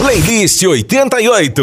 Playlist 0.00 0.62
88. 0.62 1.62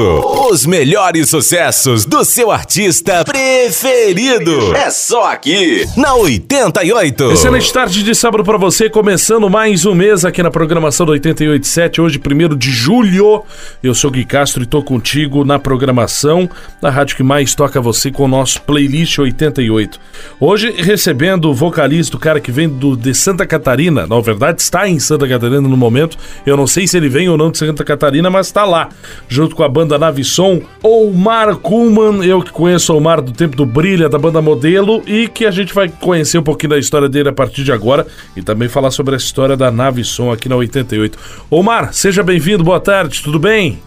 Os 0.51 0.67
melhores 0.67 1.27
sucessos 1.27 2.05
do 2.05 2.23
seu 2.23 2.51
artista 2.51 3.25
preferido. 3.25 4.75
É 4.75 4.91
só 4.91 5.31
aqui, 5.31 5.83
na 5.97 6.13
88. 6.13 7.31
Excelente 7.31 7.73
tarde 7.73 8.03
de 8.03 8.13
sábado 8.13 8.43
para 8.43 8.59
você, 8.59 8.91
começando 8.91 9.49
mais 9.49 9.87
um 9.87 9.95
mês 9.95 10.23
aqui 10.23 10.43
na 10.43 10.51
programação 10.51 11.03
do 11.03 11.13
887, 11.13 11.99
hoje, 11.99 12.21
1 12.23 12.55
de 12.55 12.69
julho. 12.69 13.43
Eu 13.81 13.95
sou 13.95 14.11
Gui 14.11 14.23
Castro 14.23 14.61
e 14.61 14.67
tô 14.67 14.83
contigo 14.83 15.43
na 15.43 15.57
programação 15.57 16.47
da 16.79 16.91
rádio 16.91 17.17
que 17.17 17.23
mais 17.23 17.55
toca 17.55 17.81
você 17.81 18.11
com 18.11 18.25
o 18.25 18.27
nosso 18.27 18.61
Playlist 18.61 19.17
88. 19.17 19.99
Hoje, 20.39 20.71
recebendo 20.77 21.49
o 21.49 21.55
vocalista, 21.55 22.15
o 22.15 22.19
cara 22.19 22.39
que 22.39 22.51
vem 22.51 22.69
do, 22.69 22.95
de 22.95 23.15
Santa 23.15 23.47
Catarina, 23.47 24.05
na 24.05 24.19
verdade 24.21 24.61
está 24.61 24.87
em 24.87 24.99
Santa 24.99 25.27
Catarina 25.27 25.61
no 25.61 25.75
momento, 25.75 26.17
eu 26.45 26.55
não 26.55 26.67
sei 26.67 26.85
se 26.85 26.95
ele 26.95 27.09
vem 27.09 27.27
ou 27.27 27.35
não 27.35 27.49
de 27.49 27.57
Santa 27.57 27.83
Catarina, 27.83 28.26
mas 28.29 28.51
tá 28.51 28.63
lá, 28.63 28.89
junto 29.27 29.55
com 29.55 29.63
a 29.63 29.69
banda 29.69 29.97
Navisson, 29.97 30.61
Omar 30.81 31.57
Kuhlman, 31.57 32.25
eu 32.25 32.41
que 32.41 32.51
conheço 32.51 32.93
o 32.93 32.97
Omar 32.97 33.21
do 33.21 33.31
tempo 33.31 33.55
do 33.55 33.65
Brilha, 33.65 34.09
da 34.09 34.17
banda 34.17 34.41
Modelo, 34.41 35.01
e 35.05 35.27
que 35.27 35.45
a 35.45 35.51
gente 35.51 35.73
vai 35.73 35.89
conhecer 35.89 36.37
um 36.37 36.43
pouquinho 36.43 36.71
da 36.71 36.77
história 36.77 37.09
dele 37.09 37.29
a 37.29 37.33
partir 37.33 37.63
de 37.63 37.71
agora 37.71 38.07
e 38.35 38.41
também 38.41 38.67
falar 38.67 38.91
sobre 38.91 39.15
a 39.15 39.17
história 39.17 39.57
da 39.57 39.71
Navisson 39.71 40.31
aqui 40.31 40.47
na 40.47 40.55
88. 40.55 41.17
Omar, 41.49 41.93
seja 41.93 42.23
bem-vindo, 42.23 42.63
boa 42.63 42.79
tarde, 42.79 43.21
tudo 43.21 43.39
bem? 43.39 43.79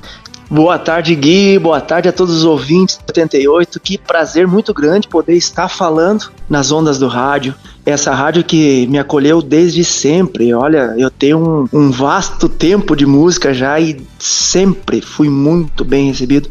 Boa 0.51 0.77
tarde, 0.81 1.15
Gui. 1.15 1.61
Boa 1.61 1.81
tarde 1.81 2.09
a 2.09 2.13
todos 2.13 2.39
os 2.39 2.45
ouvintes 2.45 2.97
do 2.97 3.05
88. 3.07 3.79
Que 3.79 3.97
prazer 3.97 4.49
muito 4.49 4.75
grande 4.75 5.07
poder 5.07 5.37
estar 5.37 5.69
falando 5.69 6.29
nas 6.49 6.73
ondas 6.73 6.99
do 6.99 7.07
rádio. 7.07 7.55
Essa 7.91 8.15
rádio 8.15 8.45
que 8.45 8.87
me 8.87 8.99
acolheu 8.99 9.43
desde 9.43 9.85
sempre. 9.85 10.53
Olha, 10.55 10.95
eu 10.97 11.11
tenho 11.11 11.69
um, 11.73 11.79
um 11.79 11.91
vasto 11.91 12.49
tempo 12.49 12.97
de 12.97 13.05
música 13.05 13.53
já 13.53 13.79
e 13.79 14.01
sempre 14.19 15.01
fui 15.01 15.29
muito 15.29 15.85
bem 15.85 16.09
recebido. 16.09 16.49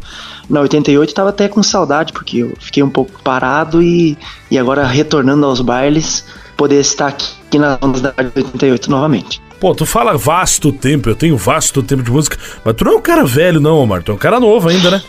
Na 0.48 0.60
88 0.60 1.08
estava 1.08 1.30
até 1.30 1.48
com 1.48 1.62
saudade, 1.62 2.12
porque 2.12 2.38
eu 2.38 2.52
fiquei 2.58 2.82
um 2.82 2.90
pouco 2.90 3.22
parado 3.22 3.82
e, 3.82 4.18
e 4.50 4.58
agora 4.58 4.86
retornando 4.86 5.46
aos 5.46 5.60
bailes, 5.60 6.24
poder 6.56 6.80
estar 6.80 7.08
aqui 7.08 7.58
nas 7.58 7.78
ondas 7.80 8.00
da 8.00 8.12
rádio 8.16 8.32
88 8.36 8.90
novamente. 8.90 9.40
Pô, 9.60 9.74
tu 9.74 9.84
fala 9.84 10.16
vasto 10.16 10.72
tempo, 10.72 11.08
eu 11.08 11.14
tenho 11.14 11.36
vasto 11.36 11.82
tempo 11.82 12.02
de 12.02 12.10
música, 12.10 12.36
mas 12.64 12.74
tu 12.74 12.84
não 12.84 12.92
é 12.92 12.96
um 12.96 13.02
cara 13.02 13.24
velho, 13.24 13.60
não, 13.60 13.76
Omar. 13.76 14.02
Tu 14.02 14.10
é 14.10 14.14
um 14.14 14.18
cara 14.18 14.40
novo 14.40 14.68
ainda, 14.68 14.90
né? 14.90 15.02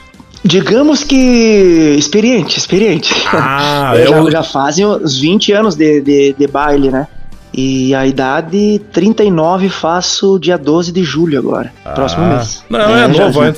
Digamos 0.44 1.04
que 1.04 1.96
experiente, 1.98 2.58
experiente. 2.58 3.14
Ah, 3.32 3.94
eu 3.96 4.12
eu... 4.18 4.26
já, 4.26 4.32
já 4.32 4.44
fazem 4.44 4.86
uns 4.86 5.20
20 5.20 5.52
anos 5.54 5.76
de, 5.76 6.02
de, 6.02 6.36
de 6.38 6.48
baile, 6.48 6.90
né? 6.90 7.08
E 7.54 7.94
a 7.94 8.08
idade 8.08 8.82
39 8.94 9.68
faço 9.70 10.40
dia 10.40 10.58
12 10.58 10.92
de 10.92 11.04
julho 11.04 11.38
agora, 11.38 11.72
Ah. 11.86 11.92
próximo 11.92 12.26
mês. 12.26 12.64
Não, 12.70 12.80
é, 12.80 13.14
já- 13.14 13.26
novo 13.26 13.44
já- 13.46 13.54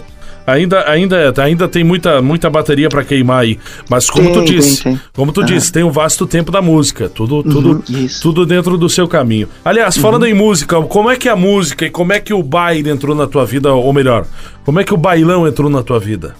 ainda. 0.45 0.89
Ainda, 0.89 1.33
ainda, 1.43 1.67
tem 1.67 1.83
muita, 1.83 2.21
muita 2.21 2.49
bateria 2.49 2.89
pra 2.89 3.03
queimar 3.03 3.41
aí. 3.41 3.59
Mas 3.89 4.09
como 4.09 4.31
Tem, 4.31 4.33
tu 4.33 4.45
disse, 4.45 4.83
tem, 4.83 4.93
tem. 4.93 5.01
como 5.13 5.31
tu 5.31 5.41
Aham. 5.41 5.47
disse, 5.49 5.71
tem 5.71 5.83
um 5.83 5.91
vasto 5.91 6.25
tempo 6.27 6.51
da 6.51 6.61
música. 6.61 7.09
Tudo, 7.09 7.43
tudo, 7.43 7.69
Uhum, 7.71 7.83
isso. 8.05 8.21
tudo 8.21 8.45
dentro 8.45 8.77
do 8.77 8.87
seu 8.89 9.07
caminho. 9.07 9.47
Aliás, 9.63 9.97
falando 9.97 10.25
em 10.25 10.33
música, 10.33 10.81
como 10.83 11.09
é 11.09 11.15
que 11.15 11.29
a 11.29 11.35
música 11.35 11.85
e 11.85 11.89
como 11.89 12.13
é 12.13 12.19
que 12.19 12.33
o 12.33 12.43
baile 12.43 12.89
entrou 12.89 13.15
na 13.15 13.27
tua 13.27 13.45
vida, 13.45 13.73
ou 13.73 13.91
melhor, 13.93 14.25
como 14.65 14.79
é 14.79 14.83
que 14.83 14.93
o 14.93 14.97
bailão 14.97 15.47
entrou 15.47 15.69
na 15.69 15.81
tua 15.83 15.99
vida? 15.99 16.35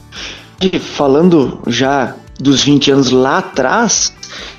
E 0.61 0.79
falando 0.79 1.59
já 1.67 2.15
dos 2.39 2.63
20 2.63 2.91
anos 2.91 3.11
lá 3.11 3.39
atrás, 3.39 4.13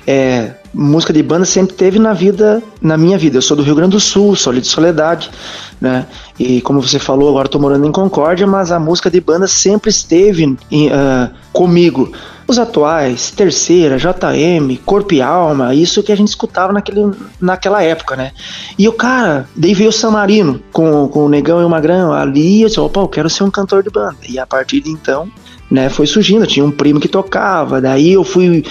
é, 0.07 0.51
música 0.75 1.13
de 1.13 1.23
banda 1.23 1.45
sempre 1.45 1.73
teve 1.73 1.97
na 1.97 2.13
vida, 2.13 2.61
na 2.81 2.97
minha 2.97 3.17
vida. 3.17 3.37
Eu 3.37 3.41
sou 3.41 3.55
do 3.55 3.63
Rio 3.63 3.75
Grande 3.75 3.91
do 3.91 3.99
Sul, 3.99 4.35
sou 4.35 4.51
ali 4.51 4.59
de 4.59 4.67
Soledade, 4.67 5.31
né? 5.79 6.05
E 6.37 6.59
como 6.61 6.81
você 6.81 6.99
falou, 6.99 7.29
agora 7.29 7.47
estou 7.47 7.61
morando 7.61 7.87
em 7.87 7.91
Concórdia, 7.91 8.45
mas 8.45 8.71
a 8.71 8.79
música 8.79 9.09
de 9.09 9.21
banda 9.21 9.47
sempre 9.47 9.89
esteve 9.89 10.57
em, 10.69 10.91
ah, 10.91 11.31
comigo. 11.53 12.11
Os 12.47 12.59
atuais, 12.59 13.31
Terceira, 13.31 13.97
JM, 13.97 14.77
Corpo 14.85 15.15
e 15.15 15.21
Alma, 15.21 15.73
isso 15.73 16.03
que 16.03 16.11
a 16.11 16.15
gente 16.15 16.27
escutava 16.27 16.71
naquele, 16.71 17.11
naquela 17.41 17.81
época, 17.81 18.15
né? 18.15 18.33
E 18.77 18.87
o 18.87 18.93
cara, 18.93 19.47
daí 19.55 19.73
veio 19.73 19.89
o 19.89 19.93
Samarino 19.93 20.61
com, 20.71 21.07
com 21.07 21.25
o 21.25 21.29
Negão 21.29 21.59
e 21.61 21.65
o 21.65 21.69
Magrão 21.69 22.13
ali, 22.13 22.61
eu 22.61 22.67
disse, 22.67 22.79
opa, 22.79 22.99
eu 22.99 23.07
quero 23.07 23.29
ser 23.31 23.43
um 23.45 23.49
cantor 23.49 23.81
de 23.81 23.89
banda. 23.89 24.17
E 24.29 24.37
a 24.37 24.45
partir 24.45 24.81
de 24.81 24.91
então, 24.91 25.27
né, 25.69 25.89
foi 25.89 26.07
surgindo. 26.07 26.43
Eu 26.43 26.47
tinha 26.47 26.65
um 26.65 26.71
primo 26.71 26.99
que 26.99 27.07
tocava, 27.07 27.81
daí 27.81 28.13
eu 28.13 28.23
fui 28.23 28.63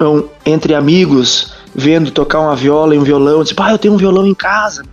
um, 0.00 0.24
entre 0.44 0.74
amigos 0.74 1.54
vendo 1.74 2.10
tocar 2.10 2.40
uma 2.40 2.56
viola 2.56 2.94
e 2.94 2.98
um 2.98 3.04
violão. 3.04 3.38
Eu 3.38 3.42
disse, 3.42 3.54
pá, 3.54 3.70
eu 3.70 3.78
tenho 3.78 3.94
um 3.94 3.98
violão 3.98 4.26
em 4.26 4.34
casa. 4.34 4.84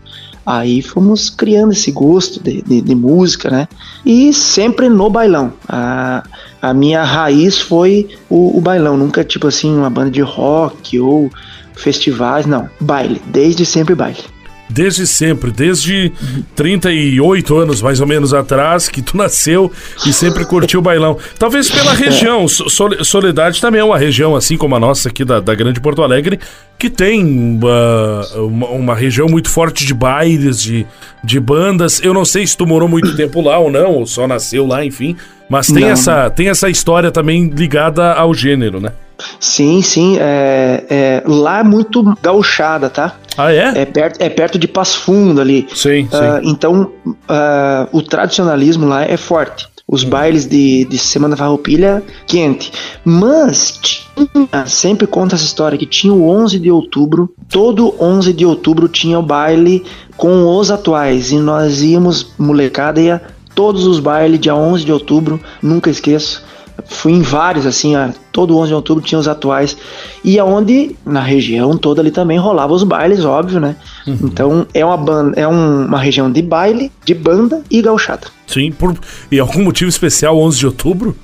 Aí 0.46 0.82
fomos 0.82 1.30
criando 1.30 1.72
esse 1.72 1.90
gosto 1.92 2.44
de, 2.44 2.62
de, 2.62 2.82
de 2.82 2.96
música, 2.96 3.50
né? 3.50 3.68
E 4.06 4.34
sempre 4.34 4.90
no 4.90 5.10
bailão. 5.10 5.54
A, 5.70 6.24
a 6.62 6.74
minha 6.74 7.04
raiz 7.04 7.60
foi 7.60 8.10
o, 8.30 8.58
o 8.58 8.60
bailão, 8.60 8.98
nunca 8.98 9.24
tipo 9.24 9.48
assim, 9.48 9.74
uma 9.74 9.90
banda 9.90 10.12
de 10.12 10.22
rock 10.22 11.00
ou 11.00 11.32
festivais, 11.74 12.46
não. 12.46 12.70
Baile, 12.80 13.22
desde 13.28 13.66
sempre 13.66 13.96
baile. 13.96 14.33
Desde 14.74 15.06
sempre, 15.06 15.52
desde 15.52 16.12
38 16.56 17.56
anos 17.58 17.82
mais 17.82 18.00
ou 18.02 18.08
menos 18.08 18.34
atrás, 18.34 18.88
que 18.90 19.02
tu 19.02 19.16
nasceu 19.18 19.72
e 20.06 20.12
sempre 20.14 20.46
curtiu 20.46 20.80
o 20.80 20.84
bailão. 20.84 21.18
Talvez 21.38 21.70
pela 21.70 21.94
região. 21.94 22.48
So- 22.54 22.70
Sole- 22.70 23.04
Soledade 23.06 23.62
também 23.62 23.82
é 23.82 23.84
uma 23.84 23.98
região, 23.98 24.36
assim 24.36 24.58
como 24.58 24.76
a 24.76 24.80
nossa 24.80 25.10
aqui 25.10 25.24
da, 25.24 25.40
da 25.40 25.54
Grande 25.56 25.80
Porto 25.80 26.02
Alegre, 26.02 26.40
que 26.78 26.90
tem 26.90 27.60
ah, 27.64 28.40
uma, 28.42 28.68
uma 28.70 28.96
região 28.96 29.28
muito 29.28 29.50
forte 29.50 29.86
de 29.86 29.94
bailes, 29.94 30.62
de, 30.62 30.86
de 31.24 31.40
bandas. 31.40 32.02
Eu 32.04 32.14
não 32.14 32.26
sei 32.26 32.46
se 32.48 32.58
tu 32.58 32.66
morou 32.66 32.88
muito 32.90 33.16
tempo 33.16 33.42
lá 33.42 33.58
ou 33.60 33.72
não, 33.72 33.92
ou 33.92 34.06
só 34.08 34.28
nasceu 34.28 34.66
lá, 34.66 34.84
enfim. 34.84 35.16
Mas 35.50 35.68
tem, 35.68 35.84
Não. 35.84 35.90
essa, 35.90 36.30
tem 36.30 36.48
essa 36.50 36.70
história 36.70 37.12
também 37.12 37.48
ligada 37.50 38.14
ao 38.14 38.34
gênero, 38.34 38.80
né? 38.80 38.92
Sim, 39.40 39.82
sim. 39.82 40.18
É, 40.20 40.84
é, 40.90 41.24
lá 41.26 41.60
é 41.60 41.64
muito 41.64 42.04
gauchada, 42.22 42.90
tá? 42.90 43.16
Ah, 43.38 43.52
é? 43.52 43.82
É 43.82 43.86
perto, 43.86 44.22
é 44.22 44.30
perto 44.30 44.60
de 44.60 44.68
Passo 44.68 45.00
Fundo 45.00 45.42
ali. 45.42 45.68
Sim, 45.74 46.04
sim. 46.04 46.10
Ah, 46.12 46.40
então, 46.44 46.92
ah, 47.28 47.88
o 47.92 48.02
tradicionalismo 48.02 48.88
lá 48.88 49.04
é 49.04 49.18
forte. 49.18 49.68
Os 49.88 50.04
bailes 50.04 50.46
de, 50.46 50.86
de 50.86 50.98
Semana 50.98 51.36
Farroupilha 51.36 52.02
quente. 52.26 52.72
Mas 53.04 53.80
tinha, 53.82 54.66
sempre 54.66 55.06
conta 55.06 55.36
essa 55.36 55.44
história 55.44 55.78
que 55.78 55.86
tinha 55.86 56.14
o 56.14 56.28
11 56.28 56.58
de 56.58 56.72
outubro. 56.72 57.30
Todo 57.50 57.94
11 58.00 58.34
de 58.34 58.46
outubro 58.46 58.88
tinha 58.88 59.20
o 59.20 59.22
baile 59.22 59.84
com 60.16 60.48
os 60.58 60.72
atuais. 60.72 61.32
E 61.32 61.38
nós 61.38 61.82
íamos, 61.82 62.32
molecada, 62.40 63.02
ia 63.02 63.22
todos 63.54 63.86
os 63.86 64.00
bailes 64.00 64.40
dia 64.40 64.56
11 64.56 64.86
de 64.86 64.92
outubro. 64.92 65.40
Nunca 65.62 65.90
esqueço. 65.90 66.44
Fui 66.86 67.12
em 67.14 67.22
vários, 67.22 67.66
assim, 67.66 67.96
ó, 67.96 68.10
todo 68.32 68.58
11 68.58 68.70
de 68.70 68.74
outubro 68.76 69.04
tinha 69.04 69.18
os 69.20 69.28
atuais. 69.28 69.78
E 70.24 70.40
aonde, 70.40 70.96
na 71.06 71.22
região 71.22 71.78
toda 71.78 72.02
ali 72.02 72.12
também 72.12 72.38
rolava 72.38 72.74
os 72.74 72.84
bailes, 72.84 73.24
óbvio, 73.24 73.60
né? 73.60 73.76
Então 74.08 74.66
é 74.74 74.84
uma 74.84 74.98
banda, 74.98 75.40
é 75.40 75.48
um- 75.48 75.86
uma 75.86 76.00
região 76.00 76.32
de 76.32 76.42
baile, 76.42 76.92
de 77.06 77.14
banda 77.14 77.62
e 77.70 77.82
gauchada. 77.82 78.28
Sim, 78.48 78.72
por 78.72 78.96
e 79.32 79.40
algum 79.40 79.64
motivo 79.64 79.90
especial, 79.90 80.38
11 80.38 80.60
de 80.60 80.66
outubro? 80.66 81.16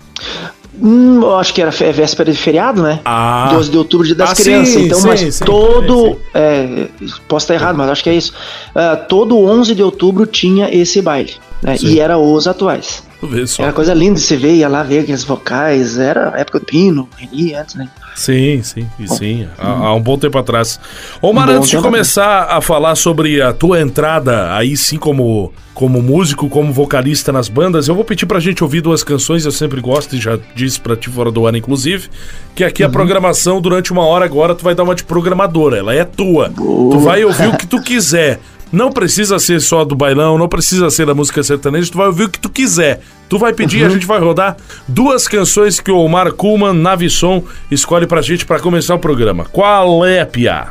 Hum, 0.81 1.19
eu 1.21 1.35
acho 1.37 1.53
que 1.53 1.61
era 1.61 1.71
véspera 1.71 2.31
de 2.31 2.37
feriado, 2.37 2.81
né? 2.81 3.01
Ah. 3.03 3.49
12 3.51 3.69
de 3.69 3.77
outubro, 3.77 4.05
dia 4.07 4.15
das 4.15 4.31
Ah, 4.31 4.35
sim, 4.35 4.43
crianças. 4.43 4.75
então, 4.77 4.99
sim, 5.01 5.07
mas 5.07 5.19
sim, 5.35 5.43
todo. 5.45 6.05
sim, 6.05 6.13
sim. 6.13 6.19
é, 6.33 6.87
posso 7.27 7.43
estar 7.43 7.53
errado, 7.55 7.75
mas 7.75 7.89
acho 7.89 8.01
que 8.03 8.09
é 8.09 8.13
isso. 8.15 8.33
Ah, 8.73 8.95
todo 8.95 9.37
11 9.37 9.75
de 9.75 9.83
outubro 9.83 10.25
tinha 10.25 10.73
esse 10.73 11.01
baile. 11.01 11.33
né? 11.61 11.75
Sim. 11.75 11.87
E 11.87 11.99
era 11.99 12.17
os 12.17 12.47
atuais. 12.47 13.03
Vê 13.21 13.45
só. 13.45 13.63
Era 13.63 13.73
coisa 13.73 13.93
linda 13.93 14.15
de 14.15 14.21
você 14.21 14.37
ver, 14.37 14.53
ia 14.55 14.67
lá 14.69 14.81
ver 14.81 14.99
aqueles 14.99 15.23
vocais. 15.23 15.97
Era 15.97 16.33
a 16.35 16.39
época 16.39 16.59
do 16.59 16.65
Pino, 16.65 17.09
Reni, 17.17 17.53
antes, 17.53 17.75
né? 17.75 17.89
Sim, 18.15 18.61
sim, 18.63 18.87
e 18.99 19.07
sim. 19.07 19.47
Há, 19.57 19.67
há 19.69 19.93
um 19.95 20.01
bom 20.01 20.17
tempo 20.17 20.37
atrás. 20.37 20.79
Omar, 21.21 21.49
Um 21.49 21.57
antes 21.57 21.69
de 21.69 21.77
começar 21.77 22.43
a 22.49 22.59
falar 22.61 22.95
sobre 22.95 23.41
a 23.41 23.53
tua 23.53 23.79
entrada, 23.81 24.53
aí 24.55 24.75
sim 24.75 24.97
como, 24.97 25.53
como 25.73 26.01
músico, 26.01 26.49
como 26.49 26.73
vocalista 26.73 27.31
nas 27.31 27.47
bandas, 27.47 27.87
eu 27.87 27.95
vou 27.95 28.03
pedir 28.03 28.25
pra 28.25 28.39
gente 28.39 28.61
ouvir 28.63 28.81
duas 28.81 29.03
canções, 29.03 29.45
eu 29.45 29.51
sempre 29.51 29.79
gosto 29.79 30.15
e 30.15 30.19
já 30.19 30.37
disse 30.55 30.79
pra 30.79 30.95
ti 30.97 31.09
fora 31.09 31.31
do 31.31 31.45
ano, 31.45 31.57
inclusive, 31.57 32.09
que 32.55 32.63
aqui 32.63 32.83
Uhum. 32.83 32.89
a 32.89 32.91
programação, 32.91 33.61
durante 33.61 33.91
uma 33.93 34.05
hora 34.05 34.25
agora, 34.25 34.53
tu 34.55 34.63
vai 34.65 34.75
dar 34.75 34.83
uma 34.83 34.95
de 34.95 35.03
programadora, 35.03 35.77
ela 35.77 35.93
é 35.93 36.03
tua. 36.03 36.49
Tu 36.55 36.99
vai 36.99 37.23
ouvir 37.23 37.47
o 37.47 37.57
que 37.57 37.67
tu 37.67 37.81
quiser. 37.81 38.39
Não 38.71 38.91
precisa 38.91 39.39
ser 39.39 39.59
só 39.61 39.83
do 39.83 39.95
bailão, 39.95 40.37
não 40.37 40.47
precisa 40.47 40.89
ser 40.89 41.05
da 41.05 41.13
música 41.15 41.41
sertaneja, 41.41 41.91
tu 41.91 41.97
vai 41.97 42.07
ouvir 42.07 42.25
o 42.25 42.29
que 42.29 42.39
tu 42.39 42.49
quiser. 42.49 43.01
Tu 43.27 43.37
vai 43.39 43.53
pedir, 43.53 43.81
Uhum. 43.81 43.87
a 43.87 43.89
gente 43.89 44.05
vai 44.05 44.19
rodar 44.19 44.57
duas 44.87 45.27
canções 45.27 45.79
que 45.79 45.91
o 45.91 45.97
Omar 45.97 46.31
Kuhlman, 46.33 46.73
Navisson, 46.73 47.43
escolhe 47.71 48.05
pra 48.07 48.21
gente 48.21 48.45
pra 48.45 48.59
começar 48.59 48.93
o 48.95 48.99
programa. 48.99 49.45
Qual 49.51 50.05
é, 50.05 50.23
Pia? 50.25 50.67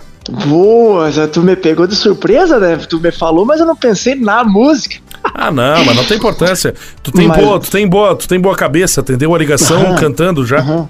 Boa, 0.46 1.10
já 1.10 1.26
tu 1.26 1.40
me 1.42 1.56
pegou 1.56 1.86
de 1.86 1.96
surpresa, 1.96 2.58
né? 2.60 2.76
Tu 2.76 3.00
me 3.00 3.10
falou, 3.10 3.44
mas 3.46 3.60
eu 3.60 3.66
não 3.66 3.74
pensei 3.76 4.14
na 4.14 4.44
música. 4.44 4.96
Ah, 5.34 5.50
não, 5.50 5.84
mas 5.84 5.96
não 5.96 6.04
tem 6.04 6.18
importância. 6.18 6.74
Tu 7.02 7.10
tem 7.10 7.26
Mas- 7.26 7.38
boa, 7.42 7.58
tu 7.58 7.70
tem 7.70 7.88
boa, 7.88 8.14
tu 8.14 8.28
tem 8.28 8.38
boa 8.38 8.54
cabeça, 8.54 9.00
atendeu 9.00 9.34
a 9.34 9.38
ligação 9.38 9.80
Aham. 9.80 9.94
cantando 9.96 10.44
já. 10.46 10.58
Aham. 10.58 10.88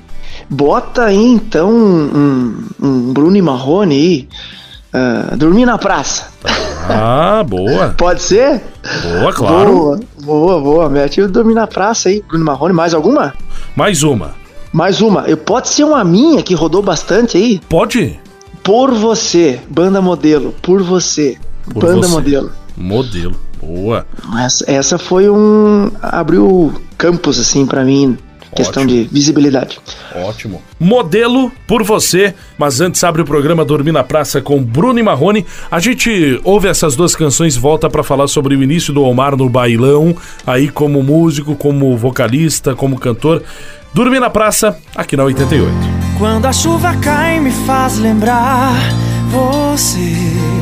Bota 0.50 1.04
aí 1.04 1.16
então 1.25 1.70
um, 1.70 2.64
um 2.81 3.12
Bruno 3.12 3.37
e 3.37 3.43
Marrone 3.43 3.94
aí. 3.94 4.28
ah, 4.93 5.34
dormir 5.37 5.66
na 5.66 5.78
praça. 5.78 6.28
Ah, 6.88 7.44
boa. 7.44 7.94
Pode 7.96 8.23
ser? 8.23 8.62
Boa, 9.02 9.32
claro. 9.32 9.73
Boa, 9.73 10.00
boa, 10.23 10.61
boa. 10.61 10.88
Mete 10.88 11.20
o 11.20 11.55
na 11.55 11.67
Praça 11.67 12.08
aí. 12.08 12.23
Bruno 12.26 12.44
Marrone, 12.44 12.73
mais 12.73 12.94
alguma? 12.94 13.35
Mais 13.76 14.02
uma. 14.02 14.35
Mais 14.73 15.00
uma. 15.00 15.23
Eu, 15.23 15.37
pode 15.37 15.69
ser 15.69 15.85
uma 15.85 16.05
minha 16.05 16.43
que 16.43 16.55
rodou 16.55 16.82
bastante 16.82 17.37
aí? 17.37 17.61
Pode? 17.69 18.19
Por 18.62 18.93
Você, 18.93 19.61
banda 19.69 20.00
modelo. 20.00 20.55
Por 20.62 20.82
Você, 20.82 21.37
Por 21.64 21.82
banda 21.82 22.06
Você. 22.06 22.12
modelo. 22.12 22.52
Modelo. 22.76 23.37
Boa. 23.61 24.06
Essa, 24.38 24.70
essa 24.70 24.99
foi 24.99 25.29
um. 25.29 25.90
abriu 26.00 26.73
campos, 26.96 27.38
assim, 27.38 27.67
pra 27.67 27.85
mim. 27.85 28.17
Questão 28.55 28.83
Ótimo. 28.83 29.03
de 29.03 29.09
visibilidade. 29.12 29.79
Ótimo. 30.15 30.62
Modelo 30.81 31.53
por 31.67 31.83
você, 31.83 32.35
mas 32.56 32.81
antes 32.81 33.03
abre 33.05 33.23
o 33.23 33.25
programa 33.25 33.65
Dormir 33.65 33.93
na 33.93 34.03
Praça 34.03 34.41
com 34.41 34.62
Bruno 34.62 34.99
e 34.99 35.03
Marrone. 35.03 35.45
A 35.71 35.79
gente 35.79 36.41
ouve 36.45 36.69
essas 36.69 36.97
duas 36.97 37.15
canções 37.15 37.56
e 37.56 37.59
volta 37.59 37.91
pra 37.91 38.03
falar 38.03 38.27
sobre 38.29 38.56
o 38.56 38.62
início 38.62 38.93
do 38.93 39.03
Omar 39.03 39.37
no 39.37 39.49
bailão, 39.49 40.17
aí 40.47 40.69
como 40.69 41.03
músico, 41.03 41.55
como 41.55 41.97
vocalista, 41.97 42.75
como 42.75 42.99
cantor. 42.99 43.43
Dormir 43.93 44.21
na 44.21 44.31
Praça, 44.31 44.79
aqui 44.95 45.17
na 45.17 45.25
88. 45.25 45.71
Quando 46.19 46.47
a 46.47 46.53
chuva 46.53 46.97
cai, 46.97 47.41
me 47.41 47.50
faz 47.50 47.99
lembrar 47.99 48.75
você. 49.31 50.57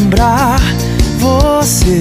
Lembrar 0.00 0.60
você. 1.18 2.00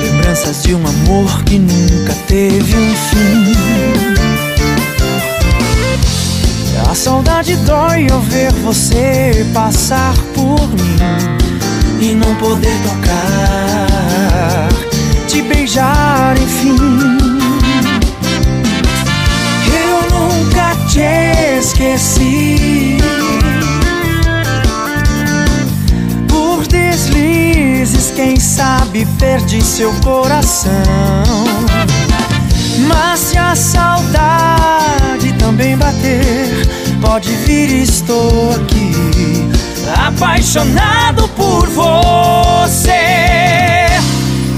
Lembranças 0.00 0.62
de 0.62 0.74
um 0.74 0.86
amor 0.86 1.44
que 1.44 1.58
nunca 1.58 2.14
teve 2.26 2.74
um 2.74 2.96
fim. 2.96 3.52
A 6.90 6.94
saudade 6.94 7.56
dói 7.56 8.06
ao 8.10 8.20
ver 8.20 8.52
você 8.64 9.46
passar 9.52 10.14
por 10.34 10.68
mim 10.70 10.96
e 12.00 12.14
não 12.14 12.34
poder 12.36 12.76
tocar, 12.82 14.68
te 15.28 15.42
beijar, 15.42 16.34
enfim. 16.38 16.76
Eu 19.70 20.18
nunca 20.18 20.74
te 20.88 21.58
esqueci. 21.58 23.21
Quem 28.22 28.38
sabe 28.38 29.04
perdi 29.18 29.60
seu 29.60 29.92
coração. 29.94 30.72
Mas 32.86 33.18
se 33.18 33.36
a 33.36 33.56
saudade 33.56 35.32
também 35.40 35.76
bater, 35.76 36.68
pode 37.00 37.32
vir, 37.44 37.82
estou 37.82 38.52
aqui, 38.52 39.50
apaixonado 40.06 41.26
por 41.30 41.68
você. 41.68 42.92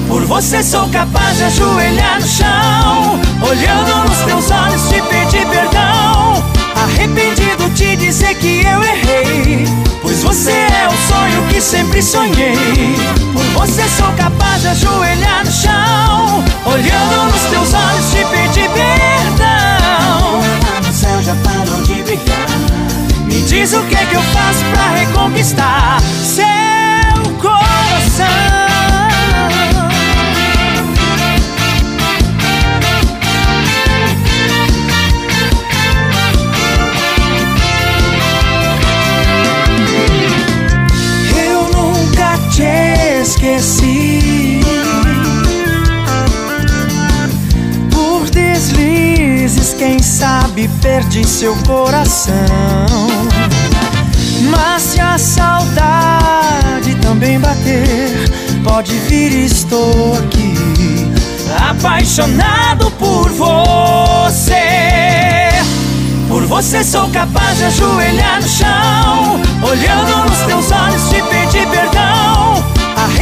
Por 0.08 0.26
você 0.26 0.62
sou 0.62 0.86
capaz 0.90 1.38
de 1.38 1.44
ajoelhar 1.44 2.20
no 2.20 2.26
chão, 2.26 3.20
olhando 3.48 4.08
nos 4.08 4.18
teus 4.26 4.50
olhos 4.50 4.82
te 4.90 5.00
pedir 5.00 5.46
perdão. 5.48 6.44
Arrependido 6.84 7.70
te 7.70 7.96
dizer 7.96 8.34
que 8.34 8.62
eu 8.62 8.82
errei, 8.82 9.64
pois 10.02 10.22
você 10.22 10.50
é 10.50 10.86
o 10.86 11.08
sonho 11.08 11.48
que 11.48 11.62
sempre 11.62 12.02
sonhei. 12.02 12.54
Você 13.54 13.88
sou 13.88 14.12
capaz 14.12 14.60
de 14.62 14.68
ajoelhar 14.68 15.44
no 15.44 15.52
chão, 15.52 16.44
olhando 16.66 17.32
nos 17.32 17.42
teus 17.42 17.72
olhos 17.72 18.10
te 18.10 18.24
pedir 18.26 18.68
perdão. 18.70 20.40
No 20.86 20.92
céu 20.92 21.22
já 21.22 21.34
parou 21.36 21.82
de 21.82 22.02
brilhar. 22.02 22.48
Me 23.26 23.42
diz 23.42 23.72
o 23.72 23.82
que 23.84 23.94
é 23.94 24.04
que 24.06 24.14
eu 24.16 24.22
faço 24.22 24.64
pra 24.72 24.90
reconquistar 24.98 25.98
Por 47.90 48.30
deslizes, 48.30 49.74
quem 49.74 49.98
sabe 50.02 50.66
perdi 50.80 51.26
seu 51.28 51.54
coração. 51.66 52.34
Mas 54.50 54.82
se 54.82 55.00
a 55.00 55.18
saudade 55.18 56.94
também 57.02 57.38
bater, 57.38 58.30
pode 58.64 58.94
vir, 59.08 59.32
estou 59.44 60.14
aqui, 60.14 60.54
apaixonado 61.68 62.90
por 62.92 63.30
você. 63.30 64.54
Por 66.28 66.46
você 66.46 66.82
sou 66.82 67.10
capaz 67.10 67.58
de 67.58 67.64
ajoelhar 67.64 68.40
no 68.40 68.48
chão, 68.48 69.40
olhando 69.62 70.30
nos 70.30 70.38
teus 70.46 70.72
olhos 70.72 71.10
te 71.10 71.22
pedir 71.22 71.68
perdão. 71.68 72.73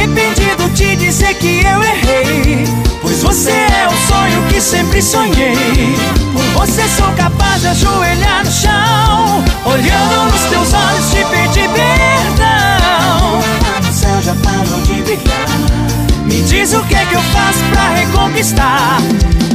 Arrependido 0.03 0.69
te 0.75 0.97
dizer 0.97 1.33
que 1.35 1.63
eu 1.65 1.81
errei, 1.81 2.65
pois 3.01 3.23
você 3.23 3.51
é 3.51 3.87
o 3.87 4.07
sonho 4.11 4.43
que 4.49 4.59
sempre 4.59 5.01
sonhei. 5.01 5.95
Por 6.33 6.43
você 6.59 6.81
sou 6.89 7.09
capaz 7.13 7.61
de 7.61 7.67
ajoelhar 7.67 8.43
no 8.43 8.51
chão, 8.51 9.45
olhando 9.63 10.29
nos 10.29 10.41
teus 10.41 10.73
olhos 10.73 11.09
te 11.09 11.23
pedir 11.31 11.69
perdão. 11.69 13.39
No 13.81 13.93
céu 13.93 14.21
já 14.21 14.35
parou 14.43 14.81
de 14.81 15.01
brilhar. 15.03 15.47
Me 16.25 16.41
diz 16.41 16.73
o 16.73 16.83
que 16.83 16.95
é 16.95 17.05
que 17.05 17.15
eu 17.15 17.21
faço 17.21 17.63
pra 17.71 17.87
reconquistar. 17.95 18.97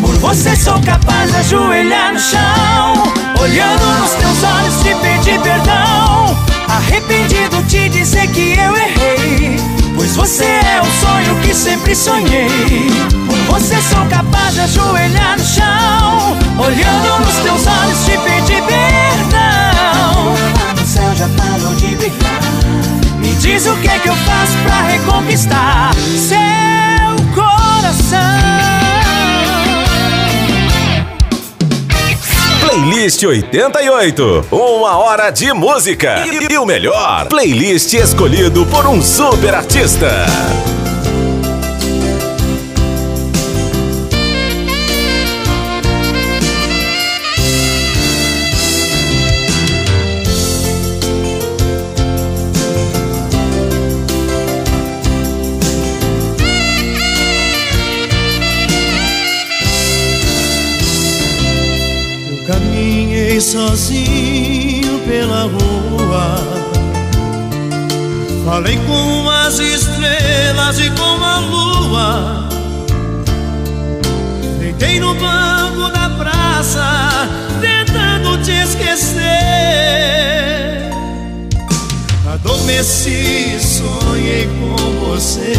Por 0.00 0.14
você 0.14 0.56
sou 0.56 0.80
capaz 0.80 1.30
de 1.30 1.36
ajoelhar 1.36 2.14
no 2.14 2.20
chão, 2.20 3.12
olhando 3.38 4.00
nos 4.00 4.12
teus 4.12 4.42
olhos 4.42 4.82
te 4.82 4.94
pedir 4.94 5.38
perdão. 5.42 6.34
Arrependido 6.68 7.62
te 7.64 7.88
dizer 7.90 8.28
que 8.28 8.58
eu 8.58 8.76
errei, 8.76 8.97
você 10.18 10.44
é 10.44 10.80
o 10.82 11.00
sonho 11.00 11.40
que 11.42 11.54
sempre 11.54 11.94
sonhei. 11.94 12.48
Por 13.26 13.38
você 13.54 13.76
sou 13.80 14.04
capaz 14.06 14.54
de 14.54 14.60
ajoelhar 14.60 15.38
no 15.38 15.44
chão, 15.44 16.36
olhando 16.58 17.24
nos 17.24 17.36
teus 17.36 17.66
olhos 17.66 18.04
te 18.04 18.18
pedir 18.18 18.62
perdão. 18.64 20.34
No 20.76 20.86
céu 20.86 21.14
já 21.14 21.28
parou 21.28 21.72
de 21.76 21.94
brilhar. 21.94 22.40
Me 23.20 23.32
diz 23.36 23.66
o 23.66 23.76
que 23.76 23.88
é 23.88 23.98
que 24.00 24.08
eu 24.08 24.16
faço 24.16 24.58
pra 24.64 24.82
reconquistar 24.88 25.94
seu 25.94 26.87
Playlist 32.68 33.24
88. 33.24 34.46
Uma 34.50 34.98
hora 34.98 35.30
de 35.30 35.54
música. 35.54 36.22
E, 36.26 36.52
e 36.52 36.58
o 36.58 36.66
melhor, 36.66 37.26
playlist 37.26 37.94
escolhido 37.94 38.66
por 38.66 38.86
um 38.86 39.00
super 39.00 39.54
artista. 39.54 40.26
Sozinho 63.48 64.98
pela 65.06 65.44
rua. 65.44 66.36
Falei 68.44 68.78
com 68.86 69.30
as 69.30 69.58
estrelas 69.58 70.78
e 70.78 70.90
com 70.90 71.24
a 71.24 71.38
lua. 71.38 72.48
Deitei 74.58 75.00
no 75.00 75.14
banco 75.14 75.90
da 75.90 76.10
praça, 76.10 77.26
tentando 77.62 78.36
te 78.42 78.52
esquecer. 78.52 79.22
Adormeci, 82.30 83.58
sonhei 83.60 84.46
com 84.60 84.76
você. 85.06 85.54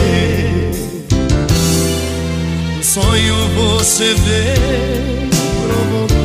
No 2.77 2.84
sonho 2.84 3.36
você 3.55 4.13
veio 4.13 5.29
provocante 5.65 6.19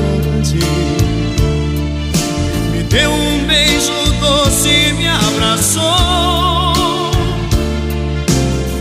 Deu 2.94 3.10
um 3.10 3.44
beijo 3.44 3.92
doce 4.20 4.68
e 4.68 4.92
me 4.92 5.08
abraçou. 5.08 5.82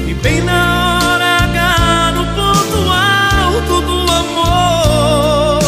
E 0.07 0.13
bem 0.13 0.39
na 0.43 0.99
hora 1.01 1.37
H, 1.45 2.11
no 2.11 2.23
ponto 2.35 2.77
alto 2.91 3.81
do 3.81 4.11
amor 4.11 5.59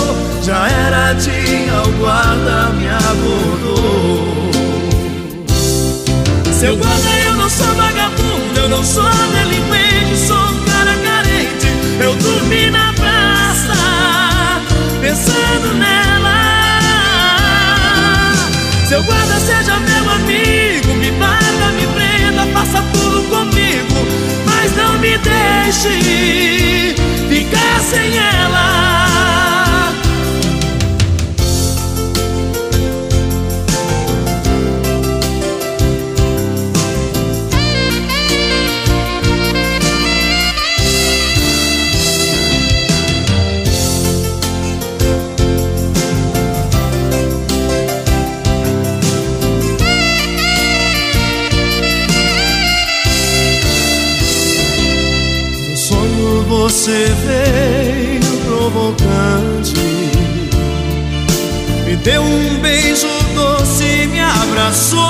Já 0.44 0.70
era 0.70 1.14
dia, 1.14 1.82
o 1.88 1.92
guarda 1.98 2.70
me 2.74 2.88
abordou. 2.88 4.52
Seu 6.54 6.78
guarda, 6.78 7.10
eu 7.26 7.34
não 7.38 7.50
sou 7.50 7.74
vagabundo, 7.74 8.60
eu 8.60 8.70
não 8.70 8.84
sou 8.84 9.10
delinquente. 9.34 9.85
Seja 19.46 19.80
meu 19.80 20.10
amigo, 20.10 20.94
me 20.96 21.12
bata, 21.12 21.72
me 21.78 21.86
prenda, 21.94 22.46
faça 22.48 22.82
tudo 22.94 23.22
comigo, 23.30 23.96
mas 24.46 24.76
não 24.76 24.98
me 24.98 25.18
deixe 25.20 26.96
ficar 27.30 27.80
sem 27.82 28.18
ela. 28.18 29.15
Você 56.86 57.12
veio 57.26 58.22
provocante. 58.46 59.74
Me 61.84 61.96
deu 61.96 62.22
um 62.22 62.60
beijo 62.60 63.08
doce, 63.34 64.06
me 64.06 64.20
abraçou. 64.20 65.02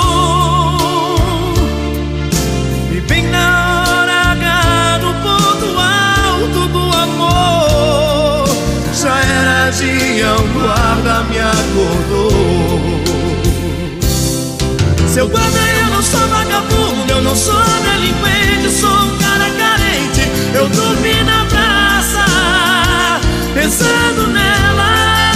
E 2.95 3.01
bem 3.01 3.27
na 3.27 3.83
hora 3.89 4.31
H, 4.31 4.99
no 5.01 5.13
ponto 5.15 5.65
alto 5.77 6.67
do 6.69 6.97
amor 6.97 8.47
Já 8.93 9.19
era 9.19 9.69
dia, 9.71 10.33
o 10.33 10.47
guarda 10.53 11.23
me 11.23 11.39
acordou. 11.39 12.31
Seu 15.09 15.27
guarda, 15.27 15.59
eu 15.59 15.89
não 15.89 16.01
sou 16.01 16.25
vagabundo, 16.29 17.11
eu 17.11 17.21
não 17.21 17.35
sou 17.35 17.61
delinquente, 17.83 18.69
sou 18.79 18.89
um 18.89 19.17
cara 19.17 19.49
carente. 19.49 20.21
Eu 20.53 20.69
dormi 20.69 21.21
na 21.25 21.44
pensando 23.65 24.27
nela. 24.27 25.31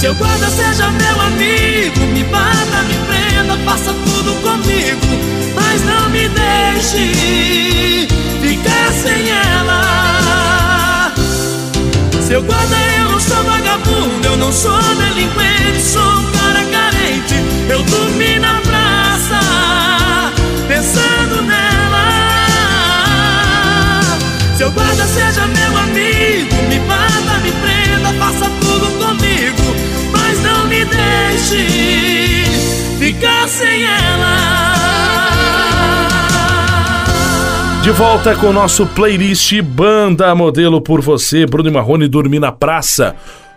Seu 0.00 0.14
guarda 0.14 0.48
seja 0.48 0.88
meu 0.88 1.20
amigo, 1.20 2.00
me 2.14 2.24
bata, 2.24 2.82
me 2.88 2.94
prenda, 3.06 3.58
faça 3.66 3.92
tudo 3.92 4.32
comigo, 4.40 5.06
mas 5.54 5.84
não 5.84 6.08
me 6.08 6.26
deixe 6.28 8.08
ficar 8.40 8.90
sem 9.02 9.28
ela. 9.28 11.12
Seu 12.26 12.42
guarda, 12.42 12.76
eu 12.98 13.10
não 13.10 13.20
sou 13.20 13.44
vagabundo, 13.44 14.26
eu 14.26 14.36
não 14.38 14.50
sou 14.50 14.80
delinquente, 14.94 15.82
sou 15.82 16.02
um 16.02 16.30
cara 16.32 16.64
carente. 16.72 17.34
Eu 17.68 17.82
dormi 17.82 18.38
na 18.38 18.62
praça, 18.62 20.32
pensando 20.68 21.42
nela. 21.42 21.74
Seu 24.56 24.70
guarda 24.70 25.04
seja 25.06 25.46
meu 25.48 25.73
amigo, 25.94 26.56
me 26.68 26.78
bata, 26.80 27.38
me 27.42 27.52
prenda, 27.52 28.12
faça 28.18 28.50
tudo 28.60 28.86
comigo, 28.98 29.62
mas 30.12 30.42
não 30.42 30.66
me 30.66 30.84
deixe 30.84 32.44
ficar 32.98 33.48
sem 33.48 33.84
ela. 33.84 34.74
De 37.82 37.90
volta 37.90 38.34
com 38.34 38.48
o 38.48 38.52
nosso 38.52 38.86
playlist 38.86 39.60
Banda 39.62 40.34
Modelo 40.34 40.80
por 40.80 41.00
Você, 41.00 41.46
Bruno 41.46 41.70
Marrone 41.70 42.08
Dormir 42.08 42.40
na 42.40 42.50
Praça. 42.50 43.14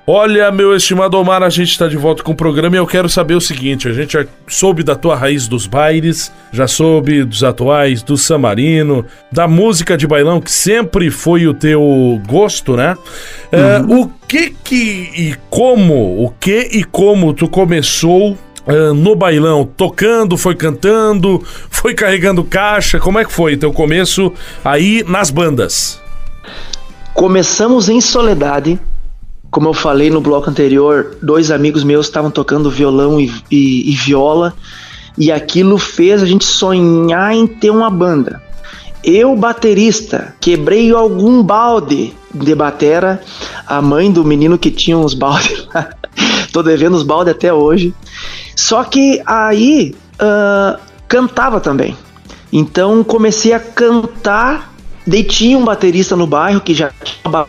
Olha, 0.09 0.49
meu 0.53 0.73
estimado 0.73 1.17
Omar, 1.17 1.43
a 1.43 1.49
gente 1.49 1.69
está 1.71 1.85
de 1.85 1.97
volta 1.97 2.23
com 2.23 2.31
o 2.31 2.35
programa 2.35 2.77
e 2.77 2.79
eu 2.79 2.87
quero 2.87 3.09
saber 3.09 3.35
o 3.35 3.41
seguinte: 3.41 3.89
a 3.89 3.91
gente 3.91 4.13
já 4.13 4.25
soube 4.47 4.81
da 4.81 4.95
tua 4.95 5.17
raiz 5.17 5.49
dos 5.49 5.67
bailes, 5.67 6.31
já 6.49 6.65
soube 6.65 7.25
dos 7.25 7.43
atuais, 7.43 8.01
do 8.01 8.15
Samarino, 8.15 9.05
da 9.29 9.49
música 9.49 9.97
de 9.97 10.07
bailão, 10.07 10.39
que 10.39 10.49
sempre 10.49 11.11
foi 11.11 11.45
o 11.45 11.53
teu 11.53 12.21
gosto, 12.25 12.77
né? 12.77 12.95
É, 13.51 13.79
uhum. 13.79 14.03
o 14.03 14.11
que 14.25 14.51
que 14.63 15.11
e 15.13 15.35
como, 15.49 16.23
o 16.23 16.29
que 16.39 16.69
e 16.71 16.85
como 16.85 17.33
tu 17.33 17.49
começou 17.49 18.37
Uh, 18.67 18.93
no 18.93 19.15
bailão, 19.15 19.63
tocando, 19.63 20.35
foi 20.35 20.53
cantando, 20.53 21.41
foi 21.69 21.93
carregando 21.93 22.43
caixa? 22.43 22.99
Como 22.99 23.17
é 23.17 23.23
que 23.23 23.31
foi 23.31 23.55
teu 23.55 23.71
começo 23.71 24.33
aí 24.61 25.05
nas 25.07 25.29
bandas? 25.31 26.01
Começamos 27.13 27.87
em 27.87 28.01
Soledade, 28.01 28.77
como 29.57 29.69
eu 29.69 29.73
falei 29.73 30.11
no 30.11 30.21
bloco 30.21 30.51
anterior, 30.51 31.17
dois 31.19 31.49
amigos 31.49 31.83
meus 31.83 32.05
estavam 32.05 32.29
tocando 32.29 32.69
violão 32.69 33.19
e, 33.19 33.25
e, 33.49 33.91
e 33.91 33.95
viola, 33.95 34.53
e 35.17 35.31
aquilo 35.31 35.79
fez 35.79 36.21
a 36.21 36.27
gente 36.27 36.45
sonhar 36.45 37.33
em 37.33 37.47
ter 37.47 37.71
uma 37.71 37.89
banda. 37.89 38.39
Eu, 39.03 39.35
baterista, 39.35 40.35
quebrei 40.39 40.91
algum 40.91 41.41
balde 41.41 42.13
de 42.31 42.53
batera. 42.53 43.19
A 43.65 43.81
mãe 43.81 44.11
do 44.11 44.23
menino 44.23 44.59
que 44.59 44.69
tinha 44.69 44.95
uns 44.95 45.15
baldes 45.15 45.67
lá, 45.73 45.89
tô 46.53 46.61
devendo 46.61 46.93
os 46.95 47.01
baldes 47.01 47.33
até 47.33 47.51
hoje. 47.51 47.95
Só 48.55 48.83
que 48.83 49.19
aí 49.25 49.95
uh, 50.21 50.79
cantava 51.07 51.59
também. 51.59 51.97
Então 52.53 53.03
comecei 53.03 53.53
a 53.53 53.59
cantar 53.59 54.76
Daí 55.07 55.23
tinha 55.23 55.57
um 55.57 55.63
baterista 55.63 56.17
no 56.17 56.27
bairro 56.27 56.59
que 56.59 56.73
já 56.73 56.91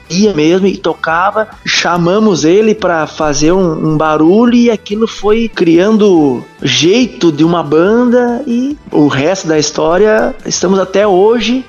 tinha 0.08 0.32
mesmo 0.32 0.68
e 0.68 0.76
tocava. 0.76 1.48
Chamamos 1.66 2.44
ele 2.44 2.72
para 2.72 3.04
fazer 3.08 3.50
um, 3.50 3.94
um, 3.94 3.96
barulho 3.98 4.54
e 4.54 4.70
aquilo 4.70 5.08
foi 5.08 5.48
criando 5.48 6.44
jeito 6.62 7.32
de 7.32 7.42
uma 7.42 7.60
banda 7.64 8.44
e 8.46 8.78
o 8.92 9.08
resto 9.08 9.48
da 9.48 9.58
história 9.58 10.36
estamos 10.46 10.78
até 10.78 11.04
hoje 11.04 11.64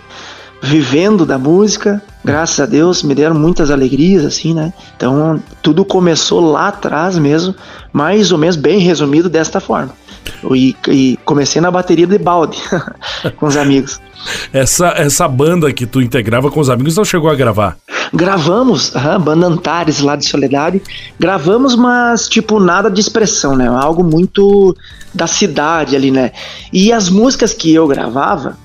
vivendo 0.62 1.26
da 1.26 1.40
música. 1.40 2.00
Graças 2.24 2.60
a 2.60 2.68
Deus 2.68 3.02
me 3.02 3.16
deram 3.16 3.34
muitas 3.34 3.72
alegrias 3.72 4.24
assim, 4.24 4.54
né? 4.54 4.72
Então 4.96 5.42
tudo 5.64 5.84
começou 5.84 6.40
lá 6.40 6.68
atrás 6.68 7.18
mesmo, 7.18 7.56
mais 7.92 8.32
ou 8.32 8.38
menos 8.38 8.56
bem 8.56 8.78
resumido 8.78 9.28
desta 9.28 9.60
forma. 9.60 9.92
E, 10.56 10.76
e 10.88 11.20
comecei 11.26 11.62
na 11.62 11.70
bateria 11.70 12.08
de 12.08 12.18
balde 12.18 12.58
com 13.38 13.46
os 13.46 13.58
amigos. 13.58 14.00
Essa, 14.54 14.94
essa 14.96 15.28
banda 15.28 15.72
que 15.72 15.86
tu 15.86 16.02
integrava 16.02 16.50
com 16.50 16.60
os 16.60 16.70
amigos 16.70 16.96
não 16.96 17.06
chegou 17.06 17.30
a 17.30 17.36
gravar? 17.36 17.78
Gravamos, 18.14 18.94
uhum, 18.96 19.20
banda 19.20 19.48
Antares 19.48 20.00
lá 20.00 20.16
de 20.16 20.26
Soledade. 20.26 20.82
Gravamos, 21.20 21.76
mas 21.76 22.28
tipo 22.28 22.60
nada 22.60 22.90
de 22.90 23.00
expressão, 23.00 23.56
né? 23.56 23.68
Algo 23.68 24.04
muito 24.04 24.76
da 25.14 25.28
cidade 25.28 25.96
ali, 25.96 26.10
né? 26.10 26.32
E 26.74 26.92
as 26.92 27.10
músicas 27.10 27.54
que 27.54 27.74
eu 27.74 27.88
gravava 27.88 28.58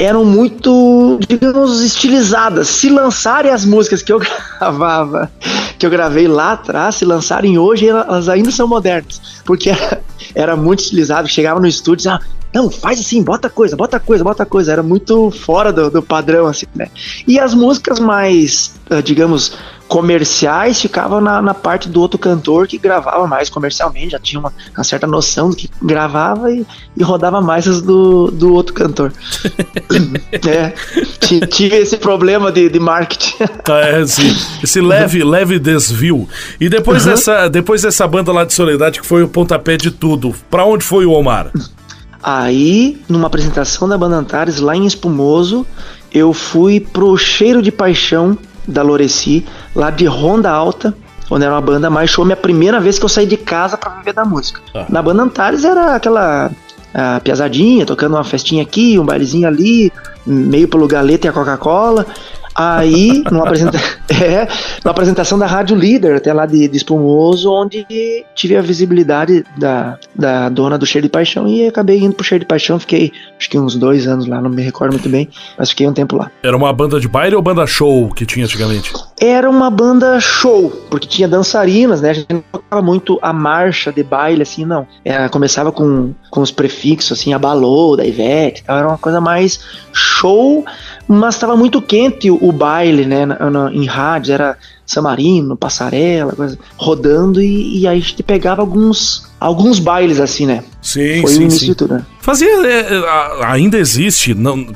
eram 0.00 0.24
muito, 0.24 1.20
digamos, 1.28 1.82
estilizadas. 1.82 2.68
Se 2.68 2.88
lançarem 2.88 3.52
as 3.52 3.66
músicas 3.66 4.02
que 4.02 4.10
eu 4.10 4.18
gravava, 4.58 5.30
que 5.78 5.84
eu 5.84 5.90
gravei 5.90 6.26
lá 6.26 6.52
atrás, 6.52 6.94
se 6.94 7.04
lançarem 7.04 7.58
hoje, 7.58 7.86
elas 7.86 8.26
ainda 8.28 8.50
são 8.50 8.66
modernas. 8.66 9.20
Porque 9.44 9.68
era, 9.68 10.00
era 10.34 10.56
muito 10.56 10.80
estilizado. 10.80 11.28
Chegava 11.28 11.60
no 11.60 11.66
estúdio 11.66 12.08
e 12.08 12.08
ah, 12.08 12.20
não, 12.52 12.70
faz 12.70 12.98
assim, 12.98 13.22
bota 13.22 13.48
coisa, 13.48 13.76
bota 13.76 14.00
coisa, 14.00 14.24
bota 14.24 14.44
coisa. 14.44 14.72
Era 14.72 14.82
muito 14.82 15.30
fora 15.30 15.72
do, 15.72 15.90
do 15.90 16.02
padrão, 16.02 16.46
assim, 16.46 16.66
né? 16.74 16.88
E 17.26 17.38
as 17.38 17.54
músicas 17.54 18.00
mais, 18.00 18.74
ah, 18.90 19.00
digamos, 19.00 19.56
comerciais 19.86 20.80
ficavam 20.80 21.20
na, 21.20 21.42
na, 21.42 21.52
parte 21.52 21.88
do 21.88 22.00
outro 22.00 22.16
cantor 22.16 22.68
que 22.68 22.78
gravava 22.78 23.26
mais 23.26 23.50
comercialmente, 23.50 24.10
já 24.10 24.20
tinha 24.20 24.38
uma, 24.38 24.52
uma 24.72 24.84
certa 24.84 25.04
noção 25.04 25.50
do 25.50 25.56
que 25.56 25.68
gravava 25.82 26.48
e, 26.52 26.64
e 26.96 27.02
rodava 27.02 27.40
mais 27.40 27.66
as 27.66 27.82
do, 27.82 28.30
do 28.30 28.52
outro 28.52 28.72
cantor. 28.72 29.12
é, 30.32 30.72
tive 31.46 31.76
esse 31.76 31.96
problema 31.96 32.52
de, 32.52 32.68
de 32.68 32.78
marketing. 32.78 33.34
Ah, 33.68 33.80
é, 33.80 34.02
esse, 34.02 34.22
esse 34.62 34.80
leve, 34.80 35.24
leve 35.24 35.58
desvio. 35.58 36.28
E 36.60 36.68
depois, 36.68 37.04
uhum. 37.04 37.10
dessa, 37.10 37.48
depois 37.48 37.82
dessa 37.82 38.06
banda 38.06 38.32
lá 38.32 38.44
de 38.44 38.54
Soledade, 38.54 39.00
que 39.00 39.06
foi 39.06 39.24
o 39.24 39.28
pontapé 39.28 39.76
de 39.76 39.90
tudo, 39.90 40.34
para 40.48 40.64
onde 40.64 40.84
foi 40.84 41.04
o 41.04 41.10
Omar? 41.10 41.50
Aí, 42.22 43.00
numa 43.08 43.26
apresentação 43.26 43.88
da 43.88 43.96
banda 43.96 44.16
Antares, 44.16 44.60
lá 44.60 44.76
em 44.76 44.86
Espumoso, 44.86 45.66
eu 46.12 46.32
fui 46.32 46.80
pro 46.80 47.16
Cheiro 47.16 47.62
de 47.62 47.72
Paixão 47.72 48.36
da 48.66 48.82
Loreci, 48.82 49.44
lá 49.74 49.90
de 49.90 50.04
Ronda 50.04 50.50
Alta, 50.50 50.94
onde 51.30 51.44
era 51.44 51.54
uma 51.54 51.60
banda 51.60 51.88
mais 51.88 52.10
show. 52.10 52.24
Minha 52.24 52.36
primeira 52.36 52.78
vez 52.78 52.98
que 52.98 53.04
eu 53.04 53.08
saí 53.08 53.26
de 53.26 53.36
casa 53.36 53.76
para 53.76 53.90
viver 53.94 54.12
da 54.12 54.24
música. 54.24 54.60
Ah. 54.74 54.86
Na 54.88 55.00
banda 55.00 55.22
Antares 55.22 55.64
era 55.64 55.94
aquela 55.94 56.50
a 56.92 57.20
piazadinha, 57.20 57.86
tocando 57.86 58.16
uma 58.16 58.24
festinha 58.24 58.62
aqui, 58.62 58.98
um 58.98 59.04
bailezinho 59.04 59.46
ali, 59.46 59.92
meio 60.26 60.66
pelo 60.66 60.88
galeta 60.88 61.26
e 61.26 61.30
a 61.30 61.32
Coca-Cola. 61.32 62.06
Aí, 62.60 63.24
numa, 63.30 63.44
apresenta... 63.44 63.78
é, 64.12 64.46
numa 64.84 64.90
apresentação 64.90 65.38
da 65.38 65.46
Rádio 65.46 65.74
Líder, 65.74 66.16
até 66.16 66.30
lá 66.32 66.44
de, 66.44 66.68
de 66.68 66.76
Espumoso, 66.76 67.50
onde 67.50 67.86
tive 68.34 68.56
a 68.56 68.60
visibilidade 68.60 69.44
da, 69.56 69.98
da 70.14 70.48
dona 70.50 70.76
do 70.76 70.84
Cheiro 70.84 71.06
de 71.06 71.10
Paixão 71.10 71.48
e 71.48 71.66
acabei 71.66 71.98
indo 71.98 72.14
pro 72.14 72.24
Cheiro 72.24 72.44
de 72.44 72.48
Paixão. 72.48 72.78
Fiquei, 72.78 73.12
acho 73.38 73.48
que 73.48 73.58
uns 73.58 73.76
dois 73.76 74.06
anos 74.06 74.26
lá, 74.26 74.40
não 74.42 74.50
me 74.50 74.62
recordo 74.62 74.92
muito 74.92 75.08
bem, 75.08 75.28
mas 75.56 75.70
fiquei 75.70 75.86
um 75.86 75.92
tempo 75.94 76.16
lá. 76.16 76.30
Era 76.42 76.56
uma 76.56 76.72
banda 76.72 77.00
de 77.00 77.08
baile 77.08 77.34
ou 77.34 77.40
banda 77.40 77.66
show 77.66 78.12
que 78.12 78.26
tinha 78.26 78.44
antigamente? 78.44 78.92
Era 79.22 79.50
uma 79.50 79.68
banda 79.68 80.18
show, 80.18 80.70
porque 80.88 81.06
tinha 81.06 81.28
dançarinas, 81.28 82.00
né? 82.00 82.08
A 82.08 82.12
gente 82.14 82.32
não 82.32 82.42
tocava 82.50 82.80
muito 82.80 83.18
a 83.20 83.34
marcha 83.34 83.92
de 83.92 84.02
baile, 84.02 84.42
assim, 84.42 84.64
não. 84.64 84.88
Era, 85.04 85.28
começava 85.28 85.70
com, 85.70 86.14
com 86.30 86.40
os 86.40 86.50
prefixos, 86.50 87.18
assim, 87.18 87.34
a 87.34 87.38
balô 87.38 87.96
da 87.96 88.06
Ivete, 88.06 88.64
tal, 88.64 88.78
era 88.78 88.88
uma 88.88 88.96
coisa 88.96 89.20
mais 89.20 89.60
show, 89.92 90.64
mas 91.06 91.34
estava 91.34 91.54
muito 91.54 91.82
quente 91.82 92.30
o, 92.30 92.38
o 92.40 92.50
baile, 92.50 93.04
né? 93.04 93.26
Na, 93.26 93.50
na, 93.50 93.70
em 93.70 93.84
rádio, 93.84 94.32
era 94.32 94.56
Samarino, 94.86 95.54
Passarela, 95.54 96.32
coisa, 96.32 96.58
rodando, 96.78 97.42
e, 97.42 97.80
e 97.80 97.86
aí 97.86 97.98
a 97.98 98.00
gente 98.00 98.22
pegava 98.22 98.62
alguns, 98.62 99.30
alguns 99.38 99.78
bailes, 99.78 100.18
assim, 100.18 100.46
né? 100.46 100.64
Sim, 100.80 101.20
Foi 101.20 101.30
o 101.30 101.34
sim, 101.34 101.42
início 101.42 101.60
sim. 101.60 101.66
de 101.66 101.74
tudo, 101.74 101.94
né? 101.94 102.06
Fazia. 102.20 102.48
é, 102.66 102.96
é, 102.96 103.44
ainda 103.44 103.78
existe, 103.78 104.32
não. 104.34 104.66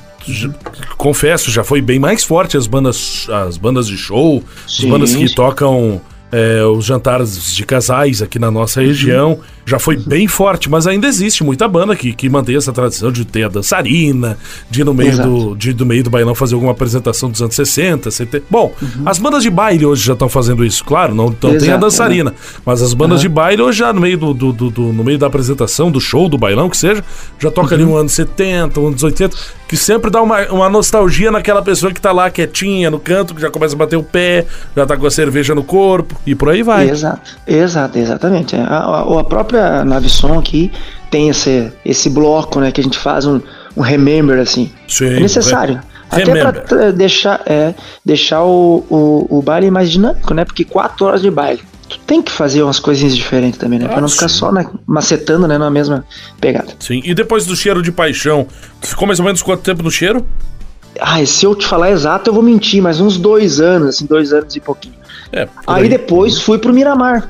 Confesso, 0.97 1.51
já 1.51 1.63
foi 1.65 1.81
bem 1.81 1.99
mais 1.99 2.25
forte 2.25 2.57
as 2.57 2.67
bandas, 2.67 3.27
as 3.29 3.57
bandas 3.57 3.87
de 3.87 3.97
show, 3.97 4.43
as 4.65 4.77
Sim, 4.77 4.91
bandas 4.91 5.15
que 5.15 5.29
sim. 5.29 5.35
tocam 5.35 6.01
é, 6.37 6.65
os 6.65 6.85
jantares 6.85 7.55
de 7.55 7.65
casais 7.65 8.21
aqui 8.21 8.39
na 8.39 8.51
nossa 8.51 8.81
Uhum. 8.81 8.87
região. 8.87 9.39
Já 9.67 9.79
foi 9.79 9.97
bem 9.97 10.29
forte, 10.29 10.69
mas 10.69 10.87
ainda 10.87 11.07
existe 11.07 11.43
muita 11.43 11.67
banda 11.67 11.97
que, 11.97 12.13
que 12.13 12.29
mantém 12.29 12.55
essa 12.55 12.71
tradição 12.71 13.11
de 13.11 13.25
ter 13.25 13.45
a 13.45 13.49
dançarina, 13.49 14.37
de 14.71 14.83
ir 14.83 14.85
no 14.85 14.93
meio, 14.93 15.11
Exato. 15.13 15.29
do, 15.29 15.57
de 15.57 15.73
no 15.73 15.87
meio 15.87 16.05
do 16.05 16.11
bailão 16.11 16.35
fazer 16.35 16.55
alguma 16.55 16.73
apresentação 16.73 17.31
dos 17.31 17.41
anos 17.41 17.55
60, 17.55 18.11
70. 18.11 18.45
Bom, 18.51 18.75
as 19.07 19.19
bandas 19.19 19.43
de 19.43 19.49
baile 19.49 19.87
hoje 19.87 20.05
já 20.05 20.13
estão 20.13 20.29
fazendo 20.29 20.65
isso, 20.67 20.85
claro, 20.85 21.15
não, 21.15 21.27
não 21.27 21.57
tem 21.59 21.71
a 21.71 21.75
Uhum. 21.75 21.81
Dançarina, 21.81 22.35
mas 22.67 22.83
as 22.83 22.93
bandas 22.93 23.23
de 23.23 23.29
baile 23.29 23.63
hoje 23.63 23.79
já 23.79 23.91
no 23.93 24.03
meio 24.03 24.19
do, 24.19 24.35
do, 24.35 24.53
do- 24.53 24.71
do- 24.71 24.93
no 24.93 25.03
meio 25.03 25.19
da 25.19 25.29
apresentação, 25.29 25.91
do 25.91 25.99
show, 26.01 26.29
do 26.29 26.37
bailão, 26.37 26.69
que 26.69 26.77
seja, 26.77 27.03
já 27.39 27.51
toca 27.51 27.69
Uhum. 27.69 27.75
ali 27.75 27.85
um 27.85 27.97
ano 27.97 28.09
70, 28.11 28.79
um 28.81 28.89
anos 28.89 29.03
80, 29.03 29.35
que 29.67 29.79
sempre 29.79 30.11
dá 30.11 30.21
uma, 30.21 30.43
uma 30.49 30.69
nostalgia 30.69 31.31
naquela 31.31 31.63
pessoa 31.63 31.91
que 31.91 32.01
tá 32.01 32.13
lá 32.13 32.29
quietinha 32.31 32.91
no 32.91 32.99
canto, 33.01 33.35
que 33.35 33.41
já 33.41 33.51
começa 33.51 33.75
a 33.75 33.79
bater 33.79 33.97
o 33.97 34.03
pé, 34.03 34.45
já 34.77 34.85
tá 34.85 34.95
com 34.95 35.07
a 35.07 35.11
cerveja 35.11 35.55
no 35.55 35.65
corpo 35.65 36.15
e 36.27 36.35
por 36.35 36.49
aí 36.51 36.63
vai. 36.63 36.89
Exato, 36.89 37.31
exato, 37.47 37.99
exatamente. 37.99 38.57
A, 38.57 38.67
a- 38.79 39.21
a 39.21 39.25
própria 39.25 39.85
Nave 39.85 40.09
Som 40.09 40.39
aqui 40.39 40.71
tem 41.11 41.29
esse, 41.29 41.73
esse 41.85 42.09
bloco, 42.11 42.61
né, 42.61 42.73
que 42.73 42.81
a 42.81 42.85
gente 42.85 42.99
faz 42.99 43.27
um, 43.27 43.41
um 43.77 43.81
remember, 43.83 44.39
assim. 44.39 44.71
Sim, 44.89 45.07
é 45.07 45.21
necessário. 45.21 45.81
Até 46.11 46.25
para 46.63 46.93
deixar, 46.93 47.41
é, 47.47 47.75
deixar 48.05 48.43
o, 48.45 48.85
o, 48.89 49.39
o 49.39 49.43
baile 49.43 49.71
mais 49.71 49.91
dinâmico, 49.91 50.33
né? 50.33 50.45
Porque 50.45 50.65
quatro 50.65 51.07
horas 51.07 51.21
de 51.23 51.31
baile. 51.31 51.61
Tu 51.89 51.99
tem 52.01 52.23
que 52.23 52.31
fazer 52.31 52.63
umas 52.63 52.79
coisinhas 52.79 53.17
diferentes 53.17 53.59
também, 53.59 53.79
né? 53.79 53.87
Ah, 53.87 53.93
Pra 53.93 54.01
não 54.01 54.09
ficar 54.09 54.29
sim. 54.29 54.37
só 54.39 54.53
né, 54.53 54.65
macetando, 54.87 55.47
né? 55.49 55.59
Na 55.59 55.71
mesma 55.71 56.05
pegada. 56.41 56.69
Sim, 56.79 57.03
e 57.05 57.15
depois 57.15 57.47
do 57.47 57.57
cheiro 57.57 57.83
de 57.83 57.91
paixão, 57.91 58.47
ficou 58.81 59.07
mais 59.09 59.19
ou 59.19 59.25
menos 59.25 59.43
quanto 59.43 59.63
tempo 59.63 59.83
no 59.83 59.91
cheiro? 59.91 60.25
Ai, 61.01 61.27
se 61.27 61.45
eu 61.45 61.55
te 61.55 61.67
falar 61.67 61.91
exato, 61.91 62.31
eu 62.31 62.35
vou 62.35 62.43
mentir, 62.43 62.81
mas 62.81 63.01
uns 63.01 63.17
dois 63.17 63.59
anos, 63.61 63.89
assim, 63.89 64.07
dois 64.07 64.33
anos 64.33 64.55
e 64.55 64.61
pouquinho. 64.61 64.95
É, 65.35 65.47
por 65.47 65.53
Aí 65.67 65.89
depois 65.89 66.39
fui 66.41 66.59
pro 66.59 66.73
Miramar. 66.73 67.29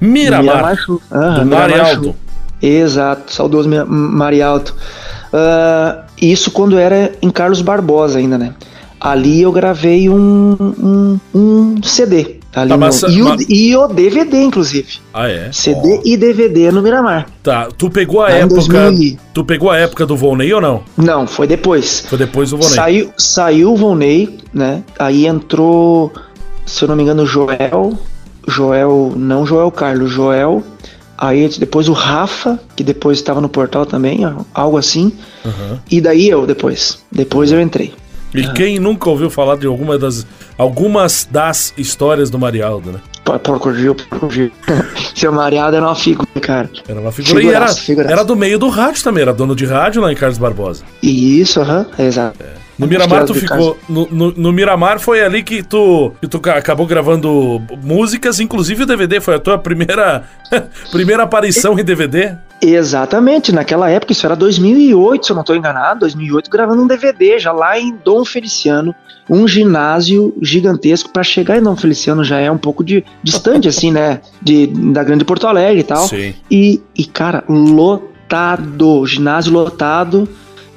Miramar, 0.00 0.76
do 0.86 1.00
Miramar 1.12 1.46
Marialdo. 1.46 2.04
Show. 2.04 2.16
Exato, 2.62 3.32
saudoso 3.32 3.68
Marialto. 3.88 4.74
Ah, 5.32 6.04
isso 6.20 6.50
quando 6.50 6.78
era 6.78 7.12
em 7.22 7.30
Carlos 7.30 7.60
Barbosa 7.62 8.18
ainda, 8.18 8.36
né? 8.38 8.54
Ali 9.00 9.42
eu 9.42 9.50
gravei 9.52 10.08
um, 10.10 10.56
um, 10.60 11.20
um 11.34 11.82
CD. 11.82 12.36
Ali 12.52 12.68
Tá, 12.70 12.76
no- 12.76 12.78
mas- 12.78 13.02
e, 13.02 13.22
o, 13.22 13.24
mas- 13.28 13.46
e 13.48 13.76
o 13.76 13.86
DVD, 13.86 14.42
inclusive. 14.42 14.98
Ah, 15.14 15.28
é? 15.28 15.50
CD 15.52 16.00
e 16.04 16.16
DVD 16.16 16.70
no 16.72 16.82
Miramar. 16.82 17.26
Tá, 17.42 17.68
tu 17.78 17.88
pegou 17.88 18.20
a 18.22 18.24
Lá 18.28 18.32
época. 18.32 18.54
2000. 18.90 19.16
Tu 19.32 19.44
pegou 19.44 19.70
a 19.70 19.78
época 19.78 20.04
do 20.04 20.16
Volney 20.16 20.52
ou 20.52 20.60
não? 20.60 20.82
Não, 20.96 21.26
foi 21.28 21.46
depois. 21.46 22.04
Foi 22.08 22.18
depois 22.18 22.50
do 22.50 22.56
Volney. 22.58 22.74
Saiu, 22.74 23.10
saiu 23.16 23.72
o 23.72 23.76
Volney, 23.76 24.36
né? 24.52 24.82
Aí 24.98 25.26
entrou, 25.26 26.12
se 26.70 26.84
eu 26.84 26.88
não 26.88 26.96
me 26.96 27.02
engano, 27.02 27.22
o 27.22 27.26
Joel. 27.26 27.98
Joel, 28.46 29.12
não 29.16 29.44
Joel 29.44 29.70
Carlos, 29.70 30.10
Joel. 30.10 30.62
Aí 31.18 31.48
depois 31.58 31.88
o 31.88 31.92
Rafa, 31.92 32.58
que 32.74 32.82
depois 32.82 33.18
estava 33.18 33.40
no 33.40 33.48
portal 33.48 33.84
também, 33.84 34.20
algo 34.54 34.78
assim. 34.78 35.12
Uhum. 35.44 35.78
E 35.90 36.00
daí 36.00 36.28
eu 36.28 36.46
depois. 36.46 36.98
Depois 37.12 37.52
eu 37.52 37.60
entrei. 37.60 37.92
E 38.32 38.46
quem 38.52 38.78
nunca 38.78 39.10
ouviu 39.10 39.28
falar 39.28 39.56
de 39.56 39.66
alguma 39.66 39.98
das, 39.98 40.26
algumas 40.56 41.28
das 41.30 41.74
histórias 41.76 42.30
do 42.30 42.38
Marialdo, 42.38 42.92
né? 42.92 43.00
Porco 43.38 43.72
Gil. 43.74 43.96
Seu 45.14 45.32
Mariado 45.32 45.76
era 45.76 45.84
uma 45.84 45.94
figura, 45.94 46.28
cara. 46.40 46.70
Era 46.88 47.00
uma 47.00 47.12
figura. 47.12 47.42
e 47.42 47.48
era, 47.48 47.66
era 48.10 48.24
do 48.24 48.34
meio 48.34 48.58
do 48.58 48.68
rádio 48.68 49.02
também, 49.02 49.22
era 49.22 49.32
dono 49.32 49.54
de 49.54 49.66
rádio 49.66 50.00
lá 50.00 50.10
em 50.12 50.16
Carlos 50.16 50.38
Barbosa. 50.38 50.84
Isso, 51.02 51.60
aham, 51.60 51.86
exato. 51.98 52.38
No 52.80 52.86
Miramar 52.86 53.24
tu 53.24 53.34
ficou. 53.34 53.78
No, 53.88 54.08
no- 54.10 54.32
no 54.36 54.52
Miramar 54.52 54.98
foi 54.98 55.22
ali 55.22 55.42
que 55.42 55.62
tu, 55.62 56.12
que 56.20 56.26
tu 56.26 56.40
ca- 56.40 56.56
acabou 56.56 56.86
gravando 56.86 57.62
músicas, 57.82 58.40
inclusive 58.40 58.82
o 58.82 58.86
DVD. 58.86 59.20
Foi 59.20 59.34
a 59.34 59.38
tua 59.38 59.58
primeira, 59.58 60.24
primeira 60.90 61.22
aparição 61.22 61.78
em 61.78 61.84
DVD. 61.84 62.34
Exatamente, 62.62 63.52
naquela 63.52 63.88
época, 63.88 64.12
isso 64.12 64.26
era 64.26 64.36
2008, 64.36 65.24
se 65.26 65.32
eu 65.32 65.34
não 65.34 65.40
estou 65.40 65.56
enganado, 65.56 66.00
2008, 66.00 66.50
gravando 66.50 66.82
um 66.82 66.86
DVD 66.86 67.38
já 67.38 67.52
lá 67.52 67.78
em 67.78 67.96
Dom 68.04 68.22
Feliciano, 68.24 68.94
um 69.30 69.48
ginásio 69.48 70.34
gigantesco. 70.42 71.10
Para 71.10 71.22
chegar 71.22 71.56
em 71.56 71.62
Dom 71.62 71.74
Feliciano 71.76 72.22
já 72.22 72.38
é 72.38 72.50
um 72.50 72.58
pouco 72.58 72.84
de 72.84 73.02
distante, 73.22 73.66
assim, 73.68 73.90
né, 73.90 74.20
de, 74.42 74.66
da 74.66 75.02
Grande 75.02 75.24
Porto 75.24 75.46
Alegre 75.46 75.80
e 75.80 75.84
tal. 75.84 76.06
Sim. 76.06 76.34
E, 76.50 76.82
e, 76.96 77.04
cara, 77.06 77.44
lotado, 77.48 79.06
ginásio 79.06 79.52
lotado. 79.52 80.28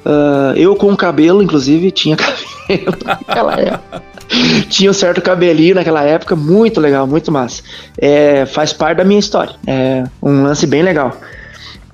Ah, 0.04 0.52
eu 0.56 0.74
com 0.76 0.94
cabelo, 0.96 1.42
inclusive, 1.42 1.90
tinha 1.90 2.16
cabelo 2.16 2.96
naquela 3.04 3.58
época. 3.60 4.02
Tinha 4.70 4.90
um 4.90 4.94
certo 4.94 5.20
cabelinho 5.20 5.74
naquela 5.74 6.02
época, 6.02 6.34
muito 6.34 6.80
legal, 6.80 7.06
muito 7.06 7.30
massa. 7.30 7.62
É, 7.98 8.46
faz 8.46 8.72
parte 8.72 8.98
da 8.98 9.04
minha 9.04 9.20
história. 9.20 9.54
É 9.66 10.04
um 10.22 10.42
lance 10.44 10.66
bem 10.66 10.82
legal. 10.82 11.16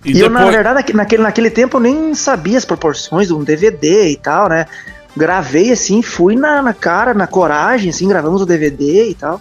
E, 0.05 0.13
E, 0.13 0.21
eu, 0.21 0.31
na 0.31 0.39
depois. 0.41 0.55
verdade, 0.55 0.77
naque- 0.77 0.93
naquele, 0.95 1.23
naquele 1.23 1.51
tempo 1.51 1.77
eu 1.77 1.81
nem 1.81 2.15
sabia 2.15 2.57
as 2.57 2.65
proporções 2.65 3.27
de 3.27 3.35
um 3.35 3.43
DVD 3.45 4.09
e 4.09 4.17
tal, 4.17 4.49
né? 4.49 4.67
Gravei 5.17 5.73
assim, 5.73 6.03
fui 6.03 6.37
na, 6.37 6.63
na 6.63 6.73
cara, 6.73 7.13
na 7.13 7.27
coragem, 7.27 7.91
assim, 7.91 8.09
gravamos 8.09 8.41
o 8.41 8.47
DVD 8.47 9.11
e 9.11 9.15
tal. 9.15 9.41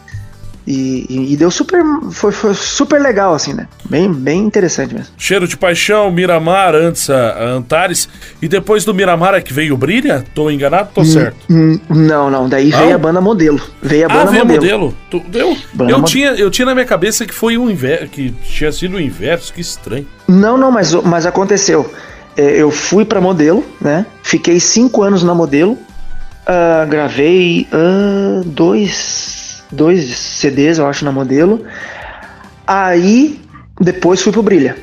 E, 0.72 1.08
e- 1.10 1.34
e 1.34 1.36
deu 1.36 1.50
super. 1.50 1.82
Foi, 2.12 2.32
foi 2.32 2.54
super 2.54 3.02
legal, 3.02 3.34
assim, 3.34 3.54
né? 3.56 3.68
Bem, 3.90 4.14
bem 4.14 4.42
interessante 4.46 4.94
mesmo. 4.94 5.12
Cheiro 5.18 5.48
de 5.48 5.58
Paixão, 5.58 6.12
Miramar, 6.12 6.76
antes 6.76 7.10
a, 7.10 7.16
a 7.32 7.44
Antares. 7.54 8.08
E 8.40 8.48
depois 8.48 8.86
do 8.86 8.94
Miramar 8.94 9.34
é 9.34 9.42
que 9.42 9.52
veio 9.52 9.74
o 9.74 9.78
Brilha? 9.78 10.24
Tô 10.36 10.48
enganado? 10.52 10.90
Tô 10.94 11.04
certo. 11.04 11.38
Hum, 11.50 11.80
Não, 11.90 12.30
não. 12.30 12.48
Daí 12.48 12.70
Não? 12.70 12.78
veio 12.78 12.94
a 12.94 12.98
banda 13.00 13.20
modelo. 13.20 13.60
Veio 13.82 14.04
a 14.08 14.12
Ah, 14.14 14.18
banda 14.20 14.32
veio 14.32 14.46
modelo. 14.46 14.62
modelo. 14.62 14.98
Tu, 15.10 15.24
eu, 15.40 15.58
Banda 15.74 15.92
eu, 15.92 16.04
tinha, 16.04 16.28
eu 16.34 16.52
tinha 16.52 16.68
na 16.68 16.76
minha 16.76 16.86
cabeça 16.86 17.26
que 17.26 17.34
foi 17.34 17.58
o 17.58 17.68
inverso, 17.68 18.08
que 18.10 18.30
tinha 18.44 18.72
sido 18.72 18.98
o 18.98 19.02
inverso, 19.02 19.52
que 19.52 19.62
estranho. 19.62 20.06
Não, 20.28 20.56
não, 20.56 20.72
mas, 20.72 20.94
mas 20.94 21.26
aconteceu. 21.26 21.92
É, 22.38 22.44
eu 22.62 22.70
fui 22.70 23.04
pra 23.06 23.20
modelo, 23.20 23.66
né? 23.82 24.06
Fiquei 24.22 24.60
cinco 24.60 25.02
anos 25.02 25.24
na 25.24 25.34
modelo. 25.34 25.80
ah, 26.46 26.86
gravei 26.88 27.68
ah, 27.74 28.42
dois, 28.46 29.39
dois 29.72 30.18
CDs, 30.18 30.78
eu 30.78 30.88
acho, 30.88 31.06
na 31.06 31.12
modelo. 31.12 31.64
Aí 32.66 33.40
depois 33.80 34.22
fui 34.22 34.32
pro 34.32 34.44
Brilha. 34.44 34.76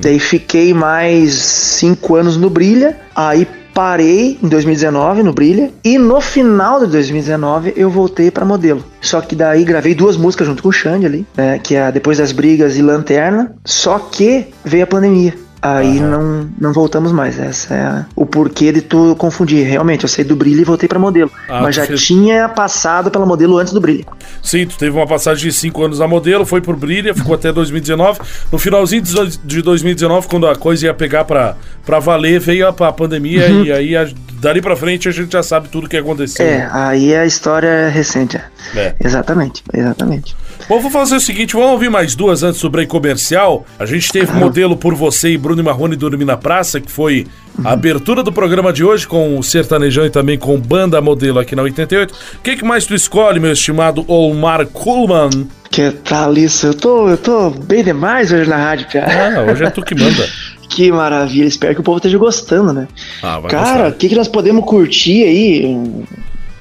Daí 0.00 0.18
fiquei 0.18 0.72
mais 0.72 1.34
cinco 1.34 2.14
anos 2.14 2.36
no 2.36 2.48
Brilha. 2.48 2.96
Aí 3.14 3.46
parei 3.74 4.38
em 4.40 4.48
2019 4.48 5.22
no 5.22 5.32
Brilha. 5.32 5.70
E 5.82 5.98
no 5.98 6.20
final 6.20 6.78
de 6.80 6.86
2019 6.86 7.74
eu 7.76 7.90
voltei 7.90 8.30
pra 8.30 8.44
modelo. 8.44 8.84
Só 9.00 9.20
que 9.20 9.34
daí 9.34 9.64
gravei 9.64 9.94
duas 9.94 10.16
músicas 10.16 10.46
junto 10.46 10.62
com 10.62 10.68
o 10.68 10.72
Xande 10.72 11.04
ali, 11.04 11.26
né, 11.36 11.58
que 11.58 11.74
é 11.74 11.90
Depois 11.90 12.18
das 12.18 12.30
Brigas 12.30 12.76
e 12.76 12.82
Lanterna. 12.82 13.54
Só 13.64 13.98
que 13.98 14.46
veio 14.64 14.84
a 14.84 14.86
pandemia. 14.86 15.43
Aí 15.66 15.98
não, 15.98 16.46
não 16.60 16.72
voltamos 16.74 17.10
mais. 17.10 17.38
Essa 17.38 17.74
é 17.74 17.80
a- 17.82 18.06
o 18.14 18.26
porquê 18.26 18.70
de 18.70 18.82
tu 18.82 19.16
confundir. 19.16 19.66
Realmente, 19.66 20.02
eu 20.04 20.08
saí 20.08 20.22
do 20.24 20.36
Brilha 20.36 20.60
e 20.60 20.64
voltei 20.64 20.86
pra 20.86 20.98
modelo. 20.98 21.30
Ah, 21.48 21.62
Mas 21.62 21.74
já 21.76 21.86
fez- 21.86 22.02
tinha 22.04 22.48
passado 22.50 23.10
pela 23.10 23.24
modelo 23.24 23.56
antes 23.56 23.72
do 23.72 23.80
Brilha. 23.80 24.04
Sim, 24.42 24.66
tu 24.66 24.76
teve 24.76 24.94
uma 24.94 25.06
passagem 25.06 25.48
de 25.48 25.52
5 25.56 25.82
anos 25.82 25.98
na 25.98 26.06
modelo, 26.06 26.44
foi 26.44 26.60
pro 26.60 26.76
Brilha, 26.76 27.14
ficou 27.14 27.34
até 27.34 27.50
2019. 27.50 28.20
No 28.52 28.58
finalzinho 28.58 29.00
de 29.00 29.14
dois- 29.14 29.40
de 29.42 29.62
2019, 29.62 30.28
quando 30.28 30.46
a 30.46 30.54
coisa 30.54 30.84
ia 30.84 30.92
pegar 30.94 31.24
pra, 31.24 31.56
pra 31.86 31.98
valer, 31.98 32.38
veio 32.40 32.66
a, 32.66 32.70
a 32.70 32.92
pandemia 32.92 33.48
Uhum. 33.48 33.64
e 33.64 33.72
aí 33.72 33.96
a- 33.96 34.06
dali 34.40 34.60
pra 34.60 34.76
frente 34.76 35.08
a 35.08 35.12
gente 35.12 35.32
já 35.32 35.42
sabe 35.42 35.68
tudo 35.70 35.86
o 35.86 35.88
que 35.88 35.96
aconteceu. 35.96 36.44
É, 36.44 36.68
aí 36.70 37.14
a 37.16 37.24
história 37.24 37.68
é 37.68 37.88
recente. 37.88 38.36
é. 38.36 38.44
É. 38.76 38.94
Exatamente, 39.02 39.62
exatamente. 39.72 40.36
Bom, 40.68 40.80
vou 40.80 40.90
fazer 40.90 41.16
o 41.16 41.20
seguinte, 41.20 41.54
vamos 41.54 41.72
ouvir 41.72 41.90
mais 41.90 42.14
duas 42.14 42.42
antes 42.42 42.60
do 42.60 42.70
break 42.70 42.88
comercial. 42.88 43.66
A 43.78 43.84
gente 43.84 44.10
teve 44.10 44.32
modelo 44.32 44.76
por 44.76 44.94
você 44.94 45.30
e 45.30 45.38
Bruno 45.38 45.60
e 45.60 45.64
Marrone 45.64 45.96
dormir 45.96 46.24
na 46.24 46.36
praça, 46.36 46.80
que 46.80 46.90
foi 46.90 47.26
a 47.62 47.72
abertura 47.72 48.22
do 48.22 48.32
programa 48.32 48.72
de 48.72 48.82
hoje 48.82 49.06
com 49.06 49.38
o 49.38 49.42
Sertanejão 49.42 50.06
e 50.06 50.10
também 50.10 50.38
com 50.38 50.58
banda 50.58 51.00
modelo 51.00 51.38
aqui 51.38 51.54
na 51.54 51.62
88. 51.62 52.12
O 52.12 52.38
que, 52.42 52.56
que 52.56 52.64
mais 52.64 52.86
tu 52.86 52.94
escolhe, 52.94 53.38
meu 53.38 53.52
estimado 53.52 54.04
Olmar 54.08 54.66
Kuhlman? 54.66 55.48
Que 55.70 55.90
tal 55.90 56.32
isso? 56.34 56.66
Eu 56.68 56.74
tô, 56.74 57.08
eu 57.08 57.18
tô 57.18 57.50
bem 57.50 57.84
demais 57.84 58.32
hoje 58.32 58.48
na 58.48 58.56
rádio, 58.56 58.86
cara. 58.90 59.38
Ah, 59.38 59.52
hoje 59.52 59.64
é 59.64 59.70
tu 59.70 59.82
que 59.82 59.94
manda. 59.94 60.26
Que 60.66 60.90
maravilha, 60.90 61.46
espero 61.46 61.72
que 61.72 61.80
o 61.80 61.84
povo 61.84 61.98
esteja 61.98 62.18
gostando, 62.18 62.72
né? 62.72 62.88
Ah, 63.22 63.38
vai 63.38 63.48
Cara, 63.48 63.88
o 63.90 63.92
que, 63.92 64.08
que 64.08 64.14
nós 64.16 64.26
podemos 64.26 64.64
curtir 64.64 65.22
aí? 65.22 65.78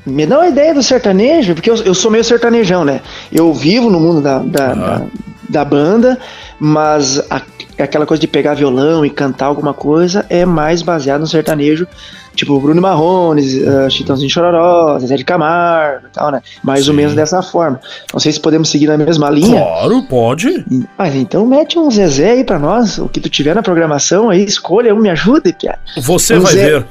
Me 0.05 0.25
dá 0.25 0.39
uma 0.39 0.47
ideia 0.47 0.73
do 0.73 0.83
sertanejo, 0.83 1.53
porque 1.53 1.69
eu, 1.69 1.75
eu 1.77 1.93
sou 1.93 2.11
meio 2.11 2.23
sertanejão, 2.23 2.83
né? 2.83 3.01
Eu 3.31 3.53
vivo 3.53 3.89
no 3.89 3.99
mundo 3.99 4.21
da, 4.21 4.39
da, 4.39 4.73
da, 4.73 5.01
da 5.49 5.65
banda, 5.65 6.19
mas 6.59 7.19
a- 7.29 7.41
aquela 7.79 8.05
coisa 8.05 8.19
de 8.21 8.27
pegar 8.27 8.53
violão 8.53 9.05
e 9.05 9.09
cantar 9.09 9.45
alguma 9.45 9.73
coisa 9.73 10.25
é 10.29 10.45
mais 10.45 10.81
baseado 10.81 11.21
no 11.21 11.27
sertanejo, 11.27 11.87
tipo 12.35 12.59
Bruno 12.59 12.81
Marrones, 12.81 13.53
uh, 13.55 13.89
Chitãozinho 13.89 14.29
Chororó, 14.29 14.99
Zezé 14.99 15.15
de 15.15 15.23
Camargo 15.23 16.07
e 16.07 16.09
tal, 16.11 16.31
né? 16.31 16.41
Mais 16.61 16.87
ou 16.87 16.93
Sim. 16.93 16.97
menos 16.97 17.13
dessa 17.15 17.41
forma. 17.41 17.79
Não 18.11 18.19
sei 18.19 18.31
se 18.33 18.39
podemos 18.39 18.69
seguir 18.69 18.87
na 18.87 18.97
mesma 18.97 19.29
linha. 19.29 19.61
Claro, 19.61 20.03
pode. 20.03 20.65
Mas 20.97 21.15
então 21.15 21.45
mete 21.45 21.79
um 21.79 21.89
Zezé 21.89 22.31
aí 22.31 22.43
pra 22.43 22.59
nós, 22.59 22.97
o 22.97 23.07
que 23.07 23.19
tu 23.21 23.29
tiver 23.29 23.55
na 23.55 23.63
programação 23.63 24.29
aí, 24.29 24.43
escolha 24.43 24.93
um, 24.93 24.99
me 24.99 25.09
ajude, 25.09 25.53
Pia. 25.53 25.79
Você 25.97 26.35
Um 26.37 26.41
vai 26.41 26.53
Zé- 26.53 26.65
ver. 26.79 26.85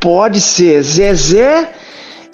Pode 0.00 0.40
ser 0.40 0.82
Zezé 0.82 1.70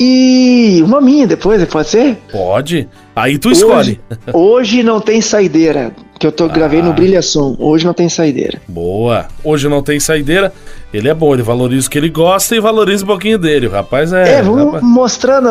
e 0.06 0.82
uma 0.82 1.00
minha 1.00 1.26
depois, 1.26 1.62
pode 1.66 1.88
ser? 1.88 2.16
Pode. 2.30 2.88
Aí 3.14 3.38
tu 3.38 3.50
escolhe. 3.50 4.00
Hoje, 4.10 4.20
hoje 4.32 4.82
não 4.82 5.00
tem 5.00 5.20
saideira, 5.20 5.92
que 6.18 6.26
eu 6.26 6.32
tô 6.32 6.48
gravei 6.48 6.80
Ah. 6.80 6.84
no 6.84 6.92
Brilha 6.92 7.22
Som. 7.22 7.54
Hoje 7.58 7.84
não 7.84 7.94
tem 7.94 8.08
saideira. 8.08 8.60
Boa. 8.66 9.26
Hoje 9.44 9.68
não 9.68 9.82
tem 9.82 10.00
saideira. 10.00 10.52
Ele 10.92 11.08
é 11.08 11.14
bom, 11.14 11.32
ele 11.34 11.42
valoriza 11.42 11.86
o 11.86 11.90
que 11.90 11.98
ele 11.98 12.08
gosta 12.10 12.56
e 12.56 12.60
valoriza 12.60 13.04
um 13.04 13.06
pouquinho 13.06 13.38
dele. 13.38 13.66
O 13.66 13.70
rapaz 13.70 14.12
é. 14.12 14.38
É, 14.38 14.42
vamos 14.42 14.64
rapaz- 14.66 14.82
mostrando. 14.82 15.48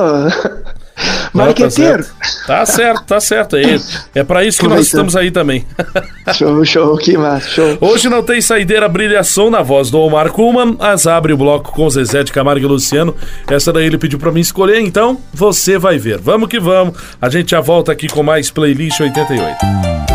Tá 1.33 1.45
Marqueteiro. 1.45 2.03
certo. 2.03 2.15
Tá 2.45 2.65
certo, 2.65 3.03
tá 3.05 3.19
certo. 3.19 3.55
É, 3.55 3.79
é 4.15 4.23
pra 4.23 4.43
isso 4.43 4.59
que 4.59 4.67
nós 4.67 4.85
estamos 4.85 5.15
aí 5.15 5.31
também. 5.31 5.65
show, 6.35 6.65
show, 6.65 6.97
que 6.97 7.17
massa, 7.17 7.47
show. 7.47 7.77
Hoje 7.79 8.09
não 8.09 8.21
tem 8.21 8.41
saideira, 8.41 8.89
brilhação 8.89 9.49
na 9.49 9.61
voz 9.61 9.89
do 9.89 9.99
Omar 9.99 10.31
Kuhlman. 10.31 10.75
As 10.79 11.07
abre 11.07 11.33
o 11.33 11.37
bloco 11.37 11.71
com 11.71 11.89
Zezé 11.89 12.23
de 12.23 12.31
Camargo 12.31 12.65
e 12.65 12.67
Luciano. 12.67 13.15
Essa 13.47 13.71
daí 13.71 13.85
ele 13.85 13.97
pediu 13.97 14.19
pra 14.19 14.31
mim 14.31 14.41
escolher, 14.41 14.79
então 14.81 15.19
você 15.33 15.77
vai 15.77 15.97
ver. 15.97 16.17
Vamos 16.19 16.49
que 16.49 16.59
vamos. 16.59 16.97
A 17.21 17.29
gente 17.29 17.51
já 17.51 17.61
volta 17.61 17.91
aqui 17.91 18.07
com 18.07 18.23
mais 18.23 18.51
Playlist 18.51 18.99
88. 18.99 20.10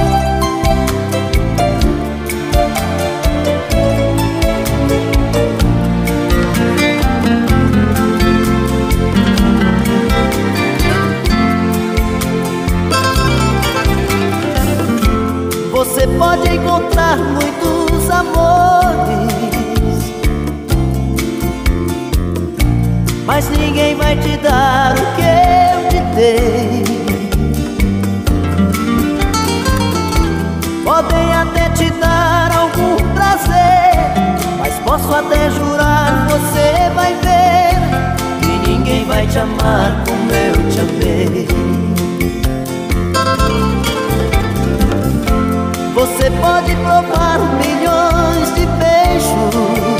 Pode 46.46 46.76
provar 46.76 47.38
milhões 47.62 48.54
de 48.54 48.64
beijos. 48.78 49.96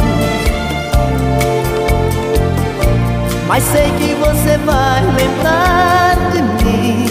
Mas 3.48 3.64
sei 3.64 3.90
que 3.98 4.14
você 4.14 4.56
vai 4.58 5.02
lembrar 5.20 6.16
de 6.32 6.42
mim. 6.64 7.06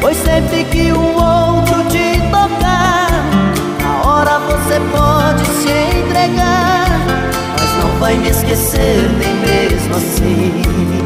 Pois 0.00 0.16
sempre 0.16 0.64
que 0.64 0.92
um 0.92 1.14
outro 1.14 1.84
te 1.90 2.20
tocar 2.30 3.10
Na 3.82 4.08
hora 4.08 4.38
você 4.40 4.80
pode 4.96 5.44
se 5.60 5.70
entregar. 5.98 6.86
Mas 7.58 7.84
não 7.84 8.00
vai 8.00 8.16
me 8.16 8.28
esquecer 8.30 9.08
nem 9.18 9.34
mesmo 9.36 9.96
assim 9.96 10.97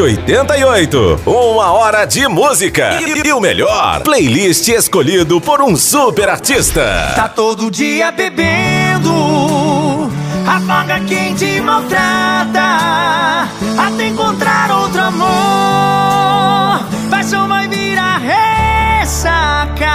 88 0.00 1.20
Uma 1.26 1.72
hora 1.72 2.04
de 2.04 2.26
música. 2.28 2.98
E, 3.00 3.26
e, 3.26 3.32
o 3.32 3.40
melhor, 3.40 4.02
playlist 4.02 4.68
escolhido 4.68 5.40
por 5.40 5.60
um 5.60 5.76
super 5.76 6.28
artista. 6.28 7.12
Tá 7.14 7.28
todo 7.28 7.70
dia 7.70 8.10
bebendo. 8.10 10.10
Apaga 10.46 11.00
quem 11.00 11.34
te 11.34 11.60
maltrata. 11.60 13.48
Até 13.76 14.06
encontrar 14.06 14.70
outro 14.70 15.00
amor. 15.00 16.84
Paixão 17.10 17.48
vai 17.48 17.68
virar 17.68 18.18
ressaca. 18.18 19.88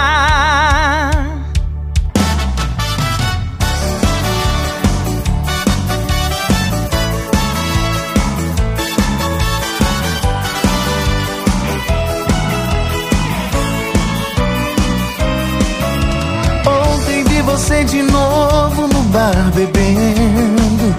De 17.94 18.02
novo 18.02 18.88
no 18.88 19.02
bar 19.04 19.52
bebendo. 19.54 20.96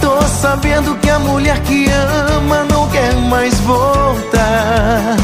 Tô 0.00 0.22
sabendo 0.40 0.94
que 1.00 1.10
a 1.10 1.18
mulher 1.18 1.58
que 1.62 1.88
ama 1.90 2.64
não 2.70 2.88
quer 2.90 3.12
mais 3.16 3.58
voltar. 3.60 5.16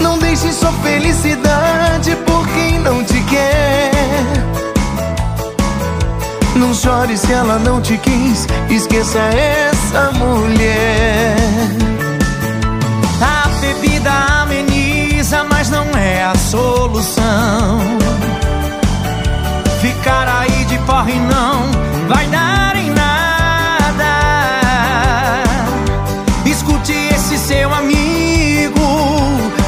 Não 0.00 0.18
deixe 0.18 0.52
sua 0.52 0.70
felicidade 0.84 2.14
por 2.24 2.46
quem 2.54 2.78
não 2.78 3.02
te 3.02 3.20
quer. 3.22 3.90
Não 6.54 6.72
chore 6.72 7.18
se 7.18 7.32
ela 7.32 7.58
não 7.58 7.80
te 7.80 7.98
quis. 7.98 8.46
Esqueça 8.70 9.18
essa 9.18 10.12
mulher. 10.12 11.36
A 13.20 13.48
bebida 13.60 14.12
ameniza, 14.42 15.42
mas 15.50 15.70
não 15.70 15.86
é 15.96 16.22
a 16.22 16.34
solução. 16.36 16.85
Porre 20.96 21.18
não 21.18 21.70
vai 22.08 22.26
dar 22.28 22.74
em 22.74 22.90
nada. 22.90 24.12
Escute 26.46 26.92
esse 26.92 27.36
seu 27.36 27.72
amigo, 27.74 28.80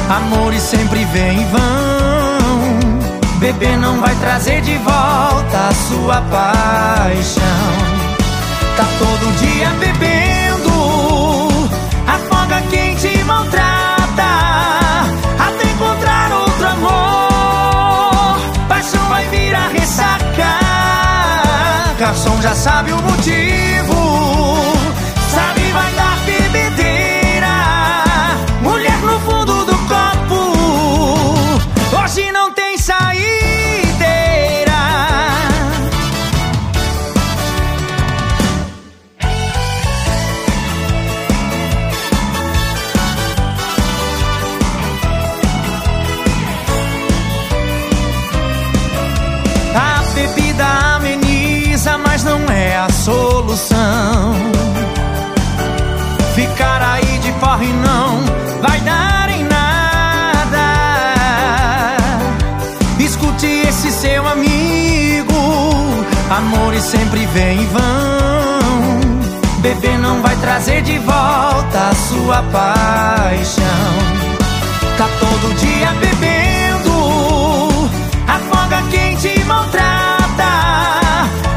amores 0.09 0.63
sempre 0.63 1.05
vem 1.05 1.41
e 1.41 1.45
vão. 1.45 2.99
Beber 3.37 3.77
não 3.77 3.99
vai 4.01 4.15
trazer 4.15 4.61
de 4.61 4.75
volta 4.77 5.57
a 5.69 5.73
sua 5.87 6.21
paixão. 6.21 7.43
Tá 8.75 8.85
todo 8.97 9.37
dia 9.37 9.69
bebendo, 9.79 10.28
já 22.49 22.55
sabe 22.55 22.91
o 22.91 23.01
motivo, 23.03 23.38
sempre 66.89 67.25
vem 67.27 67.61
e 67.61 67.65
vão. 67.65 67.79
Beber 69.59 69.99
não 69.99 70.21
vai 70.21 70.35
trazer 70.37 70.81
de 70.81 70.97
volta 70.99 71.89
a 71.91 71.95
sua 71.95 72.41
paixão. 72.43 73.63
Tá 74.97 75.07
todo 75.19 75.55
dia 75.55 75.93
bebendo, 75.99 77.89
afoga 78.27 78.81
quem 78.89 79.15
te 79.17 79.43
maltrata, 79.45 80.51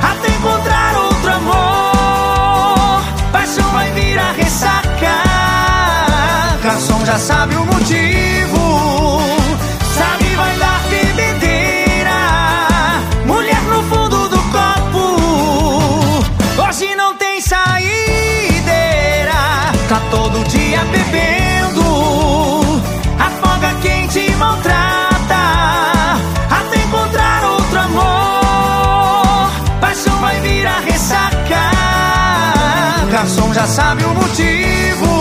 até 0.03 0.29
encontrar 0.29 0.97
outro 0.97 1.33
amor. 1.33 3.03
Paixão 3.33 3.69
vai 3.71 3.91
virar 3.93 4.33
ressaca. 4.33 4.93
Garçom 6.63 7.05
já 7.07 7.19
sabe 7.19 7.52
Garçom 33.23 33.55
já 33.55 33.65
sabe 33.69 34.03
o 34.03 34.15
motivo, 34.15 35.12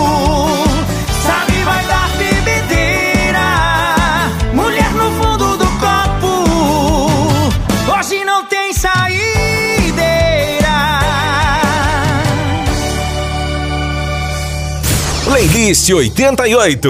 Playlist 15.62 15.88
88. 15.90 16.88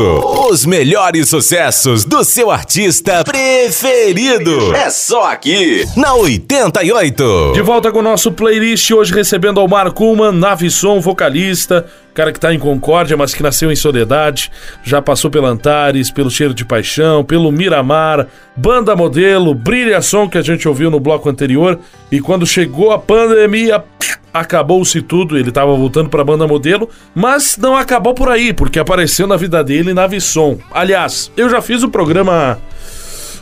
Os 0.49 0.65
melhores 0.65 1.29
sucessos 1.29 2.07
do 2.07 2.25
seu 2.25 2.51
artista 2.51 3.23
preferido. 3.23 4.75
É 4.75 4.89
só 4.89 5.25
aqui, 5.31 5.85
na 5.95 6.15
88. 6.15 7.53
De 7.53 7.61
volta 7.61 7.93
com 7.93 7.99
o 7.99 8.03
nosso 8.03 8.33
playlist, 8.33 8.91
hoje 8.91 9.13
recebendo 9.13 9.59
Omar 9.59 9.93
Kuhlman, 9.93 10.33
Navisson, 10.33 11.01
vocalista, 11.01 11.85
cara 12.15 12.33
que 12.33 12.41
tá 12.41 12.53
em 12.53 12.59
Concórdia, 12.59 13.17
mas 13.17 13.35
que 13.35 13.43
nasceu 13.43 13.71
em 13.71 13.77
Soledade, 13.77 14.51
já 14.83 15.01
passou 15.01 15.31
pela 15.31 15.49
Antares, 15.49 16.11
pelo 16.11 16.31
Cheiro 16.31 16.55
de 16.55 16.65
Paixão, 16.65 17.25
pelo 17.25 17.51
Miramar, 17.51 18.27
Banda 18.57 18.95
Modelo, 18.95 19.55
Brilha 19.55 20.01
Som, 20.03 20.29
que 20.29 20.39
a 20.39 20.43
gente 20.43 20.69
ouviu 20.69 20.91
no 20.91 21.01
bloco 21.01 21.29
anterior, 21.29 21.79
e 22.11 22.21
quando 22.21 22.47
chegou 22.47 22.93
a 22.93 22.99
pandemia, 22.99 23.83
acabou-se 24.33 25.01
tudo, 25.03 25.39
ele 25.39 25.53
tava 25.53 25.75
voltando 25.75 26.09
pra 26.09 26.25
Banda 26.25 26.47
Modelo, 26.47 26.89
mas 27.15 27.57
não 27.57 27.77
acabou 27.77 28.15
por 28.15 28.29
aí, 28.29 28.53
porque 28.53 28.79
apareceu 28.79 29.27
na 29.27 29.37
vida 29.37 29.63
dele 29.63 29.95
Navisson. 29.95 30.59
Aliás, 30.73 31.31
eu 31.37 31.49
já 31.49 31.61
fiz 31.61 31.83
o 31.83 31.89
programa 31.89 32.59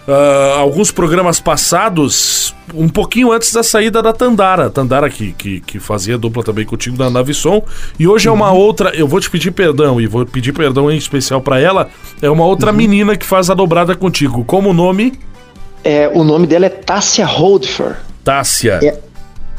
ah, 0.09 0.57
alguns 0.59 0.91
programas 0.91 1.41
passados, 1.41 2.55
um 2.75 2.89
pouquinho 2.89 3.33
antes 3.33 3.53
da 3.53 3.63
saída 3.63 4.03
da 4.03 4.13
Tandara. 4.13 4.71
Tandara 4.71 5.09
que, 5.11 5.33
que, 5.33 5.61
que 5.61 5.79
fazia 5.79 6.17
dupla 6.19 6.43
também 6.43 6.65
contigo 6.65 6.97
na 6.97 7.11
Navisson. 7.11 7.63
E 7.99 8.07
hoje 8.07 8.29
é 8.29 8.33
uma 8.33 8.53
outra. 8.53 8.91
Eu 8.95 9.07
vou 9.07 9.21
te 9.21 9.31
pedir 9.31 9.51
perdão, 9.51 10.01
e 10.01 10.07
vou 10.07 10.25
pedir 10.27 10.53
perdão 10.53 10.91
em 10.91 10.97
especial 10.97 11.41
pra 11.41 11.61
ela. 11.61 11.89
É 12.21 12.29
uma 12.31 12.45
outra 12.45 12.73
menina 12.73 13.17
que 13.17 13.27
faz 13.27 13.51
a 13.51 13.55
dobrada 13.55 13.95
contigo. 13.95 14.45
Como 14.45 14.71
o 14.71 14.75
nome? 14.75 15.13
É, 15.83 16.11
o 16.13 16.23
nome 16.25 16.47
dela 16.47 16.67
é 16.67 16.71
Tássia 16.71 17.25
Holdfer. 17.25 17.97
Tássia. 18.23 18.81
É, 18.83 18.99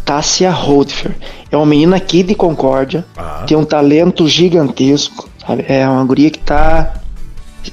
Tássia 0.06 0.52
Holdfer. 0.52 1.12
É 1.52 1.58
uma 1.58 1.66
menina 1.66 1.96
aqui 1.96 2.24
de 2.24 2.36
Concórdia, 2.36 3.06
Ah. 3.18 3.44
tem 3.48 3.58
um 3.58 3.66
talento 3.66 4.28
gigantesco, 4.28 5.28
sabe? 5.46 5.66
É 5.68 5.88
uma 5.88 6.04
guria 6.06 6.30
que 6.30 6.40
tá, 6.40 6.94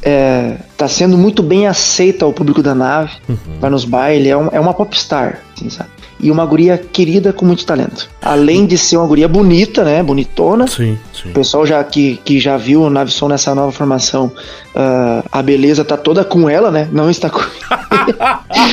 é, 0.03 0.57
tá 0.77 0.87
sendo 0.89 1.17
muito 1.19 1.43
bem 1.43 1.67
aceita 1.67 2.25
ao 2.25 2.33
público 2.33 2.63
da 2.63 2.75
nave, 2.75 3.13
vai 3.61 3.71
nos 3.71 3.85
bailes, 3.85 4.29
é, 4.29 4.37
um- 4.37 4.49
é 4.53 4.61
uma 4.61 4.75
popstar, 4.75 5.41
assim, 5.57 5.69
sabe? 5.71 5.91
E 6.21 6.33
uma 6.33 6.45
guria 6.45 6.77
querida 6.77 7.33
com 7.33 7.47
muito 7.47 7.65
talento. 7.65 8.09
Além 8.21 8.67
de 8.67 8.77
ser 8.77 8.97
uma 8.97 9.07
guria 9.07 9.29
bonita, 9.29 9.85
né? 9.85 10.03
Bonitona. 10.03 10.67
Sim, 10.67 10.99
sim. 11.15 11.29
O 11.31 11.33
pessoal 11.33 11.65
já 11.65 11.83
que, 11.85 12.19
que 12.25 12.41
já 12.41 12.57
viu 12.57 12.83
o 12.83 12.91
Navisson 12.91 13.29
nessa 13.29 13.55
nova 13.55 13.71
formação, 13.71 14.33
ah, 14.75 15.23
a 15.31 15.41
beleza 15.41 15.85
tá 15.85 15.97
toda 15.97 16.25
com 16.25 16.51
ela, 16.51 16.73
né? 16.73 16.89
Não 16.91 17.09
está 17.09 17.31
com. 17.31 17.39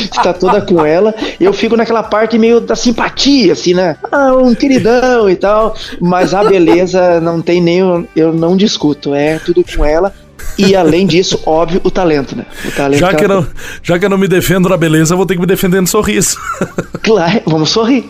Está 0.01 0.33
toda 0.33 0.61
com 0.61 0.83
ela. 0.85 1.13
Eu 1.39 1.53
fico 1.53 1.75
naquela 1.77 2.01
parte 2.03 2.37
meio 2.37 2.59
da 2.59 2.75
simpatia, 2.75 3.53
assim, 3.53 3.73
né? 3.73 3.95
Ah, 4.11 4.33
um 4.35 4.55
queridão 4.55 5.29
e 5.29 5.35
tal. 5.35 5.75
Mas 5.99 6.33
a 6.33 6.43
beleza 6.43 7.19
não 7.21 7.41
tem 7.41 7.61
nem. 7.61 8.07
Eu 8.15 8.33
não 8.33 8.55
discuto. 8.57 9.13
É 9.13 9.37
tudo 9.39 9.63
com 9.75 9.83
ela. 9.85 10.13
E 10.57 10.75
além 10.75 11.05
disso, 11.05 11.39
óbvio, 11.45 11.81
o 11.83 11.91
talento, 11.91 12.35
né? 12.35 12.45
O 12.65 12.71
talento 12.71 12.99
Já 12.99 13.13
que, 13.13 13.23
ela 13.25 13.35
não, 13.35 13.47
já 13.83 13.99
que 13.99 14.05
eu 14.05 14.09
não 14.09 14.17
me 14.17 14.27
defendo 14.27 14.69
na 14.69 14.77
beleza, 14.77 15.13
eu 15.13 15.17
vou 15.17 15.25
ter 15.25 15.35
que 15.35 15.41
me 15.41 15.45
defender 15.47 15.81
no 15.81 15.87
sorriso. 15.87 16.37
Claro, 17.05 17.39
vamos 17.45 17.69
sorrir. 17.69 18.03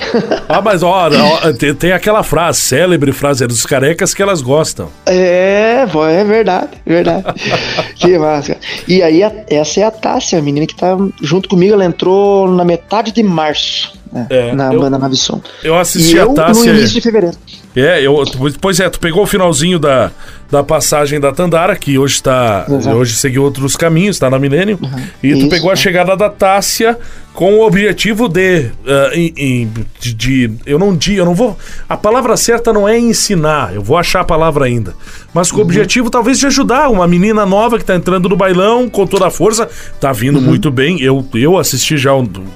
ah, 0.47 0.61
mas 0.61 0.81
ó, 0.81 1.09
ó, 1.09 1.51
tem, 1.51 1.75
tem 1.75 1.91
aquela 1.91 2.23
frase, 2.23 2.61
célebre 2.61 3.11
frase 3.11 3.45
dos 3.45 3.65
carecas 3.65 4.13
que 4.13 4.21
elas 4.23 4.41
gostam. 4.41 4.87
É, 5.05 5.83
é 5.85 6.23
verdade, 6.23 6.69
verdade. 6.85 7.25
que 7.95 8.17
massa. 8.17 8.55
E 8.87 9.03
aí, 9.03 9.19
essa 9.49 9.81
é 9.81 9.83
a 9.83 9.91
Tássia, 9.91 10.39
a 10.39 10.41
menina 10.41 10.65
que 10.65 10.73
tá 10.75 10.95
junto 11.21 11.49
comigo. 11.49 11.73
Ela 11.73 11.83
entrou 11.83 12.49
na 12.49 12.63
metade 12.63 13.11
de 13.11 13.21
março, 13.21 13.99
né, 14.13 14.27
É, 14.29 14.53
na 14.53 14.73
eu- 14.73 14.79
banda 14.79 14.97
Navisson. 14.97 15.41
Eu 15.61 15.75
E 15.75 15.79
assisti 15.79 16.15
eu 16.15 16.31
a 16.31 16.33
Tássia. 16.33 16.71
no 16.71 16.79
início 16.79 16.95
de 16.95 17.01
fevereiro. 17.01 17.35
É, 17.75 18.01
eu, 18.01 18.23
pois 18.61 18.79
é, 18.79 18.89
tu 18.89 18.99
pegou 18.99 19.23
o 19.23 19.27
finalzinho 19.27 19.77
da, 19.77 20.11
da 20.49 20.63
passagem 20.63 21.19
da 21.19 21.31
Tandara, 21.33 21.75
que 21.75 21.97
hoje 21.97 22.21
tá. 22.23 22.65
Exato. 22.69 22.95
Hoje 22.97 23.15
seguiu 23.15 23.43
outros 23.43 23.75
caminhos, 23.75 24.17
tá 24.17 24.29
na 24.29 24.39
Milênio. 24.39 24.79
E 25.21 25.31
tu 25.33 25.37
Isso, 25.39 25.49
pegou 25.49 25.69
a 25.69 25.73
é. 25.73 25.75
chegada 25.75 26.15
da 26.15 26.29
Tássia 26.29 26.97
com 27.33 27.55
o 27.55 27.65
objetivo 27.67 28.29
de, 28.29 28.67
em- 29.13 29.33
em- 29.37 29.73
de, 29.99 30.13
de- 30.13 30.51
Eu 30.65 30.79
não 30.79 30.95
digo, 30.95 31.19
eu 31.19 31.25
não 31.25 31.35
vou. 31.35 31.57
A 31.89 31.97
palavra 31.97 32.37
certa 32.37 32.71
não 32.71 32.87
é 32.87 32.97
ensinar, 32.97 33.75
eu 33.75 33.81
vou 33.83 33.97
achar 33.97 34.21
a 34.21 34.23
palavra 34.23 34.63
ainda. 34.65 34.93
Mas 35.33 35.49
Uhum. 35.49 35.55
com 35.55 35.61
o 35.61 35.65
objetivo, 35.65 36.09
talvez, 36.09 36.39
de 36.39 36.45
ajudar 36.45 36.87
uma 36.89 37.05
menina 37.05 37.45
nova 37.45 37.77
que 37.77 37.83
tá 37.83 37.93
entrando 37.93 38.29
no 38.29 38.37
bailão 38.37 38.89
com 38.89 39.05
toda 39.05 39.27
a 39.27 39.29
força. 39.29 39.67
Tá 39.99 40.13
vindo 40.13 40.37
Uhum. 40.39 40.45
muito 40.45 40.71
bem. 40.71 41.01
Eu, 41.01 41.27
eu 41.33 41.57
assisti 41.57 41.97
já. 41.97 42.11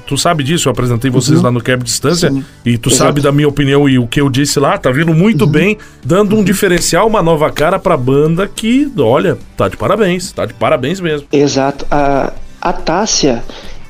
Tu 0.08 0.18
sabe 0.18 0.46
disso, 0.46 0.70
eu 0.70 0.72
apresentei 0.72 1.12
vocês 1.12 1.42
lá 1.42 1.52
no 1.52 1.60
Quebra 1.60 1.84
Distância. 1.84 2.32
Uhum. 2.32 2.38
Sim. 2.38 2.46
E 2.66 2.78
tu 2.78 2.88
Exato. 2.88 3.04
sabe 3.04 3.22
da 3.22 3.34
minha 3.34 3.50
opinião 3.50 3.90
e 3.90 4.00
o 4.00 4.08
que 4.08 4.22
eu 4.22 4.30
disse 4.30 4.62
lá, 4.62 4.78
tá 4.78 4.90
vindo 4.92 5.09
muito 5.14 5.46
Uhum. 5.46 5.52
bem, 5.52 5.78
dando 6.04 6.36
um 6.36 6.44
diferencial, 6.44 7.08
uma 7.08 7.22
nova 7.22 7.52
cara 7.52 7.78
pra 7.80 7.96
banda 7.98 8.48
que, 8.48 8.92
olha, 8.98 9.38
tá 9.58 9.68
de 9.68 9.78
parabéns, 9.78 10.32
tá 10.32 10.46
de 10.46 10.54
parabéns 10.54 11.00
mesmo. 11.00 11.28
Exato. 11.32 11.86
A, 11.90 12.34
a 12.62 12.74
Tássia, 12.74 13.44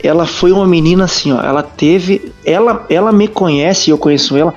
ela 0.04 0.26
foi 0.26 0.52
uma 0.52 0.68
menina 0.68 1.06
assim, 1.06 1.32
ó. 1.32 1.42
Ela 1.42 1.64
teve. 1.64 2.32
Ela, 2.46 2.86
ela 2.90 3.12
me 3.12 3.28
conhece, 3.28 3.90
eu 3.90 3.98
conheço 3.98 4.38
ela. 4.38 4.54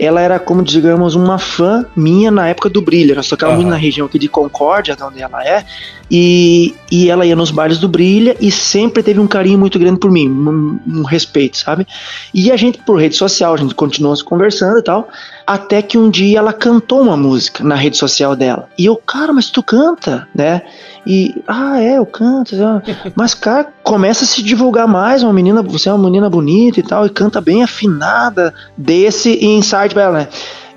Ela 0.00 0.20
era, 0.20 0.38
como 0.38 0.62
digamos, 0.62 1.16
uma 1.16 1.40
fã 1.40 1.84
minha 1.96 2.30
na 2.30 2.48
época 2.48 2.68
do 2.70 2.80
Brilha. 2.80 3.16
Nós 3.16 3.28
tocávamos 3.28 3.62
muito 3.64 3.72
na 3.74 3.76
região 3.76 4.06
aqui 4.06 4.16
de 4.16 4.28
Concórdia, 4.28 4.94
de 4.94 5.02
onde 5.02 5.20
ela 5.20 5.44
é. 5.44 5.64
E, 6.08 6.72
e 6.88 7.10
ela 7.10 7.26
ia 7.26 7.34
nos 7.34 7.50
bailes 7.50 7.78
do 7.78 7.88
Brilha 7.88 8.36
e 8.40 8.48
sempre 8.48 9.02
teve 9.02 9.18
um 9.18 9.26
carinho 9.26 9.58
muito 9.58 9.76
grande 9.76 9.98
por 9.98 10.08
mim, 10.08 10.28
um, 10.28 10.78
um 11.00 11.02
respeito, 11.02 11.58
sabe? 11.58 11.84
E 12.32 12.52
a 12.52 12.56
gente, 12.56 12.78
por 12.78 13.00
rede 13.00 13.16
social, 13.16 13.54
a 13.54 13.56
gente 13.56 13.74
continuou 13.74 14.14
se 14.14 14.22
conversando 14.22 14.78
e 14.78 14.82
tal. 14.82 15.08
Até 15.48 15.80
que 15.80 15.96
um 15.96 16.10
dia 16.10 16.38
ela 16.38 16.52
cantou 16.52 17.00
uma 17.00 17.16
música 17.16 17.64
na 17.64 17.74
rede 17.74 17.96
social 17.96 18.36
dela. 18.36 18.68
E 18.78 18.84
eu, 18.84 18.96
cara, 18.96 19.32
mas 19.32 19.48
tu 19.48 19.62
canta, 19.62 20.28
né? 20.34 20.60
E, 21.06 21.34
ah, 21.48 21.80
é, 21.80 21.96
eu 21.96 22.04
canto. 22.04 22.54
Mas, 23.16 23.32
cara, 23.32 23.66
começa 23.82 24.24
a 24.24 24.26
se 24.26 24.42
divulgar 24.42 24.86
mais. 24.86 25.22
Uma 25.22 25.32
menina, 25.32 25.62
você 25.62 25.88
é 25.88 25.92
uma 25.94 26.04
menina 26.04 26.28
bonita 26.28 26.78
e 26.80 26.82
tal, 26.82 27.06
e 27.06 27.08
canta 27.10 27.40
bem 27.40 27.62
afinada. 27.62 28.52
Desse 28.76 29.42
insight 29.42 29.94
pra 29.94 30.02
ela, 30.02 30.18
né? 30.18 30.28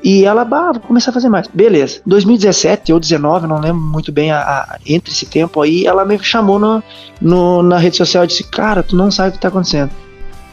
E 0.02 0.24
ela, 0.24 0.46
bah, 0.46 0.72
vou 0.72 0.80
começar 0.82 1.12
a 1.12 1.14
fazer 1.14 1.28
mais. 1.28 1.48
Beleza. 1.54 2.00
2017 2.06 2.94
ou 2.94 3.00
19, 3.00 3.46
não 3.48 3.60
lembro 3.60 3.82
muito 3.82 4.10
bem 4.12 4.32
a, 4.32 4.40
a- 4.40 4.78
entre 4.88 5.12
esse 5.12 5.26
tempo 5.26 5.62
aí, 5.62 5.86
ela 5.86 6.06
me 6.06 6.18
chamou 6.24 6.58
no, 6.58 6.82
no- 7.22 7.62
na 7.62 7.78
rede 7.78 7.98
social 7.98 8.24
e 8.24 8.28
disse: 8.28 8.46
Cara, 8.46 8.82
tu 8.82 8.96
não 8.96 9.12
sabe 9.12 9.30
o 9.30 9.32
que 9.34 9.40
tá 9.40 9.50
acontecendo. 9.50 9.92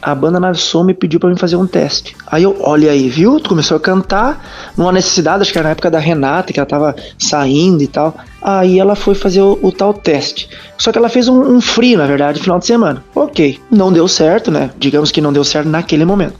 A 0.01 0.15
banda 0.15 0.39
Navisson 0.39 0.83
me 0.83 0.93
pediu 0.93 1.19
pra 1.19 1.29
mim 1.29 1.35
fazer 1.35 1.55
um 1.55 1.67
teste. 1.67 2.15
Aí 2.27 2.43
eu, 2.43 2.57
olha 2.61 2.91
aí, 2.91 3.09
viu? 3.09 3.39
Tu 3.39 3.49
começou 3.49 3.77
a 3.77 3.79
cantar 3.79 4.71
numa 4.77 4.91
necessidade, 4.91 5.41
acho 5.41 5.51
que 5.51 5.57
era 5.57 5.67
na 5.67 5.71
época 5.71 5.91
da 5.91 5.99
Renata, 5.99 6.53
que 6.53 6.59
ela 6.59 6.67
tava 6.67 6.95
saindo 7.17 7.83
e 7.83 7.87
tal. 7.87 8.15
Aí 8.41 8.79
ela 8.79 8.95
foi 8.95 9.15
fazer 9.15 9.41
o, 9.41 9.59
o 9.61 9.71
tal 9.71 9.93
teste. 9.93 10.49
Só 10.77 10.91
que 10.91 10.97
ela 10.97 11.09
fez 11.09 11.27
um, 11.27 11.41
um 11.41 11.59
free, 11.59 11.95
na 11.95 12.05
verdade, 12.05 12.39
final 12.39 12.59
de 12.59 12.65
semana. 12.65 13.03
Ok, 13.13 13.59
não 13.69 13.91
deu 13.91 14.07
certo, 14.07 14.49
né? 14.49 14.71
Digamos 14.79 15.11
que 15.11 15.21
não 15.21 15.33
deu 15.33 15.43
certo 15.43 15.67
naquele 15.67 16.05
momento. 16.05 16.35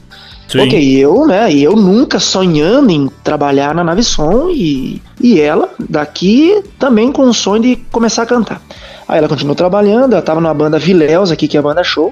Sim. 0.49 0.61
Ok, 0.61 0.97
eu, 0.97 1.27
né? 1.27 1.53
Eu 1.53 1.75
nunca 1.75 2.19
sonhando 2.19 2.89
em 2.89 3.07
trabalhar 3.23 3.75
na 3.75 3.83
Navisson 3.83 4.49
e, 4.49 4.99
e 5.21 5.39
ela 5.39 5.69
daqui 5.77 6.63
também 6.79 7.11
com 7.11 7.23
o 7.23 7.33
sonho 7.33 7.61
de 7.61 7.75
começar 7.91 8.23
a 8.23 8.25
cantar. 8.25 8.59
Aí 9.07 9.19
ela 9.19 9.27
continuou 9.27 9.55
trabalhando, 9.55 10.13
ela 10.13 10.21
tava 10.21 10.41
numa 10.41 10.53
banda 10.53 10.79
Viléus 10.79 11.31
aqui, 11.31 11.47
que 11.47 11.55
é 11.55 11.59
a 11.59 11.63
banda 11.63 11.83
show. 11.83 12.11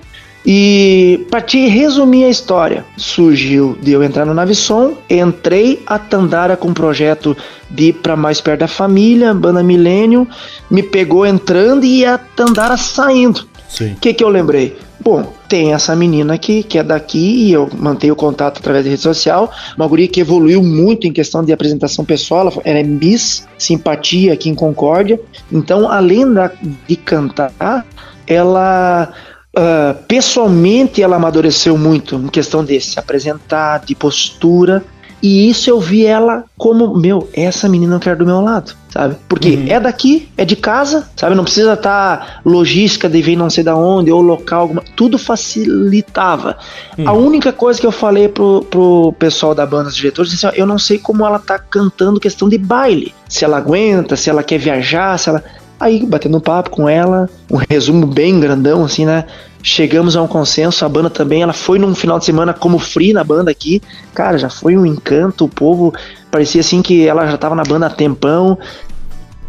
E 0.49 1.27
pra 1.29 1.41
te 1.41 1.67
resumir 1.67 2.23
a 2.23 2.29
história, 2.29 2.85
surgiu 2.95 3.77
de 3.81 3.91
eu 3.91 4.01
entrar 4.01 4.25
no 4.25 4.33
Navisson, 4.33 4.93
entrei 5.09 5.83
a 5.85 5.99
Tandara 5.99 6.55
com 6.55 6.69
um 6.69 6.73
projeto 6.73 7.35
de 7.69 7.89
ir 7.89 7.93
pra 7.95 8.15
mais 8.15 8.39
perto 8.39 8.61
da 8.61 8.67
família, 8.67 9.33
banda 9.33 9.61
Milênio, 9.61 10.25
me 10.71 10.81
pegou 10.81 11.25
entrando 11.25 11.83
e 11.83 12.05
a 12.05 12.17
Tandara 12.17 12.77
saindo. 12.77 13.45
O 13.81 13.99
que, 13.99 14.13
que 14.13 14.23
eu 14.23 14.29
lembrei? 14.29 14.77
Bom, 15.01 15.33
tem 15.49 15.73
essa 15.73 15.93
menina 15.97 16.35
aqui 16.35 16.63
que 16.63 16.77
é 16.77 16.83
daqui 16.83 17.47
e 17.47 17.51
eu 17.51 17.69
mantenho 17.77 18.13
o 18.13 18.15
contato 18.17 18.59
através 18.59 18.85
da 18.85 18.91
rede 18.91 19.01
social. 19.01 19.51
Uma 19.75 19.85
guria 19.85 20.07
que 20.07 20.21
evoluiu 20.21 20.63
muito 20.63 21.05
em 21.05 21.11
questão 21.11 21.43
de 21.43 21.51
apresentação 21.51 22.05
pessoal. 22.05 22.61
Ela 22.63 22.79
é 22.79 22.83
Miss 22.83 23.45
Simpatia 23.57 24.31
aqui 24.31 24.49
em 24.49 24.55
Concórdia. 24.55 25.19
Então, 25.51 25.91
além 25.91 26.31
da, 26.33 26.51
de 26.87 26.95
cantar, 26.95 27.85
ela 28.25 29.13
ah, 29.57 29.95
pessoalmente 30.07 31.01
ela 31.01 31.15
amadureceu 31.15 31.75
muito 31.75 32.15
em 32.15 32.27
questão 32.27 32.63
de 32.63 32.79
se 32.79 32.99
apresentar, 32.99 33.83
de 33.83 33.95
postura. 33.95 34.83
E 35.19 35.49
isso 35.49 35.67
eu 35.67 35.79
vi 35.79 36.05
ela 36.05 36.43
como, 36.55 36.95
meu, 36.95 37.27
essa 37.33 37.67
menina 37.67 37.95
eu 37.95 37.99
quero 37.99 38.19
do 38.19 38.25
meu 38.25 38.39
lado, 38.39 38.75
sabe? 38.87 39.15
Porque 39.27 39.65
é 39.67 39.79
daqui, 39.79 40.29
é 40.37 40.45
de 40.45 40.55
casa, 40.55 41.09
sabe? 41.15 41.33
Não 41.33 41.43
precisa 41.43 41.73
estar 41.73 42.39
logística 42.45 43.09
de 43.09 43.19
vir 43.19 43.35
não 43.35 43.49
sei 43.49 43.63
da 43.63 43.75
onde, 43.75 44.11
ou 44.11 44.21
local, 44.21 44.61
alguma, 44.61 44.83
tudo 44.95 45.17
facilitava. 45.17 46.55
A 47.03 47.13
única 47.13 47.51
coisa 47.51 47.81
que 47.81 47.87
eu 47.87 47.91
falei 47.91 48.27
pro, 48.27 48.63
pro 48.69 49.11
pessoal 49.17 49.55
da 49.55 49.65
banda, 49.65 49.89
os 49.89 49.95
diretores, 49.95 50.29
disse, 50.29 50.45
ó, 50.45 50.51
eu 50.51 50.67
não 50.67 50.77
sei 50.77 50.99
como 50.99 51.25
ela 51.25 51.39
tá 51.39 51.57
cantando 51.57 52.19
questão 52.19 52.47
de 52.47 52.59
baile. 52.59 53.11
Se 53.27 53.43
ela 53.43 53.57
aguenta, 53.57 54.15
se 54.15 54.29
ela 54.29 54.43
quer 54.43 54.59
viajar, 54.59 55.17
se 55.17 55.29
ela. 55.29 55.43
Aí, 55.79 56.05
batendo 56.05 56.39
papo 56.39 56.69
com 56.69 56.87
ela, 56.87 57.27
um 57.51 57.57
resumo 57.69 58.05
bem 58.05 58.39
grandão, 58.39 58.83
assim, 58.83 59.05
né? 59.05 59.25
Chegamos 59.69 60.15
a 60.15 60.21
um 60.21 60.27
consenso, 60.27 60.85
a 60.85 60.87
banda 60.87 61.09
também, 61.09 61.41
ela 61.41 61.51
foi 61.51 61.77
num 61.77 61.93
final 61.93 62.17
de 62.17 62.23
semana 62.23 62.53
como 62.53 62.79
free 62.79 63.11
na 63.11 63.21
banda 63.21 63.51
aqui. 63.51 63.81
Cara, 64.13 64.37
já 64.37 64.49
foi 64.49 64.77
um 64.77 64.85
encanto, 64.85 65.43
o 65.43 65.49
povo 65.49 65.93
parecia 66.31 66.61
assim 66.61 66.81
que 66.81 67.05
ela 67.05 67.27
já 67.27 67.37
tava 67.37 67.53
na 67.53 67.63
banda 67.63 67.87
há 67.87 67.89
tempão. 67.89 68.57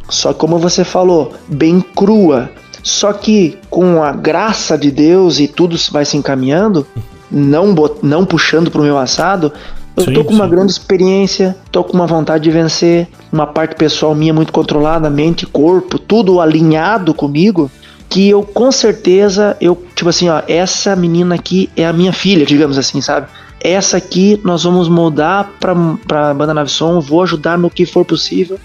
Só 0.08 0.34
como 0.34 0.58
você 0.58 0.82
falou, 0.82 1.34
bem 1.46 1.80
crua. 1.80 2.50
Só 2.82 3.12
que 3.12 3.58
com 3.70 4.02
a 4.02 4.10
graça 4.10 4.76
de 4.76 4.90
Deus 4.90 5.38
e 5.38 5.46
tudo 5.46 5.76
vai 5.92 6.04
se 6.04 6.16
encaminhando, 6.16 6.84
não, 7.30 7.72
não 8.02 8.26
puxando 8.26 8.72
pro 8.72 8.82
meu 8.82 8.98
assado, 8.98 9.52
eu 9.96 10.02
Sim, 10.02 10.14
tô 10.14 10.24
com 10.24 10.34
uma 10.34 10.46
sim. 10.46 10.50
grande 10.50 10.72
experiência, 10.72 11.56
tô 11.70 11.84
com 11.84 11.92
uma 11.92 12.08
vontade 12.08 12.42
de 12.42 12.50
vencer, 12.50 13.06
uma 13.32 13.46
parte 13.46 13.76
pessoal 13.76 14.16
minha 14.16 14.34
muito 14.34 14.52
controlada, 14.52 15.08
mente, 15.08 15.46
corpo, 15.46 15.96
tudo 15.96 16.40
alinhado 16.40 17.14
comigo, 17.14 17.70
que 18.08 18.28
eu 18.30 18.42
com 18.42 18.72
certeza, 18.72 19.56
eu, 19.60 19.80
tipo 19.94 20.08
assim, 20.08 20.28
ó, 20.28 20.42
essa 20.48 20.96
menina 20.96 21.34
aqui 21.34 21.68
é 21.76 21.86
a 21.86 21.92
minha 21.92 22.12
filha, 22.12 22.46
digamos 22.46 22.78
assim, 22.78 23.00
sabe? 23.00 23.26
Essa 23.60 23.96
aqui 23.96 24.40
nós 24.44 24.62
vamos 24.62 24.88
moldar 24.88 25.50
pra, 25.60 25.74
pra 26.06 26.32
banda 26.32 26.54
Navisson, 26.54 27.00
vou 27.00 27.22
ajudar 27.22 27.58
no 27.58 27.68
que 27.68 27.84
for 27.84 28.04
possível. 28.04 28.58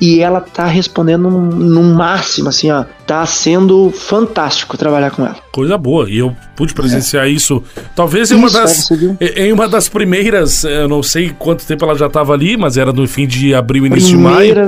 E 0.00 0.20
ela 0.20 0.40
tá 0.40 0.66
respondendo 0.66 1.30
num 1.30 1.94
máximo, 1.94 2.48
assim, 2.48 2.72
ó. 2.72 2.84
Tá 3.06 3.24
sendo 3.24 3.88
fantástico 3.92 4.76
trabalhar 4.76 5.12
com 5.12 5.24
ela. 5.24 5.36
Coisa 5.52 5.78
boa. 5.78 6.10
E 6.10 6.18
eu 6.18 6.34
pude 6.56 6.74
presenciar 6.74 7.28
isso. 7.28 7.62
Talvez 7.94 8.32
em 8.32 8.34
uma 8.34 8.48
é, 8.48 8.52
das. 8.52 8.88
viu? 8.90 9.16
Em 9.20 9.52
uma 9.52 9.68
das 9.68 9.88
primeiras, 9.88 10.64
eu 10.64 10.88
não 10.88 11.04
sei 11.04 11.30
quanto 11.38 11.64
tempo 11.64 11.84
ela 11.84 11.94
já 11.94 12.06
estava 12.06 12.32
ali, 12.32 12.56
mas 12.56 12.76
era 12.76 12.92
no 12.92 13.06
fim 13.06 13.28
de 13.28 13.54
abril, 13.54 13.86
início 13.86 14.08
de 14.08 14.16
maio. 14.16 14.66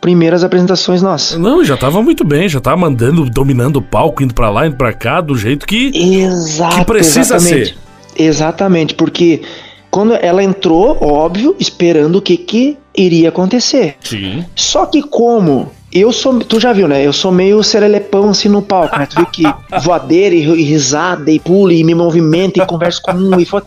Primeiras, 0.00 0.42
apresentações 0.42 1.02
nossas. 1.02 1.38
Não, 1.38 1.62
já 1.62 1.76
tava 1.76 2.02
muito 2.02 2.24
bem, 2.24 2.48
já 2.48 2.60
tava 2.60 2.76
mandando, 2.76 3.28
dominando 3.28 3.76
o 3.76 3.82
palco, 3.82 4.22
indo 4.22 4.32
pra 4.32 4.48
lá, 4.48 4.66
indo 4.66 4.76
pra 4.76 4.92
cá, 4.92 5.20
do 5.20 5.36
jeito 5.36 5.66
que. 5.66 5.92
Exato. 5.94 6.78
Que 6.78 6.84
precisa 6.86 7.36
exatamente. 7.36 7.78
Exatamente, 8.16 8.94
porque 8.94 9.42
quando 9.90 10.14
ela 10.14 10.42
entrou, 10.42 10.96
óbvio, 11.02 11.54
esperando 11.58 12.16
o 12.16 12.22
que, 12.22 12.36
que 12.36 12.78
iria 12.96 13.28
acontecer. 13.28 13.96
Sim. 14.00 14.44
Só 14.54 14.86
que 14.86 15.02
como 15.02 15.70
eu 15.92 16.12
sou, 16.12 16.38
tu 16.38 16.60
já 16.60 16.72
viu, 16.72 16.86
né? 16.86 17.04
Eu 17.04 17.12
sou 17.12 17.32
meio 17.32 17.62
serelepão 17.62 18.30
assim 18.30 18.48
no 18.48 18.62
palco, 18.62 18.96
né? 18.96 19.06
Tu 19.06 19.16
viu 19.16 19.26
que 19.26 19.42
voadeira 19.82 20.34
e, 20.34 20.42
e 20.42 20.62
risada 20.62 21.30
e 21.30 21.38
pula 21.38 21.72
e 21.72 21.82
me 21.82 21.94
movimenta 21.94 22.62
e 22.62 22.66
converso 22.66 23.02
com 23.02 23.12
um 23.12 23.40
e 23.40 23.44
foto. 23.44 23.66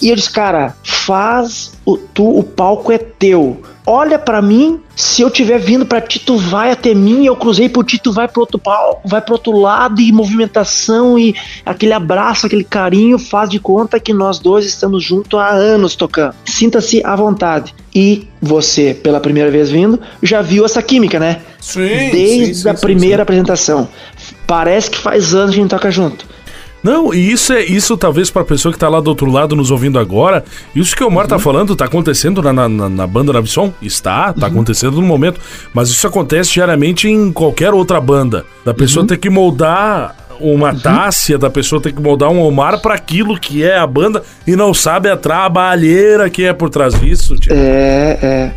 E 0.00 0.08
eu 0.08 0.16
disse, 0.16 0.30
cara, 0.30 0.74
faz 0.82 1.72
o 1.84 1.98
tu, 1.98 2.38
o 2.38 2.42
palco 2.42 2.90
é 2.90 2.96
teu. 2.96 3.60
Olha 3.90 4.20
pra 4.20 4.40
mim, 4.40 4.80
se 4.94 5.20
eu 5.20 5.28
tiver 5.28 5.58
vindo 5.58 5.84
pra 5.84 6.00
ti, 6.00 6.20
tu 6.20 6.36
vai 6.36 6.70
até 6.70 6.94
mim, 6.94 7.26
eu 7.26 7.34
cruzei 7.34 7.68
por 7.68 7.84
ti, 7.84 7.98
tu 7.98 8.12
vai 8.12 8.28
pro 8.28 8.42
outro 8.42 8.56
palco, 8.56 9.08
vai 9.08 9.20
pro 9.20 9.34
outro 9.34 9.58
lado, 9.58 10.00
e 10.00 10.12
movimentação, 10.12 11.18
e 11.18 11.34
aquele 11.66 11.92
abraço, 11.92 12.46
aquele 12.46 12.62
carinho, 12.62 13.18
faz 13.18 13.50
de 13.50 13.58
conta 13.58 13.98
que 13.98 14.12
nós 14.12 14.38
dois 14.38 14.64
estamos 14.64 15.02
juntos 15.02 15.38
há 15.40 15.48
anos 15.48 15.96
tocando. 15.96 16.36
Sinta-se 16.44 17.04
à 17.04 17.16
vontade. 17.16 17.74
E 17.92 18.28
você, 18.40 18.94
pela 18.94 19.18
primeira 19.18 19.50
vez 19.50 19.68
vindo, 19.68 19.98
já 20.22 20.40
viu 20.40 20.64
essa 20.64 20.80
química, 20.80 21.18
né? 21.18 21.40
Sim, 21.58 22.10
Desde 22.12 22.46
sim, 22.46 22.54
sim, 22.54 22.68
a 22.68 22.74
primeira 22.74 23.24
apresentação. 23.24 23.88
Parece 24.46 24.88
que 24.90 24.98
faz 24.98 25.34
anos 25.34 25.50
que 25.50 25.58
a 25.58 25.62
gente 25.62 25.70
toca 25.70 25.90
junto. 25.90 26.29
Não, 26.82 27.12
e 27.12 27.30
isso 27.30 27.52
é 27.52 27.62
isso 27.62 27.96
talvez 27.96 28.30
pra 28.30 28.42
pessoa 28.44 28.72
que 28.72 28.78
tá 28.78 28.88
lá 28.88 29.00
do 29.00 29.08
outro 29.08 29.30
lado 29.30 29.54
nos 29.54 29.70
ouvindo 29.70 29.98
agora. 29.98 30.42
Isso 30.74 30.96
que 30.96 31.04
o 31.04 31.08
Omar 31.08 31.26
tá 31.26 31.34
Uhum. 31.36 31.40
falando 31.40 31.76
tá 31.76 31.84
acontecendo 31.84 32.42
na, 32.42 32.52
na, 32.52 32.68
na 32.88 33.06
banda 33.06 33.32
Navisson? 33.32 33.72
Está, 33.82 34.28
Uhum. 34.28 34.40
tá 34.40 34.46
acontecendo 34.46 34.92
no 35.00 35.02
momento. 35.06 35.38
Mas 35.74 35.90
isso 35.90 36.06
acontece 36.06 36.52
diariamente 36.52 37.06
em 37.08 37.30
qualquer 37.30 37.74
outra 37.74 38.00
banda. 38.00 38.44
Da 38.64 38.70
Uhum. 38.70 38.76
pessoa 38.78 39.06
ter 39.06 39.18
que 39.18 39.28
moldar 39.28 40.16
uma 40.40 40.74
Tássia, 40.74 41.36
da 41.36 41.50
pessoa 41.50 41.82
ter 41.82 41.92
que 41.92 42.00
moldar 42.00 42.30
um 42.30 42.40
Omar 42.40 42.80
pra 42.80 42.94
aquilo 42.94 43.38
que 43.38 43.62
é 43.62 43.76
a 43.76 43.86
banda 43.86 44.22
e 44.46 44.56
não 44.56 44.72
sabe 44.72 45.10
a 45.10 45.16
trabalheira 45.18 46.30
que 46.30 46.44
é 46.44 46.52
por 46.54 46.70
trás 46.70 46.98
disso. 46.98 47.36
tio. 47.36 47.52
É, 47.54 48.18
é. 48.22 48.52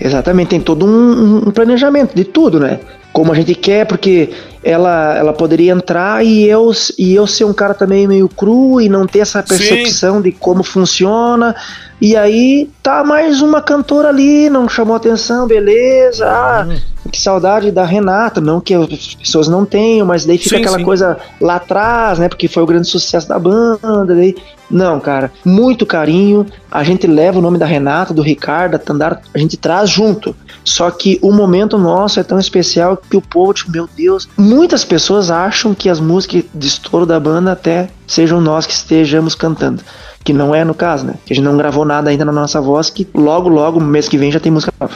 Exatamente, 0.00 0.48
tem 0.48 0.60
todo 0.60 0.86
um, 0.86 1.48
um 1.48 1.50
planejamento 1.50 2.14
de 2.16 2.24
tudo, 2.24 2.58
né? 2.58 2.80
Como 3.12 3.32
a 3.32 3.34
gente 3.34 3.54
quer, 3.54 3.86
porque 3.86 4.30
ela, 4.62 5.16
ela 5.16 5.32
poderia 5.32 5.72
entrar 5.72 6.24
e 6.24 6.44
eu, 6.44 6.70
e 6.98 7.14
eu 7.14 7.26
ser 7.26 7.44
um 7.44 7.52
cara 7.52 7.74
também 7.74 8.06
meio 8.06 8.28
cru 8.28 8.80
e 8.80 8.88
não 8.88 9.06
ter 9.06 9.20
essa 9.20 9.42
percepção 9.42 10.20
de 10.22 10.32
como 10.32 10.62
funciona. 10.62 11.54
E 12.00 12.16
aí 12.16 12.70
tá 12.82 13.04
mais 13.04 13.42
uma 13.42 13.60
cantora 13.60 14.08
ali, 14.08 14.48
não 14.48 14.68
chamou 14.68 14.96
atenção, 14.96 15.46
beleza. 15.46 16.26
Ah, 16.26 16.66
que 17.10 17.20
saudade 17.20 17.70
da 17.70 17.84
Renata. 17.84 18.40
Não 18.40 18.60
que 18.60 18.74
as 18.74 19.14
pessoas 19.14 19.48
não 19.48 19.66
tenham, 19.66 20.06
mas 20.06 20.24
daí 20.24 20.38
fica 20.38 20.56
Sim, 20.56 20.62
aquela 20.62 20.78
sim. 20.78 20.84
coisa 20.84 21.18
lá 21.40 21.56
atrás, 21.56 22.18
né? 22.18 22.28
Porque 22.28 22.48
foi 22.48 22.62
o 22.62 22.66
grande 22.66 22.88
sucesso 22.88 23.28
da 23.28 23.38
banda. 23.38 24.14
Daí. 24.14 24.34
Não, 24.70 25.00
cara, 25.00 25.32
muito 25.44 25.84
carinho. 25.84 26.46
A 26.70 26.82
gente 26.84 27.06
leva 27.06 27.38
o 27.38 27.42
nome 27.42 27.58
da 27.58 27.66
Renata, 27.66 28.14
do 28.14 28.22
Ricardo, 28.22 28.72
da 28.72 28.78
Tandara, 28.78 29.20
a 29.34 29.38
gente 29.38 29.56
traz 29.56 29.90
junto. 29.90 30.34
Só 30.64 30.90
que 30.90 31.18
o 31.20 31.32
momento 31.32 31.76
nosso 31.76 32.20
é 32.20 32.22
tão 32.22 32.38
especial 32.38 32.96
que 32.96 33.16
o 33.16 33.22
povo, 33.22 33.52
tipo, 33.52 33.72
meu 33.72 33.88
Deus. 33.96 34.28
Muitas 34.36 34.84
pessoas 34.84 35.30
acham 35.30 35.74
que 35.74 35.88
as 35.88 35.98
músicas 35.98 36.44
de 36.54 36.68
estouro 36.68 37.04
da 37.04 37.18
banda 37.18 37.52
até 37.52 37.88
sejam 38.06 38.40
nós 38.40 38.66
que 38.66 38.72
estejamos 38.72 39.34
cantando. 39.34 39.82
Que 40.22 40.32
não 40.32 40.54
é 40.54 40.64
no 40.64 40.74
caso, 40.74 41.06
né? 41.06 41.14
Que 41.24 41.32
a 41.32 41.36
gente 41.36 41.44
não 41.44 41.56
gravou 41.56 41.84
nada 41.84 42.10
ainda 42.10 42.24
na 42.24 42.32
nossa 42.32 42.60
voz, 42.60 42.90
que 42.90 43.08
logo, 43.14 43.48
logo, 43.48 43.80
mês 43.80 44.08
que 44.08 44.18
vem 44.18 44.30
já 44.30 44.38
tem 44.38 44.52
música 44.52 44.72
nova. 44.78 44.94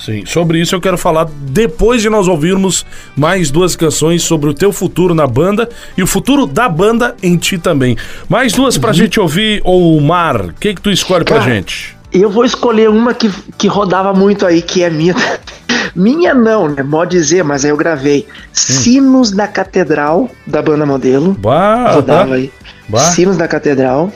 Sim, 0.00 0.24
sobre 0.24 0.58
isso 0.58 0.74
eu 0.74 0.80
quero 0.80 0.96
falar 0.96 1.28
depois 1.30 2.00
de 2.00 2.08
nós 2.08 2.26
ouvirmos 2.26 2.86
mais 3.14 3.50
duas 3.50 3.76
canções 3.76 4.22
sobre 4.22 4.48
o 4.48 4.54
teu 4.54 4.72
futuro 4.72 5.14
na 5.14 5.26
banda 5.26 5.68
e 5.96 6.02
o 6.02 6.06
futuro 6.06 6.46
da 6.46 6.68
banda 6.68 7.14
em 7.22 7.36
ti 7.36 7.58
também. 7.58 7.96
Mais 8.26 8.52
duas 8.54 8.78
pra 8.78 8.92
gente 8.92 9.20
ouvir, 9.20 9.60
Omar. 9.62 10.46
O 10.46 10.52
que 10.54 10.74
que 10.74 10.80
tu 10.80 10.90
escolhe 10.90 11.24
pra 11.24 11.36
Uhum. 11.36 11.40
Cara, 11.42 11.54
gente? 11.54 11.96
Eu 12.12 12.30
vou 12.30 12.44
escolher 12.44 12.88
uma 12.88 13.14
que, 13.14 13.30
que 13.56 13.68
rodava 13.68 14.12
muito 14.12 14.44
aí, 14.46 14.62
que 14.62 14.82
é 14.82 14.90
minha. 14.90 15.14
Minha 15.94 16.32
não, 16.32 16.68
né? 16.68 16.86
Pode 16.88 17.10
dizer, 17.16 17.42
mas 17.42 17.64
aí 17.64 17.70
eu 17.72 17.76
gravei. 17.76 18.26
Sinos 18.52 19.32
da 19.32 19.48
Catedral, 19.48 20.30
da 20.46 20.62
banda 20.62 20.86
modelo. 20.86 21.32
Bah, 21.32 21.94
rodava 21.94 22.36
aí. 22.36 22.52
Bah. 22.88 23.10
Sinos 23.10 23.36
da 23.36 23.48
Catedral. 23.48 24.12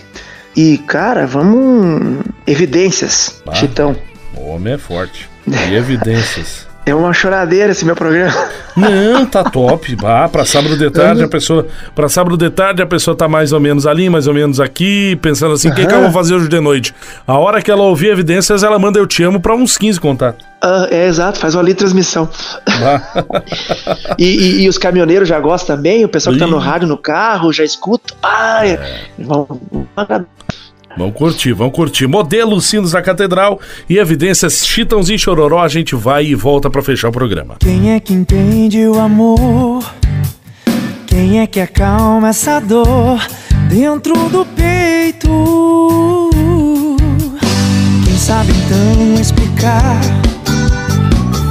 E, 0.56 0.78
cara, 0.78 1.26
vamos. 1.26 2.20
Evidências, 2.46 3.42
Bah. 3.44 3.54
Chitão. 3.54 3.96
o 4.36 4.48
homem 4.50 4.74
é 4.74 4.78
forte. 4.78 5.28
E 5.46 5.74
evidências. 5.74 6.66
É 6.86 6.94
uma 6.94 7.14
choradeira 7.14 7.72
esse 7.72 7.82
meu 7.84 7.96
programa. 7.96 8.34
Não, 8.76 9.24
tá 9.24 9.42
top. 9.44 9.96
Ah, 10.04 10.28
pra 10.28 10.44
sábado 10.44 10.76
de 10.76 10.90
tarde 10.90 11.22
a 11.22 11.28
pessoa. 11.28 11.66
Pra 11.94 12.08
sábado 12.10 12.36
de 12.36 12.50
tarde 12.50 12.82
a 12.82 12.86
pessoa 12.86 13.16
tá 13.16 13.26
mais 13.26 13.52
ou 13.52 13.60
menos 13.60 13.86
ali, 13.86 14.10
mais 14.10 14.26
ou 14.26 14.34
menos 14.34 14.60
aqui, 14.60 15.16
pensando 15.22 15.54
assim: 15.54 15.68
o 15.70 15.74
que, 15.74 15.86
que 15.86 15.94
eu 15.94 16.02
vou 16.02 16.12
fazer 16.12 16.34
hoje 16.34 16.46
de 16.48 16.60
noite? 16.60 16.94
A 17.26 17.38
hora 17.38 17.62
que 17.62 17.70
ela 17.70 17.82
ouvir 17.82 18.08
evidências, 18.08 18.62
ela 18.62 18.78
manda 18.78 18.98
eu 18.98 19.06
te 19.06 19.22
amo 19.22 19.40
pra 19.40 19.54
uns 19.54 19.78
15 19.78 19.98
contatos. 19.98 20.44
Ah, 20.60 20.86
é 20.90 21.06
exato, 21.06 21.38
faz 21.38 21.54
uma 21.54 21.62
ali 21.62 21.72
transmissão. 21.74 22.28
Bah. 22.80 23.24
E, 24.18 24.24
e- 24.26 24.62
e 24.64 24.68
os 24.68 24.76
caminhoneiros 24.78 25.28
já 25.28 25.38
gostam 25.40 25.76
também, 25.76 26.04
o 26.04 26.08
pessoal 26.08 26.34
que 26.34 26.38
tá 26.40 26.46
no 26.46 26.58
rádio, 26.58 26.86
no 26.86 26.96
carro, 26.98 27.52
já 27.52 27.64
escuta. 27.64 28.14
Ah, 28.22 28.66
é. 28.66 29.04
Vão, 29.18 29.46
vão 30.96 31.10
curtir, 31.10 31.52
vamos 31.52 31.74
curtir. 31.74 32.06
Modelo 32.06 32.60
Sinos 32.60 32.92
da 32.92 33.02
Catedral 33.02 33.60
e 33.88 33.98
evidências 33.98 34.66
Chitãozinho 34.66 35.16
e 35.16 35.18
Chororó. 35.18 35.62
A 35.62 35.68
gente 35.68 35.94
vai 35.94 36.26
e 36.26 36.34
volta 36.34 36.70
pra 36.70 36.82
fechar 36.82 37.08
o 37.08 37.12
programa. 37.12 37.56
Quem 37.58 37.92
é 37.92 38.00
que 38.00 38.12
entende 38.12 38.86
o 38.86 38.98
amor? 38.98 39.84
Quem 41.06 41.40
é 41.40 41.46
que 41.46 41.60
acalma 41.60 42.30
essa 42.30 42.60
dor 42.60 43.20
dentro 43.68 44.14
do 44.28 44.44
peito? 44.44 46.30
Quem 48.04 48.16
sabe 48.16 48.52
então 48.52 49.14
explicar 49.20 50.00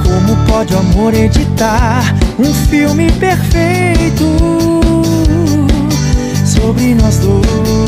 como 0.02 0.36
pode 0.46 0.74
o 0.74 0.78
amor 0.78 1.14
editar 1.14 2.14
um 2.38 2.52
filme 2.52 3.10
perfeito 3.12 4.24
sobre 6.44 6.94
nós 6.94 7.18
dois? 7.18 7.83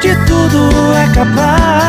De 0.00 0.16
tudo 0.24 0.70
é 0.96 1.06
capaz? 1.12 1.79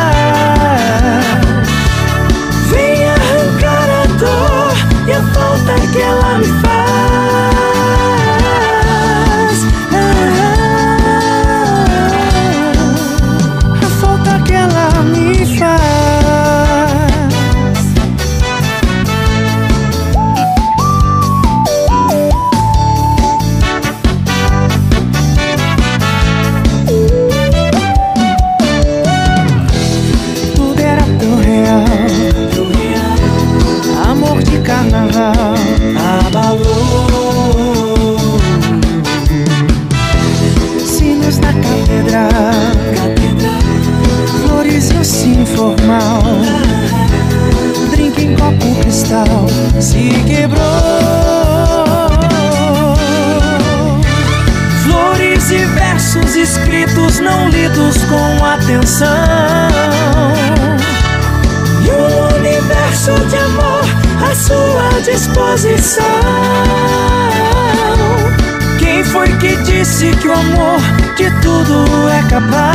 Foi 69.12 69.28
que 69.38 69.56
disse 69.64 70.10
que 70.18 70.28
o 70.28 70.34
amor 70.34 70.80
de 71.18 71.30
tudo 71.42 72.08
é 72.10 72.24
capaz? 72.30 72.72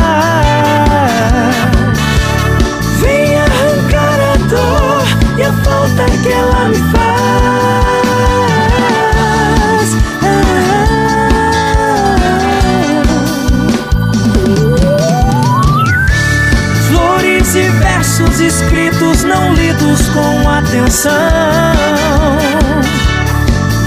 Vem 2.99 3.35
arrancar 3.35 4.19
a 4.33 4.37
dor 4.47 5.03
e 5.37 5.43
a 5.43 5.51
falta 5.63 6.05
que 6.21 6.29
ela 6.29 6.69
me 6.69 6.77
faz. 6.91 7.07
Flores 16.87 17.55
e 17.55 17.69
versos 17.79 18.39
escritos 18.39 19.23
não 19.23 19.53
lidos 19.53 20.07
com 20.09 20.49
atenção. 20.49 21.11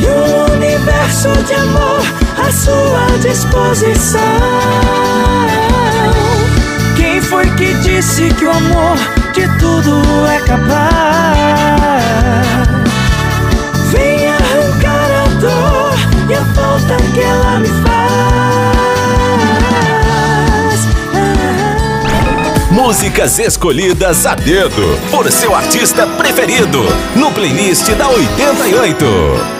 E 0.01 0.07
um 0.07 0.55
universo 0.55 1.31
de 1.45 1.55
amor 1.55 2.20
sua 2.53 3.07
disposição. 3.21 4.21
Quem 6.97 7.21
foi 7.21 7.47
que 7.57 7.75
disse 7.75 8.29
que 8.35 8.45
o 8.45 8.51
amor 8.51 8.97
de 9.33 9.47
tudo 9.59 10.03
é 10.27 10.41
capaz? 10.41 10.81
Vem 13.91 14.29
arrancar 14.29 15.11
a 15.11 15.27
dor 15.41 15.95
e 16.29 16.35
a 16.35 16.45
falta 16.55 16.97
que 17.15 17.21
ela 17.21 17.61
me 17.61 17.69
faz. 17.69 17.91
Músicas 22.71 23.39
escolhidas 23.39 24.27
a 24.27 24.35
dedo 24.35 24.99
por 25.11 25.31
seu 25.31 25.55
artista 25.55 26.07
preferido 26.07 26.83
no 27.15 27.31
playlist 27.33 27.91
da 27.95 28.09
88. 28.09 29.60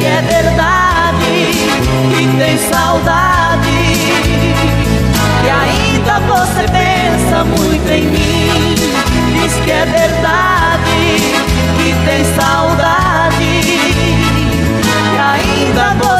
que 0.00 0.06
é 0.06 0.22
verdade, 0.22 1.50
que 2.16 2.26
tem 2.38 2.56
saudade, 2.56 3.68
que 5.42 5.50
ainda 5.50 6.20
você 6.20 6.64
pensa 6.72 7.44
muito 7.44 7.90
em 7.90 8.04
mim. 8.04 8.74
Diz 9.34 9.54
que 9.62 9.70
é 9.70 9.84
verdade, 9.84 11.16
que 11.76 11.92
tem 12.06 12.24
saudade, 12.34 13.60
que 15.10 15.18
ainda 15.18 15.94
você 16.02 16.19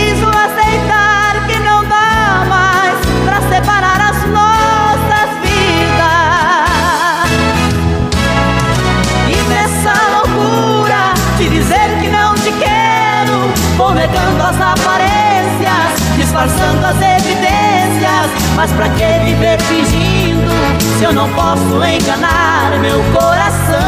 aceitar 0.71 1.47
que 1.47 1.59
não 1.59 1.83
dá 1.83 2.45
mais 2.47 2.97
pra 3.25 3.41
separar 3.49 3.99
as 4.09 4.25
nossas 4.29 5.29
vidas. 5.41 6.11
E 9.27 9.35
nessa 9.49 9.93
loucura 10.11 11.13
de 11.37 11.49
dizer 11.49 11.97
que 11.99 12.07
não 12.09 12.33
te 12.35 12.51
quero, 12.53 13.51
vou 13.77 13.93
negando 13.93 14.43
as 14.43 14.61
aparências, 14.61 16.15
disfarçando 16.15 16.85
as 16.85 16.95
evidências. 16.95 18.31
Mas 18.55 18.71
pra 18.71 18.87
que 18.89 19.19
viver 19.25 19.59
fingindo 19.61 20.51
se 20.97 21.03
eu 21.03 21.13
não 21.13 21.29
posso 21.33 21.83
enganar 21.83 22.79
meu 22.79 23.03
coração? 23.11 23.81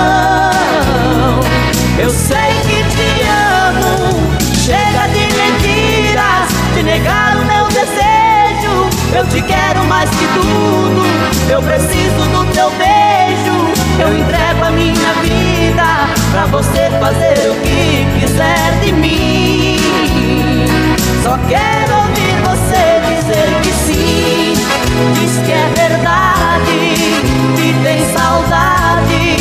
Eu 1.97 2.09
sei 2.09 2.53
que 2.63 2.83
te 2.95 3.21
amo. 3.29 4.33
Chega 4.65 5.07
de 5.09 5.22
de 6.73 6.83
negar 6.83 7.37
o 7.37 7.45
meu 7.45 7.67
desejo. 7.67 8.89
Eu 9.15 9.27
te 9.27 9.41
quero 9.41 9.83
mais 9.85 10.09
que 10.09 10.25
tudo. 10.33 11.03
Eu 11.49 11.61
preciso 11.61 12.27
do 12.31 12.45
teu 12.51 12.69
beijo. 12.71 13.73
Eu 13.99 14.17
entrego 14.17 14.65
a 14.65 14.71
minha 14.71 15.13
vida 15.21 15.83
pra 16.31 16.45
você 16.47 16.89
fazer 16.99 17.49
o 17.49 17.55
que 17.61 18.19
quiser 18.19 18.79
de 18.81 18.91
mim. 18.91 19.77
Só 21.21 21.37
quero 21.47 21.95
ouvir 21.97 22.35
você 22.41 23.01
dizer 23.07 23.61
que 23.61 23.71
sim. 23.71 24.53
Diz 25.13 25.37
que 25.45 25.51
é 25.51 25.69
verdade, 25.75 26.73
que 27.55 27.73
tem 27.83 27.99
saudade. 28.13 29.37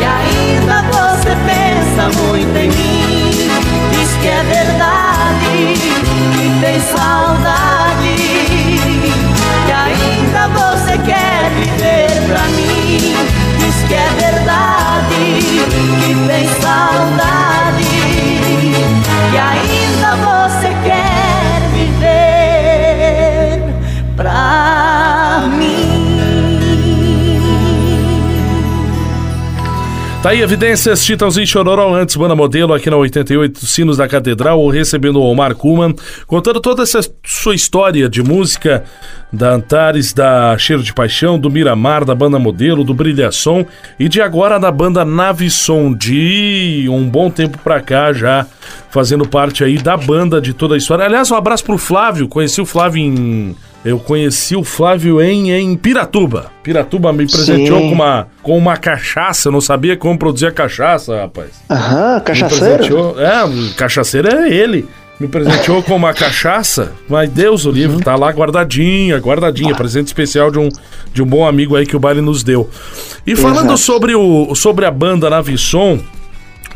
E 0.00 0.04
ainda 0.04 0.82
você 0.90 1.30
pensa 1.46 2.22
muito 2.22 2.56
em 2.56 2.68
mim. 2.68 3.50
Diz 3.92 4.16
que 4.20 4.28
é 4.28 4.42
verdade 4.42 4.95
que 6.32 6.60
tem 6.60 6.80
saudade. 6.80 8.16
Que 9.66 9.72
ainda 9.72 10.48
você 10.48 10.98
quer 10.98 11.50
viver 11.50 12.26
pra 12.26 12.42
mim. 12.48 13.16
Diz 13.58 13.76
que 13.88 13.94
é 13.94 14.08
verdade 14.20 15.16
que 16.00 16.14
tem 16.26 16.46
saudade. 16.60 17.84
Que 19.30 19.38
ainda 19.38 19.75
Tá 30.26 30.30
aí, 30.30 30.42
evidências, 30.42 31.04
Titãozinho 31.04 31.46
Chororó, 31.46 31.94
antes 31.94 32.16
banda 32.16 32.34
modelo 32.34 32.74
aqui 32.74 32.90
na 32.90 32.96
88 32.96 33.64
Sinos 33.64 33.96
da 33.96 34.08
Catedral, 34.08 34.66
recebendo 34.66 35.20
o 35.20 35.22
Omar 35.22 35.54
Kuman, 35.54 35.94
contando 36.26 36.60
toda 36.60 36.82
essa 36.82 36.98
sua 37.24 37.54
história 37.54 38.08
de 38.08 38.24
música 38.24 38.82
da 39.32 39.50
Antares, 39.50 40.12
da 40.12 40.58
Cheiro 40.58 40.82
de 40.82 40.92
Paixão, 40.92 41.38
do 41.38 41.48
Miramar, 41.48 42.04
da 42.04 42.12
banda 42.12 42.40
modelo, 42.40 42.82
do 42.82 42.92
Brilhação 42.92 43.64
e 44.00 44.08
de 44.08 44.20
agora 44.20 44.58
da 44.58 44.72
banda 44.72 45.04
Navisson, 45.04 45.94
de 45.94 46.88
um 46.90 47.08
bom 47.08 47.30
tempo 47.30 47.58
pra 47.58 47.80
cá 47.80 48.12
já 48.12 48.44
fazendo 48.90 49.28
parte 49.28 49.62
aí 49.62 49.78
da 49.78 49.96
banda 49.96 50.40
de 50.40 50.52
toda 50.52 50.74
a 50.74 50.76
história. 50.76 51.04
Aliás, 51.04 51.30
um 51.30 51.36
abraço 51.36 51.62
pro 51.62 51.78
Flávio, 51.78 52.26
conheci 52.26 52.60
o 52.60 52.66
Flávio 52.66 53.00
em 53.00 53.54
eu 53.86 54.00
conheci 54.00 54.56
o 54.56 54.64
Flávio 54.64 55.22
em, 55.22 55.52
em 55.52 55.76
Piratuba. 55.76 56.50
Piratuba 56.60 57.12
me 57.12 57.24
presenteou 57.24 57.82
com 57.82 57.92
uma, 57.92 58.26
com 58.42 58.58
uma 58.58 58.76
cachaça. 58.76 59.46
Eu 59.46 59.52
não 59.52 59.60
sabia 59.60 59.96
como 59.96 60.18
produzir 60.18 60.46
a 60.46 60.50
cachaça, 60.50 61.16
rapaz. 61.16 61.50
Aham, 61.70 62.18
cachaceiro? 62.18 63.14
É, 63.20 63.74
cachaceiro 63.76 64.28
é 64.28 64.50
ele. 64.52 64.88
Me 65.20 65.28
presenteou 65.28 65.84
com 65.84 65.94
uma 65.94 66.12
cachaça, 66.12 66.92
mas 67.08 67.30
Deus 67.30 67.64
o 67.64 67.70
livro, 67.70 67.98
uhum. 67.98 68.02
tá 68.02 68.16
lá 68.16 68.28
guardadinha, 68.30 69.16
guardadinha, 69.18 69.72
ah. 69.72 69.76
presente 69.76 70.08
especial 70.08 70.50
de 70.50 70.58
um, 70.58 70.68
de 71.14 71.22
um 71.22 71.26
bom 71.26 71.46
amigo 71.46 71.76
aí 71.76 71.86
que 71.86 71.96
o 71.96 72.00
baile 72.00 72.20
nos 72.20 72.42
deu. 72.42 72.68
E 73.24 73.36
falando 73.36 73.78
sobre, 73.78 74.16
o, 74.16 74.52
sobre 74.56 74.84
a 74.84 74.90
banda 74.90 75.30
Navisson, 75.30 76.00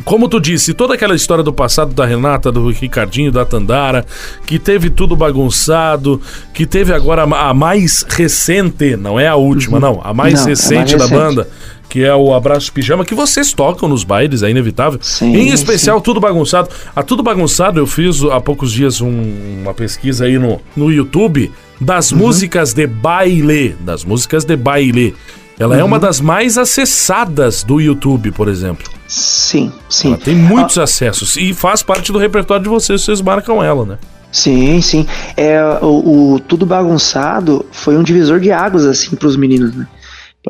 como 0.04 0.28
tu 0.28 0.40
disse, 0.40 0.74
toda 0.74 0.94
aquela 0.94 1.14
história 1.14 1.42
do 1.44 1.52
passado 1.52 1.94
da 1.94 2.04
Renata, 2.04 2.50
do 2.50 2.68
Ricardinho, 2.70 3.32
da 3.32 3.44
Tandara, 3.44 4.04
que 4.46 4.58
teve 4.58 4.90
tudo 4.90 5.16
bagunçado, 5.16 6.20
que 6.52 6.66
teve 6.66 6.92
agora 6.92 7.22
a 7.22 7.54
mais 7.54 8.04
recente, 8.08 8.96
não 8.96 9.18
é 9.18 9.28
a 9.28 9.36
última, 9.36 9.76
uhum. 9.76 9.80
não, 9.80 10.00
a 10.02 10.12
mais 10.14 10.40
não, 10.40 10.46
recente, 10.46 10.74
é 10.74 10.76
mais 10.76 10.92
recente 10.92 11.10
da 11.10 11.18
banda, 11.18 11.48
que 11.88 12.04
é 12.04 12.14
o 12.14 12.32
Abraço 12.32 12.72
Pijama, 12.72 13.04
que 13.04 13.14
vocês 13.14 13.52
tocam 13.52 13.88
nos 13.88 14.04
bailes, 14.04 14.42
é 14.42 14.50
inevitável. 14.50 14.98
Sim, 15.02 15.34
em 15.36 15.48
especial, 15.48 15.98
sim. 15.98 16.04
Tudo 16.04 16.20
Bagunçado. 16.20 16.68
A 16.94 17.02
Tudo 17.02 17.22
Bagunçado, 17.22 17.80
eu 17.80 17.86
fiz 17.86 18.22
há 18.22 18.40
poucos 18.40 18.72
dias 18.72 19.00
um, 19.00 19.60
uma 19.62 19.74
pesquisa 19.74 20.24
aí 20.24 20.38
no, 20.38 20.60
no 20.76 20.90
YouTube 20.90 21.50
das 21.80 22.12
uhum. 22.12 22.18
músicas 22.18 22.72
de 22.72 22.86
baile. 22.86 23.74
Das 23.80 24.04
músicas 24.04 24.44
de 24.44 24.56
baile. 24.56 25.16
Ela 25.60 25.74
uhum. 25.74 25.80
é 25.80 25.84
uma 25.84 25.96
uhum. 25.96 26.00
das 26.00 26.20
mais 26.22 26.56
acessadas 26.56 27.62
do 27.62 27.78
YouTube, 27.78 28.32
por 28.32 28.48
exemplo. 28.48 28.90
Sim, 29.06 29.70
sim. 29.90 30.08
Ela 30.08 30.16
tem 30.16 30.34
muitos 30.34 30.78
ah. 30.78 30.84
acessos 30.84 31.36
e 31.36 31.52
faz 31.52 31.82
parte 31.82 32.10
do 32.10 32.18
repertório 32.18 32.62
de 32.62 32.68
vocês, 32.70 33.02
vocês 33.02 33.20
marcam 33.20 33.62
ela, 33.62 33.84
né? 33.84 33.98
Sim, 34.32 34.80
sim. 34.80 35.06
É, 35.36 35.62
o, 35.82 36.34
o 36.34 36.40
Tudo 36.40 36.64
Bagunçado 36.64 37.66
foi 37.70 37.98
um 37.98 38.02
divisor 38.02 38.40
de 38.40 38.50
águas, 38.50 38.86
assim, 38.86 39.14
para 39.14 39.28
os 39.28 39.36
meninos, 39.36 39.74
né? 39.76 39.86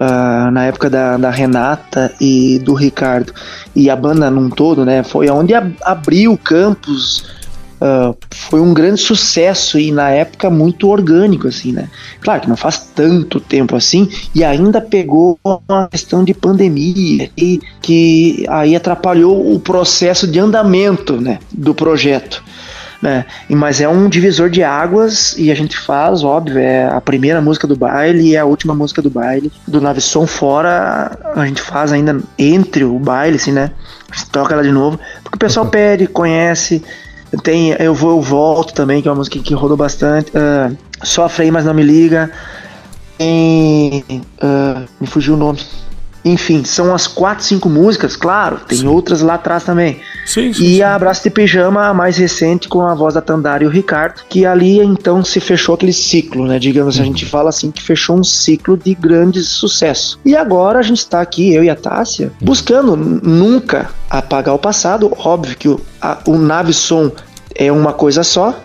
Uh, 0.01 0.51
na 0.53 0.67
época 0.67 0.89
da, 0.89 1.17
da, 1.17 1.31
Renata 1.31 2.13
e 2.21 2.61
do 2.61 2.75
Ricardo 2.75 3.35
e 3.75 3.91
a 3.91 3.97
banda 3.97 4.31
num 4.31 4.49
todo, 4.49 4.85
né? 4.85 5.03
Foi 5.03 5.29
onde 5.29 5.53
ab 5.53 5.75
abriu 5.83 6.39
campos 6.39 7.25
uh, 7.81 8.17
foi 8.31 8.61
um 8.61 8.73
grande 8.75 9.01
sucesso 9.01 9.79
e 9.79 9.91
na 9.91 10.11
época 10.11 10.51
muito 10.51 10.89
orgânico, 10.89 11.49
assim, 11.49 11.73
né? 11.73 11.89
Claro 12.21 12.43
que 12.43 12.49
não 12.49 12.57
faz 12.57 12.79
tanto 12.95 13.41
tempo 13.41 13.75
assim 13.75 14.09
e 14.35 14.45
ainda 14.45 14.81
pegou 14.81 15.39
uma 15.43 15.89
questão 15.89 16.23
de 16.23 16.35
pandemia 16.35 17.31
e 17.37 17.61
que 17.81 18.45
aí 18.49 18.77
atrapalhou 18.77 19.55
o 19.55 19.59
processo 19.59 20.27
de 20.27 20.39
andamento, 20.39 21.21
né, 21.21 21.39
do 21.53 21.75
projeto. 21.75 22.43
Né? 23.01 23.25
Mas 23.49 23.81
é 23.81 23.89
um 23.89 24.11
divisor 24.11 24.51
de 24.51 24.63
águas 24.63 25.35
e 25.39 25.51
a 25.51 25.55
gente 25.55 25.77
faz, 25.79 26.23
óbvio, 26.23 26.59
é 26.59 26.87
a 26.87 27.01
primeira 27.01 27.41
música 27.41 27.67
do 27.67 27.75
baile 27.75 28.29
e 28.29 28.37
a 28.37 28.45
última 28.45 28.75
música 28.75 29.01
do 29.01 29.09
baile. 29.09 29.51
Do 29.67 29.81
Navisson 29.81 30.27
fora, 30.27 31.19
a 31.35 31.47
gente 31.47 31.63
faz 31.63 31.93
ainda 31.93 32.21
entre 32.39 32.85
o 32.85 32.99
baile, 32.99 33.37
assim, 33.37 33.53
né? 33.53 33.71
A 34.11 34.17
gente 34.17 34.29
toca 34.31 34.53
ela 34.53 34.63
de 34.63 34.71
novo, 34.71 35.01
porque 35.23 35.37
o 35.37 35.39
pessoal 35.39 35.65
pede, 35.71 36.07
conhece, 36.07 36.83
tem 37.39 37.71
Eu 37.79 37.95
Vou, 37.95 38.11
Eu 38.11 38.23
Volto 38.23 38.75
também, 38.75 39.01
que 39.01 39.09
é 39.09 39.11
uma 39.11 39.19
música 39.19 39.39
que 39.39 39.55
rodou 39.55 39.77
bastante. 39.77 40.31
Uh, 40.31 40.77
Sofre 41.03 41.45
aí, 41.45 41.51
mas 41.51 41.65
não 41.65 41.75
me 41.75 41.83
liga. 41.83 42.31
Tem. 43.17 44.05
Uh, 44.43 44.89
me 45.01 45.07
fugiu 45.07 45.35
o 45.35 45.37
nome. 45.37 45.61
Enfim, 46.25 46.65
são 46.65 46.95
as 46.95 47.07
quatro, 47.07 47.45
cinco 47.45 47.69
músicas, 47.69 48.15
claro, 48.15 48.59
tem 48.69 48.79
sim. 48.79 48.87
outras 48.87 49.23
lá 49.23 49.35
atrás 49.35 49.65
também. 49.65 50.01
Sim, 50.27 50.53
sim, 50.53 50.65
e 50.65 50.83
a 50.83 50.95
Abraço 50.95 51.23
de 51.23 51.31
Pijama, 51.31 51.87
a 51.87 51.95
mais 51.95 52.19
recente, 52.19 52.69
com 52.69 52.83
a 52.83 52.95
voz 52.95 53.15
da 53.15 53.21
Tandara 53.21 53.65
e 53.65 53.67
o 53.67 53.71
Ricardo, 53.71 54.23
que 54.29 54.45
ali 54.45 54.79
então 54.81 55.25
se 55.25 55.41
fechou 55.41 55.75
aquele 55.75 55.93
ciclo, 55.93 56.47
né? 56.47 56.59
Digamos, 56.59 56.97
uhum. 56.97 57.03
a 57.03 57.05
gente 57.07 57.25
fala 57.25 57.49
assim 57.49 57.71
que 57.71 57.83
fechou 57.83 58.19
um 58.19 58.25
ciclo 58.25 58.77
de 58.77 58.95
grande 58.95 59.43
sucesso. 59.43 60.21
E 60.25 60.37
agora 60.37 60.79
a 60.79 60.83
gente 60.83 60.99
está 60.99 61.21
aqui, 61.21 61.55
eu 61.55 61.65
e 61.65 61.71
a 61.71 61.77
Tássia, 61.77 62.33
buscando 62.41 62.97
nunca 62.97 63.91
apagar 64.09 64.55
o 64.55 64.59
passado. 64.59 65.13
Óbvio 65.19 65.57
que 65.57 65.69
o, 65.69 65.81
a, 66.01 66.19
o 66.27 66.37
Nave 66.37 66.75
Som 66.75 67.11
é 67.55 67.73
uma 67.73 67.93
coisa 67.93 68.23
só, 68.23 68.59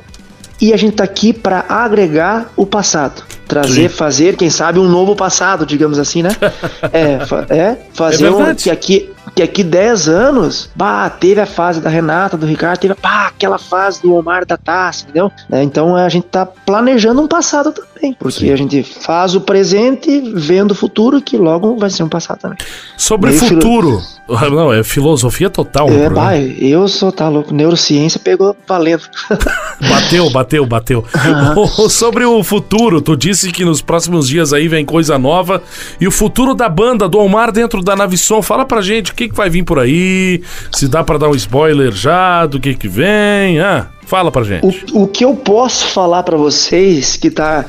e 0.61 0.73
a 0.73 0.77
gente 0.77 0.91
está 0.91 1.03
aqui 1.03 1.33
para 1.33 1.65
agregar 1.67 2.51
o 2.55 2.65
passado. 2.65 3.23
Trazer, 3.47 3.89
Sim. 3.89 3.95
fazer, 3.95 4.35
quem 4.35 4.49
sabe, 4.49 4.79
um 4.79 4.89
novo 4.89 5.15
passado, 5.15 5.65
digamos 5.65 5.99
assim, 5.99 6.23
né? 6.23 6.29
é, 6.91 7.19
é 7.53 7.77
fazer 7.93 8.25
é 8.25 8.31
um, 8.31 8.55
que 8.55 8.69
aqui 8.69 9.09
que 9.35 9.43
aqui 9.43 9.63
10 9.63 10.07
anos, 10.07 10.69
bah, 10.73 11.09
teve 11.09 11.41
a 11.41 11.45
fase 11.45 11.81
da 11.81 11.89
Renata, 11.89 12.37
do 12.37 12.45
Ricardo, 12.45 12.79
teve 12.79 12.95
pá, 12.95 13.27
aquela 13.27 13.57
fase 13.57 14.01
do 14.01 14.13
Omar 14.13 14.45
da 14.45 14.55
Taça, 14.55 15.03
entendeu? 15.03 15.29
É, 15.51 15.61
então 15.61 15.93
a 15.93 16.07
gente 16.07 16.27
tá 16.27 16.45
planejando 16.45 17.21
um 17.21 17.27
passado 17.27 17.73
também, 17.95 18.13
porque 18.13 18.39
Sim. 18.39 18.51
a 18.51 18.55
gente 18.55 18.83
faz 18.83 19.35
o 19.35 19.41
presente 19.41 20.21
vendo 20.35 20.71
o 20.71 20.75
futuro, 20.75 21.21
que 21.21 21.37
logo 21.37 21.77
vai 21.77 21.89
ser 21.89 22.03
um 22.03 22.09
passado 22.09 22.39
também. 22.39 22.57
Sobre 22.97 23.31
Meio 23.31 23.41
futuro, 23.41 24.01
filo... 24.27 24.55
não, 24.55 24.73
é 24.73 24.83
filosofia 24.83 25.49
total. 25.49 25.89
É, 25.89 26.09
bah, 26.09 26.37
eu 26.37 26.87
sou, 26.87 27.11
tá 27.11 27.29
louco, 27.29 27.53
neurociência 27.53 28.19
pegou 28.19 28.55
valendo. 28.67 29.03
bateu, 29.89 30.29
bateu, 30.29 30.65
bateu. 30.65 31.05
Uhum. 31.55 31.89
Sobre 31.89 32.23
o 32.23 32.43
futuro, 32.43 33.01
tu 33.01 33.15
disse 33.15 33.51
que 33.51 33.65
nos 33.65 33.81
próximos 33.81 34.27
dias 34.27 34.53
aí 34.53 34.67
vem 34.67 34.85
coisa 34.85 35.17
nova, 35.17 35.61
e 35.99 36.07
o 36.07 36.11
futuro 36.11 36.53
da 36.53 36.69
banda, 36.69 37.07
do 37.07 37.19
Omar 37.19 37.51
dentro 37.51 37.81
da 37.81 37.95
Navisson, 37.95 38.41
fala 38.41 38.65
pra 38.65 38.81
gente 38.81 39.11
o 39.11 39.15
que, 39.15 39.29
que 39.29 39.35
vai 39.35 39.49
vir 39.49 39.63
por 39.63 39.79
aí, 39.79 40.41
se 40.71 40.87
dá 40.87 41.03
para 41.03 41.17
dar 41.17 41.29
um 41.29 41.35
spoiler 41.35 41.91
já 41.91 42.45
do 42.45 42.59
que 42.59 42.73
que 42.73 42.87
vem, 42.87 43.59
ah, 43.59 43.87
fala 44.05 44.31
pra 44.31 44.43
gente. 44.43 44.85
O, 44.93 45.03
o 45.03 45.07
que 45.07 45.25
eu 45.25 45.35
posso 45.35 45.87
falar 45.87 46.23
para 46.23 46.37
vocês 46.37 47.17
que 47.17 47.29
tá 47.29 47.65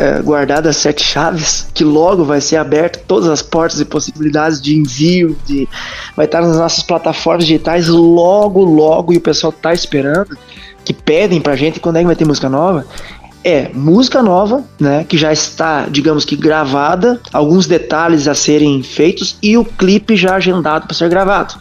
é, 0.00 0.20
guardadas 0.22 0.76
sete 0.76 1.04
chaves, 1.04 1.66
que 1.74 1.84
logo 1.84 2.24
vai 2.24 2.40
ser 2.40 2.56
aberto 2.56 3.04
todas 3.06 3.28
as 3.28 3.42
portas 3.42 3.80
e 3.80 3.84
possibilidades 3.84 4.58
de 4.58 4.74
envio, 4.74 5.36
de 5.44 5.68
vai 6.16 6.24
estar 6.24 6.40
nas 6.40 6.56
nossas 6.56 6.82
plataformas 6.82 7.46
digitais 7.46 7.86
logo, 7.86 8.64
logo, 8.64 9.12
e 9.12 9.18
o 9.18 9.20
pessoal 9.20 9.52
tá 9.52 9.74
esperando, 9.74 10.38
que 10.84 10.94
pedem 10.94 11.38
pra 11.38 11.54
gente 11.54 11.80
quando 11.80 11.96
é 11.96 12.00
que 12.00 12.06
vai 12.06 12.16
ter 12.16 12.24
música 12.24 12.48
nova. 12.48 12.86
É 13.44 13.70
música 13.74 14.22
nova, 14.22 14.64
né? 14.78 15.04
Que 15.08 15.18
já 15.18 15.32
está, 15.32 15.86
digamos 15.86 16.24
que 16.24 16.36
gravada, 16.36 17.20
alguns 17.32 17.66
detalhes 17.66 18.26
a 18.26 18.34
serem 18.34 18.82
feitos 18.82 19.36
e 19.42 19.56
o 19.58 19.64
clipe 19.64 20.16
já 20.16 20.36
agendado 20.36 20.86
para 20.86 20.96
ser 20.96 21.08
gravado. 21.08 21.54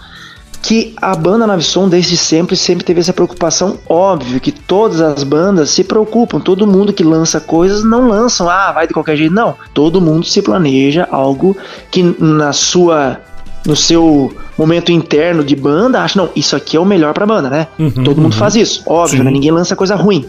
Que 0.61 0.93
a 0.97 1.15
banda 1.15 1.47
Navisson 1.47 1.87
desde 1.87 2.17
sempre 2.17 2.55
sempre 2.55 2.83
teve 2.83 2.99
essa 2.99 3.13
preocupação, 3.13 3.77
óbvio 3.87 4.41
que 4.41 4.51
todas 4.51 4.99
as 4.99 5.23
bandas 5.23 5.69
se 5.69 5.83
preocupam, 5.83 6.39
todo 6.39 6.67
mundo 6.67 6.91
que 6.91 7.03
lança 7.03 7.39
coisas 7.39 7.83
não 7.83 8.07
lançam, 8.07 8.49
ah, 8.49 8.71
vai 8.71 8.85
de 8.85 8.93
qualquer 8.93 9.15
jeito, 9.15 9.33
não. 9.33 9.55
Todo 9.73 10.01
mundo 10.01 10.25
se 10.25 10.41
planeja 10.41 11.07
algo 11.09 11.55
que 11.89 12.03
na 12.19 12.51
sua 12.51 13.21
no 13.65 13.75
seu 13.75 14.33
momento 14.57 14.91
interno 14.91 15.43
de 15.43 15.55
banda, 15.55 16.01
acha, 16.01 16.19
não, 16.19 16.29
isso 16.35 16.55
aqui 16.55 16.77
é 16.77 16.79
o 16.79 16.85
melhor 16.85 17.13
pra 17.13 17.25
banda, 17.25 17.49
né? 17.49 17.67
Uhum, 17.77 18.03
Todo 18.03 18.21
mundo 18.21 18.33
uhum. 18.33 18.39
faz 18.39 18.55
isso, 18.55 18.83
óbvio, 18.85 19.23
né? 19.23 19.31
ninguém 19.31 19.51
lança 19.51 19.75
coisa 19.75 19.95
ruim. 19.95 20.25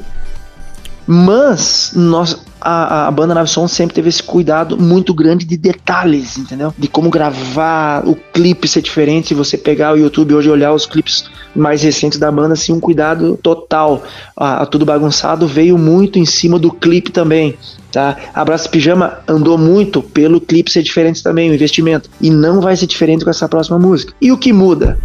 Mas 1.06 1.92
nós, 1.94 2.40
a, 2.60 3.08
a 3.08 3.10
banda 3.10 3.34
Nave 3.34 3.48
Som 3.48 3.66
sempre 3.66 3.94
teve 3.94 4.08
esse 4.08 4.22
cuidado 4.22 4.76
muito 4.76 5.14
grande 5.14 5.44
de 5.44 5.56
detalhes, 5.56 6.36
entendeu? 6.36 6.72
De 6.76 6.88
como 6.88 7.10
gravar, 7.10 8.06
o 8.06 8.14
clipe 8.14 8.68
ser 8.68 8.82
diferente. 8.82 9.28
Se 9.28 9.34
você 9.34 9.56
pegar 9.56 9.94
o 9.94 9.96
YouTube 9.96 10.34
hoje 10.34 10.48
e 10.48 10.52
olhar 10.52 10.72
os 10.72 10.86
clipes 10.86 11.24
mais 11.54 11.82
recentes 11.82 12.18
da 12.18 12.30
banda, 12.30 12.54
assim, 12.54 12.72
um 12.72 12.80
cuidado 12.80 13.38
total. 13.42 14.02
A, 14.36 14.62
a 14.62 14.66
Tudo 14.66 14.84
Bagunçado 14.84 15.46
veio 15.46 15.76
muito 15.78 16.18
em 16.18 16.26
cima 16.26 16.58
do 16.58 16.70
clipe 16.70 17.10
também. 17.10 17.56
Tá? 17.90 18.16
Abraço 18.32 18.70
Pijama 18.70 19.18
andou 19.26 19.58
muito 19.58 20.00
pelo 20.02 20.40
clipe 20.40 20.70
ser 20.70 20.82
diferente 20.82 21.22
também, 21.22 21.50
o 21.50 21.54
investimento. 21.54 22.08
E 22.20 22.30
não 22.30 22.60
vai 22.60 22.76
ser 22.76 22.86
diferente 22.86 23.24
com 23.24 23.30
essa 23.30 23.48
próxima 23.48 23.78
música. 23.78 24.12
E 24.20 24.30
o 24.30 24.38
que 24.38 24.52
muda? 24.52 24.98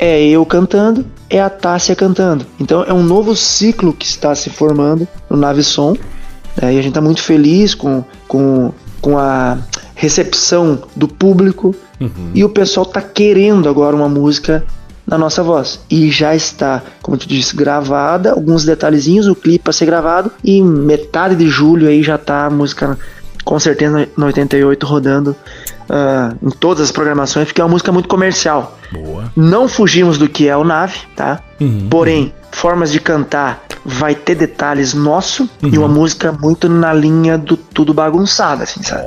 é 0.00 0.26
eu 0.26 0.46
cantando, 0.46 1.04
é 1.28 1.38
a 1.38 1.50
Tássia 1.50 1.94
cantando. 1.94 2.46
Então 2.58 2.82
é 2.82 2.92
um 2.92 3.02
novo 3.02 3.36
ciclo 3.36 3.92
que 3.92 4.06
está 4.06 4.34
se 4.34 4.48
formando 4.48 5.06
no 5.28 5.36
Nave 5.36 5.62
Som. 5.62 5.94
Né? 6.60 6.74
E 6.74 6.78
a 6.78 6.82
gente 6.82 6.88
está 6.88 7.00
muito 7.00 7.22
feliz 7.22 7.74
com, 7.74 8.04
com, 8.26 8.72
com 9.00 9.18
a 9.18 9.58
recepção 9.94 10.82
do 10.96 11.06
público. 11.06 11.74
Uhum. 12.00 12.30
E 12.34 12.44
o 12.44 12.48
pessoal 12.48 12.86
está 12.86 13.02
querendo 13.02 13.68
agora 13.68 13.94
uma 13.94 14.08
música 14.08 14.64
na 15.06 15.18
nossa 15.18 15.42
voz. 15.42 15.80
E 15.90 16.10
já 16.10 16.34
está, 16.34 16.82
como 17.02 17.16
tu 17.16 17.26
disse, 17.26 17.54
gravada, 17.56 18.32
alguns 18.32 18.64
detalhezinhos, 18.64 19.26
o 19.26 19.34
clipe 19.34 19.64
para 19.64 19.72
ser 19.72 19.86
gravado. 19.86 20.30
E 20.42 20.62
metade 20.62 21.34
de 21.34 21.48
julho 21.48 21.88
aí 21.88 22.02
já 22.02 22.14
está 22.14 22.46
a 22.46 22.50
música 22.50 22.96
com 23.44 23.58
certeza 23.58 24.08
no 24.16 24.26
88 24.26 24.86
rodando 24.86 25.30
uh, 25.88 26.46
em 26.46 26.50
todas 26.50 26.84
as 26.84 26.92
programações, 26.92 27.46
porque 27.46 27.60
é 27.60 27.64
uma 27.64 27.70
música 27.70 27.90
muito 27.92 28.08
comercial. 28.08 28.78
Boa. 28.92 29.32
Não 29.36 29.68
fugimos 29.68 30.18
do 30.18 30.28
que 30.28 30.48
é 30.48 30.56
o 30.56 30.64
Nave, 30.64 30.98
tá? 31.16 31.40
Uhum. 31.60 31.86
Porém, 31.90 32.32
formas 32.50 32.90
de 32.90 33.00
cantar 33.00 33.62
vai 33.84 34.14
ter 34.14 34.34
detalhes 34.34 34.92
nosso 34.92 35.48
e 35.62 35.66
Uhum. 35.66 35.84
uma 35.84 35.88
música 35.88 36.32
muito 36.32 36.68
na 36.68 36.92
linha 36.92 37.38
do 37.38 37.56
tudo 37.56 37.94
bagunçado, 37.94 38.62
assim, 38.62 38.82
sabe? 38.82 39.04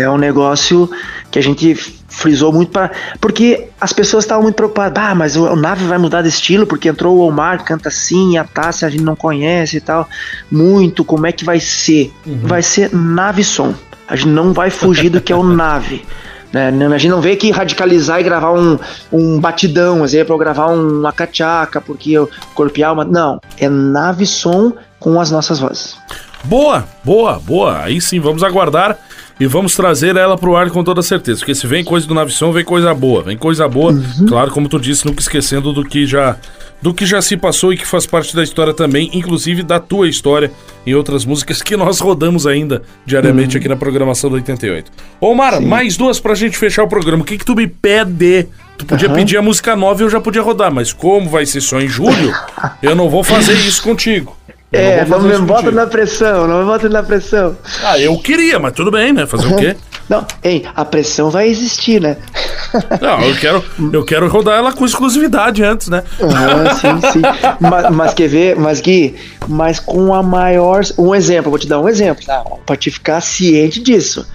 É 0.00 0.08
um 0.10 0.18
negócio 0.18 0.90
que 1.34 1.38
a 1.40 1.42
gente 1.42 1.74
frisou 1.74 2.52
muito 2.52 2.70
para 2.70 2.92
porque 3.20 3.66
as 3.80 3.92
pessoas 3.92 4.22
estavam 4.22 4.44
muito 4.44 4.54
preocupadas, 4.54 5.02
ah, 5.02 5.16
mas 5.16 5.34
o, 5.34 5.42
o 5.46 5.56
Nave 5.56 5.84
vai 5.84 5.98
mudar 5.98 6.22
de 6.22 6.28
estilo 6.28 6.64
porque 6.64 6.88
entrou 6.88 7.16
o 7.16 7.26
Omar 7.26 7.64
canta 7.64 7.88
assim, 7.88 8.38
a 8.38 8.44
Tássia 8.44 8.86
a 8.86 8.90
gente 8.90 9.02
não 9.02 9.16
conhece 9.16 9.78
e 9.78 9.80
tal, 9.80 10.08
muito, 10.48 11.04
como 11.04 11.26
é 11.26 11.32
que 11.32 11.44
vai 11.44 11.58
ser? 11.58 12.12
Vai 12.24 12.62
ser 12.62 12.94
Nave 12.94 13.42
som. 13.42 13.74
A 14.06 14.14
gente 14.14 14.28
não 14.28 14.52
vai 14.52 14.70
fugir 14.70 15.10
do 15.10 15.20
que 15.20 15.32
é 15.32 15.36
o 15.36 15.42
Nave. 15.42 16.04
Né? 16.52 16.68
A 16.68 16.98
gente 16.98 17.10
não 17.10 17.20
veio 17.20 17.34
aqui 17.34 17.50
radicalizar 17.50 18.20
e 18.20 18.22
gravar 18.22 18.52
um, 18.52 18.78
um 19.10 19.40
batidão, 19.40 20.04
exemplo, 20.04 20.34
ou 20.34 20.38
gravar 20.38 20.68
um 20.68 21.00
uma 21.00 21.12
cachaca, 21.12 21.80
porque 21.80 22.12
eu 22.12 22.30
corpiar 22.54 22.92
uma. 22.92 23.04
Não, 23.04 23.40
é 23.58 23.68
nave 23.68 24.24
som 24.24 24.72
com 25.00 25.20
as 25.20 25.32
nossas 25.32 25.58
vozes. 25.58 25.96
Boa, 26.44 26.84
boa, 27.02 27.40
boa. 27.40 27.82
Aí 27.82 28.00
sim, 28.00 28.20
vamos 28.20 28.44
aguardar 28.44 28.96
e 29.40 29.46
vamos 29.46 29.74
trazer 29.74 30.16
ela 30.16 30.36
pro 30.38 30.56
ar 30.56 30.70
com 30.70 30.84
toda 30.84 31.02
certeza. 31.02 31.40
Porque 31.40 31.54
se 31.54 31.66
vem 31.66 31.82
coisa 31.84 32.06
do 32.06 32.14
Navição, 32.14 32.52
vem 32.52 32.64
coisa 32.64 32.94
boa. 32.94 33.22
Vem 33.22 33.36
coisa 33.36 33.66
boa. 33.68 33.92
Uhum. 33.92 34.26
Claro, 34.26 34.50
como 34.52 34.68
tu 34.68 34.78
disse, 34.78 35.04
nunca 35.06 35.20
esquecendo 35.20 35.72
do 35.72 35.84
que 35.84 36.06
já 36.06 36.36
do 36.82 36.92
que 36.92 37.06
já 37.06 37.22
se 37.22 37.34
passou 37.34 37.72
e 37.72 37.78
que 37.78 37.86
faz 37.86 38.04
parte 38.04 38.36
da 38.36 38.42
história 38.42 38.74
também, 38.74 39.08
inclusive 39.14 39.62
da 39.62 39.80
tua 39.80 40.06
história 40.06 40.50
em 40.86 40.92
outras 40.94 41.24
músicas 41.24 41.62
que 41.62 41.78
nós 41.78 41.98
rodamos 41.98 42.46
ainda 42.46 42.76
Uhum. 42.76 42.82
diariamente 43.06 43.56
aqui 43.56 43.66
na 43.68 43.76
programação 43.76 44.28
do 44.28 44.36
88. 44.36 44.90
Ô, 45.18 45.34
Mara, 45.34 45.60
mais 45.62 45.96
duas 45.96 46.20
pra 46.20 46.34
gente 46.34 46.58
fechar 46.58 46.82
o 46.84 46.88
programa. 46.88 47.22
O 47.22 47.24
que 47.24 47.38
que 47.38 47.44
tu 47.44 47.54
me 47.54 47.66
pede? 47.66 48.48
Tu 48.76 48.84
podia 48.84 49.08
Aham. 49.08 49.16
pedir 49.16 49.36
a 49.38 49.42
música 49.42 49.74
nova 49.74 50.02
e 50.02 50.04
eu 50.04 50.10
já 50.10 50.20
podia 50.20 50.42
rodar, 50.42 50.74
mas 50.74 50.92
como 50.92 51.30
vai 51.30 51.46
ser 51.46 51.62
só 51.62 51.80
em 51.80 51.88
julho, 51.88 52.34
eu 52.82 52.94
não 52.94 53.08
vou 53.08 53.24
fazer 53.24 53.54
isso 53.66 53.82
contigo. 53.82 54.36
Eu 54.74 54.80
É, 54.80 55.04
não 55.06 55.20
me 55.20 55.38
bota 55.38 55.70
na 55.70 55.86
pressão, 55.86 56.46
não 56.48 56.58
me 56.60 56.64
bota 56.64 56.88
na 56.88 57.02
pressão. 57.02 57.56
Ah, 57.84 57.98
eu 57.98 58.18
queria, 58.18 58.58
mas 58.58 58.72
tudo 58.72 58.90
bem, 58.90 59.12
né? 59.12 59.26
Fazer 59.26 59.46
o 59.46 59.56
quê? 59.56 59.76
Não, 60.06 60.22
ei, 60.42 60.66
a 60.76 60.84
pressão 60.84 61.30
vai 61.30 61.48
existir, 61.48 61.98
né? 61.98 62.18
Não, 63.00 63.22
eu 63.22 63.34
quero, 63.36 63.64
eu 63.90 64.04
quero 64.04 64.28
rodar 64.28 64.58
ela 64.58 64.70
com 64.70 64.84
exclusividade 64.84 65.62
antes, 65.64 65.88
né? 65.88 66.02
Ah, 66.20 66.74
sim, 66.74 67.10
sim. 67.10 67.22
Mas, 67.58 67.90
mas 67.90 68.12
quer 68.12 68.28
ver, 68.28 68.54
mas 68.54 68.82
Gui, 68.82 69.14
mas 69.48 69.80
com 69.80 70.12
a 70.12 70.22
maior. 70.22 70.82
Um 70.98 71.14
exemplo, 71.14 71.48
vou 71.50 71.58
te 71.58 71.66
dar 71.66 71.80
um 71.80 71.88
exemplo, 71.88 72.22
tá? 72.26 72.44
Pra 72.66 72.76
te 72.76 72.90
ficar 72.90 73.22
ciente 73.22 73.80
disso. 73.82 74.26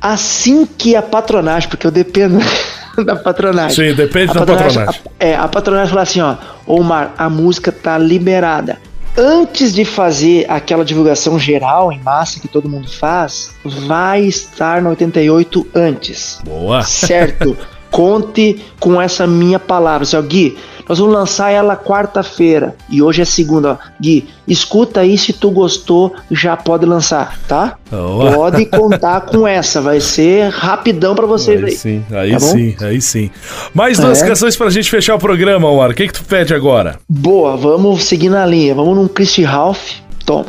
Assim 0.00 0.64
que 0.66 0.94
a 0.94 1.02
patronagem, 1.02 1.68
porque 1.68 1.84
eu 1.84 1.90
dependo 1.90 2.38
da 3.04 3.16
patronagem. 3.16 3.74
Sim, 3.90 3.94
depende 3.96 4.32
da 4.32 4.46
patronagem. 4.46 4.82
a- 4.82 4.94
é, 5.18 5.34
a 5.34 5.48
patronagem 5.48 5.88
fala 5.90 6.02
assim, 6.02 6.20
ó, 6.20 6.36
ô 6.64 6.80
Mar, 6.80 7.12
a 7.18 7.28
música 7.28 7.72
tá 7.72 7.98
liberada. 7.98 8.78
Antes 9.16 9.74
de 9.74 9.84
fazer 9.84 10.46
aquela 10.50 10.84
divulgação 10.84 11.38
geral 11.38 11.92
em 11.92 12.00
massa 12.00 12.40
que 12.40 12.48
todo 12.48 12.68
mundo 12.68 12.90
faz, 12.90 13.54
vai 13.64 14.22
estar 14.22 14.80
no 14.80 14.90
88 14.90 15.66
antes. 15.74 16.40
Boa. 16.44 16.82
Certo. 16.82 17.56
Conte 17.90 18.64
com 18.80 19.00
essa 19.00 19.26
minha 19.26 19.58
palavra. 19.58 20.06
Seu 20.06 20.22
Gui, 20.22 20.56
nós 20.88 20.98
vamos 20.98 21.14
lançar 21.14 21.50
ela 21.50 21.76
quarta-feira. 21.76 22.74
E 22.90 23.02
hoje 23.02 23.22
é 23.22 23.24
segunda. 23.24 23.72
Ó. 23.72 23.76
Gui, 24.00 24.28
escuta 24.46 25.00
aí 25.00 25.16
se 25.16 25.32
tu 25.32 25.50
gostou, 25.50 26.14
já 26.30 26.56
pode 26.56 26.84
lançar, 26.86 27.38
tá? 27.48 27.76
Pode 27.90 28.66
contar 28.66 29.20
com 29.26 29.46
essa. 29.46 29.80
Vai 29.80 30.00
ser 30.00 30.48
rapidão 30.50 31.14
pra 31.14 31.26
vocês 31.26 31.58
Aí 31.62 31.70
aí. 31.70 31.76
sim, 31.76 32.04
aí 32.10 32.32
Tá 32.32 32.38
sim, 32.40 32.76
aí 32.80 33.00
sim. 33.00 33.30
Mais 33.74 33.98
duas 33.98 34.22
É. 34.22 34.26
canções 34.26 34.56
pra 34.56 34.70
gente 34.70 34.90
fechar 34.90 35.14
o 35.14 35.18
programa, 35.18 35.68
Omar. 35.68 35.90
O 35.90 35.94
que 35.94 36.06
que 36.06 36.12
tu 36.14 36.24
pede 36.24 36.54
agora? 36.54 36.98
Boa, 37.08 37.56
vamos 37.56 38.04
seguir 38.04 38.28
na 38.28 38.44
linha. 38.46 38.74
Vamos 38.74 38.96
num 38.96 39.08
Christian 39.08 39.48
Ralph. 39.48 39.92
Toma. 40.24 40.46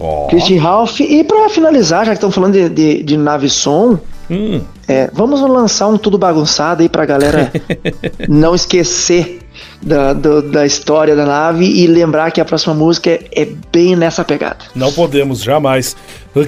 Ó. 0.00 0.26
Christian 0.28 0.60
Ralph. 0.60 1.00
E 1.00 1.22
pra 1.24 1.48
finalizar, 1.48 2.04
já 2.04 2.12
que 2.12 2.16
estamos 2.16 2.34
falando 2.34 2.52
de, 2.54 2.68
de, 2.68 3.02
de 3.02 3.16
nave 3.16 3.48
som, 3.48 3.98
Hum, 4.30 4.60
é, 4.88 5.10
vamos 5.12 5.40
lançar 5.40 5.88
um 5.88 5.98
tudo 5.98 6.16
bagunçado 6.18 6.82
aí 6.82 6.88
pra 6.88 7.04
galera 7.04 7.52
não 8.28 8.54
esquecer 8.54 9.40
da, 9.82 10.12
do- 10.12 10.42
da 10.50 10.64
história 10.64 11.14
da 11.14 11.26
nave 11.26 11.64
e 11.66 11.86
lembrar 11.86 12.30
que 12.30 12.40
a 12.40 12.44
próxima 12.44 12.74
música 12.74 13.10
é, 13.10 13.20
é 13.32 13.48
bem 13.72 13.94
nessa 13.96 14.24
pegada. 14.24 14.58
não 14.74 14.90
podemos, 14.92 15.42
jamais. 15.42 15.96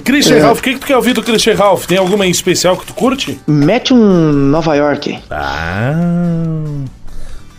Christian 0.04 0.36
É. 0.36 0.40
Ralph, 0.40 0.58
o 0.58 0.62
que 0.62 0.72
que 0.74 0.80
tu 0.80 0.86
quer 0.86 0.96
ouvir 0.96 1.12
do 1.12 1.22
Christian 1.22 1.54
Ralph? 1.54 1.86
Tem 1.86 1.98
alguma 1.98 2.26
em 2.26 2.30
especial 2.30 2.76
que 2.76 2.86
tu 2.86 2.94
curte? 2.94 3.38
Mete 3.46 3.92
um 3.94 4.32
Nova 4.32 4.74
York. 4.74 5.18
Ah... 5.30 5.94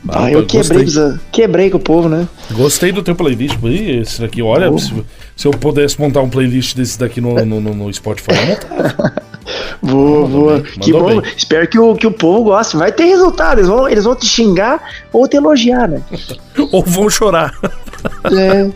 Ah, 0.10 0.32
eu 0.32 0.46
quebrei, 0.46 0.86
quebrei 1.34 1.70
com 1.70 1.76
o 1.78 1.82
povo, 1.82 2.08
né? 2.08 2.26
Gostei 2.52 2.94
do 2.94 3.04
teu 3.04 3.14
playlist. 3.14 3.58
Esse 3.64 4.22
daqui, 4.22 4.42
olha, 4.42 4.72
se, 4.78 4.94
se 5.36 5.46
eu 5.48 5.52
pudesse 5.52 6.00
montar 6.00 6.22
um 6.22 6.30
playlist 6.30 6.78
desse 6.78 6.98
daqui 6.98 7.20
no, 7.20 7.34
no, 7.44 7.60
no- 7.60 7.74
no 7.76 7.94
Spotify, 7.94 8.32
eu 8.32 8.46
montava. 8.48 9.14
Vou, 9.82 10.28
vou. 10.28 10.62
Que 10.62 10.92
bom. 10.92 11.06
bem. 11.08 11.22
Espero 11.36 11.68
que 11.68 11.80
o, 11.80 11.96
que 11.96 12.06
o 12.08 12.12
povo 12.12 12.44
goste. 12.46 12.76
Vai 12.78 12.92
ter 12.92 13.06
resultado. 13.06 13.60
Eles 13.60 13.68
vão, 13.68 13.88
eles 13.90 14.04
vão 14.04 14.16
te 14.16 14.26
xingar 14.26 14.82
ou 15.14 15.28
te 15.28 15.38
elogiar, 15.38 15.88
né? 15.88 16.02
Ou 16.72 16.84
vão 16.84 17.08
chorar. 17.10 17.54
É. 18.32 18.68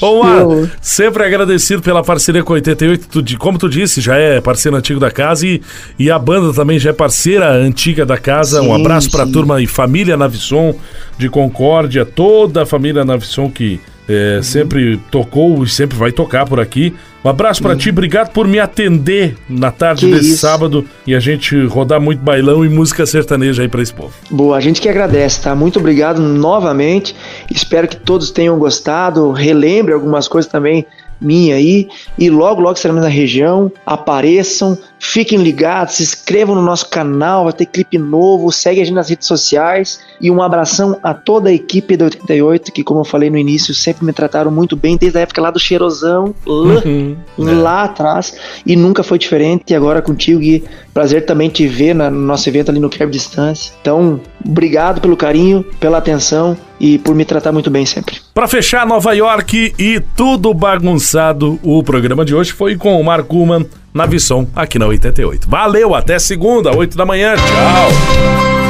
Ô, 0.00 0.22
Mar, 0.22 0.40
Eu- 0.40 0.68
sempre 0.80 1.24
agradecido 1.24 1.80
pela 1.82 2.02
parceria 2.02 2.42
com 2.42 2.52
a 2.52 2.56
88. 2.56 3.08
Tu, 3.22 3.38
como 3.38 3.58
tu 3.58 3.68
disse, 3.68 4.00
já 4.00 4.16
é 4.16 4.40
parceiro 4.40 4.76
antigo 4.76 5.00
da 5.00 5.10
casa 5.10 5.46
e, 5.46 5.62
e 5.98 6.10
a 6.10 6.18
banda 6.18 6.52
também 6.52 6.78
já 6.78 6.90
é 6.90 6.92
parceira 6.92 7.50
antiga 7.52 8.04
da 8.04 8.18
casa. 8.18 8.60
um 8.60 8.66
Sim, 8.74 8.80
abraço 8.80 9.10
pra 9.10 9.24
sim. 9.24 9.32
turma 9.32 9.62
e 9.62 9.66
família 9.66 10.16
Navisson 10.16 10.74
de 11.16 11.28
Concórdia, 11.30 12.04
toda 12.04 12.62
a 12.62 12.66
família 12.66 13.04
Navisson 13.04 13.50
que 13.50 13.80
é, 14.08 14.36
Uhum. 14.36 14.42
sempre 14.42 14.96
tocou 15.10 15.62
e 15.64 15.68
sempre 15.68 15.96
vai 15.96 16.10
tocar 16.12 16.44
por 16.44 16.58
aqui. 16.60 16.92
Um 17.24 17.28
abraço 17.28 17.62
pra 17.62 17.76
ti, 17.76 17.90
obrigado 17.90 18.32
por 18.32 18.48
me 18.48 18.58
atender 18.58 19.36
na 19.48 19.70
tarde. 19.70 20.06
Que 20.06 20.12
desse 20.12 20.30
isso. 20.30 20.38
sábado 20.38 20.84
e 21.06 21.14
a 21.14 21.20
gente 21.20 21.64
rodar 21.66 22.00
muito 22.00 22.20
bailão 22.20 22.64
e 22.64 22.68
música 22.68 23.06
sertaneja 23.06 23.62
aí 23.62 23.68
pra 23.68 23.80
esse 23.80 23.94
povo. 23.94 24.12
Boa, 24.28 24.56
a 24.56 24.60
gente 24.60 24.80
que 24.80 24.88
agradece, 24.88 25.40
tá? 25.40 25.54
Muito 25.54 25.78
obrigado 25.78 26.20
novamente. 26.20 27.14
Espero 27.48 27.86
que 27.86 27.96
todos 27.96 28.30
tenham 28.32 28.58
gostado. 28.58 29.30
Relembre 29.30 29.94
algumas 29.94 30.26
coisas 30.26 30.50
também 30.50 30.84
minha 31.20 31.54
aí. 31.54 31.88
E 32.18 32.28
logo, 32.28 32.60
logo 32.60 32.74
estaremos 32.74 33.02
na 33.02 33.08
região. 33.08 33.70
Apareçam, 33.86 34.76
fiquem 35.04 35.42
ligados, 35.42 35.94
se 35.96 36.02
inscrevam 36.04 36.54
no 36.54 36.62
nosso 36.62 36.88
canal, 36.88 37.42
vai 37.44 37.52
ter 37.52 37.66
clipe 37.66 37.98
novo, 37.98 38.52
segue 38.52 38.80
a 38.80 38.84
gente 38.84 38.94
nas 38.94 39.10
redes 39.10 39.26
sociais. 39.26 39.98
E 40.20 40.30
um 40.30 40.40
abração 40.40 40.96
a 41.02 41.12
toda 41.12 41.50
a 41.50 41.52
equipe 41.52 41.96
da 41.96 42.04
88, 42.04 42.70
que, 42.70 42.84
como 42.84 43.00
eu 43.00 43.04
falei 43.04 43.28
no 43.28 43.36
início, 43.36 43.74
sempre 43.74 44.06
me 44.06 44.12
trataram 44.12 44.52
muito 44.52 44.76
bem, 44.76 44.96
desde 44.96 45.18
a 45.18 45.22
época 45.22 45.42
lá 45.42 45.50
do 45.50 45.58
Cheirosão, 45.58 46.32
lá, 46.46 46.82
lá 47.36 47.82
atrás. 47.82 48.32
E 48.64 48.76
nunca 48.76 49.02
foi 49.02 49.18
diferente. 49.18 49.64
E 49.70 49.74
agora 49.74 50.00
contigo, 50.00 50.38
Gui. 50.38 50.62
Prazer 50.94 51.26
também 51.26 51.48
te 51.48 51.66
ver 51.66 51.94
na- 51.94 52.08
no 52.10 52.20
nosso 52.20 52.48
evento 52.48 52.70
ali 52.70 52.78
no 52.78 52.88
Quebra 52.88 53.10
Distância. 53.10 53.72
Então, 53.80 54.20
obrigado 54.46 55.00
pelo 55.00 55.16
carinho, 55.16 55.64
pela 55.80 55.98
atenção 55.98 56.56
e 56.78 56.98
por 56.98 57.12
me 57.14 57.24
tratar 57.24 57.50
muito 57.50 57.70
bem 57.70 57.84
sempre. 57.84 58.18
Pra 58.32 58.46
fechar 58.46 58.86
Nova 58.86 59.12
York 59.14 59.74
e 59.78 60.00
tudo 60.16 60.54
bagunçado, 60.54 61.58
o 61.62 61.82
programa 61.82 62.24
de 62.24 62.34
hoje 62.34 62.52
foi 62.52 62.76
com 62.76 63.00
o 63.00 63.04
Marco 63.04 63.36
Uman 63.36 63.64
na 63.92 64.06
Visson, 64.06 64.46
aqui 64.54 64.78
na 64.78 64.86
88. 64.86 65.48
Valeu, 65.48 65.94
até 65.94 66.18
segunda, 66.18 66.74
8 66.74 66.96
da 66.96 67.04
manhã, 67.04 67.34
tchau! 67.36 68.61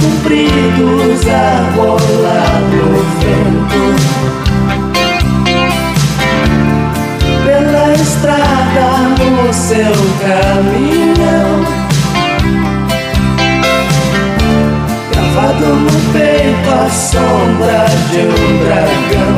Compridos 0.00 1.26
a 1.28 1.70
rolar 1.76 2.60
no 2.70 2.86
vento. 3.20 3.82
Pela 7.44 7.92
estrada 7.94 8.88
no 9.18 9.52
seu 9.52 9.94
caminhão. 10.22 11.50
Gravado 15.12 15.66
no 15.66 15.94
peito 16.12 16.70
a 16.70 16.88
sombra 16.90 17.84
de 18.10 18.20
um 18.20 18.58
dragão. 18.64 19.29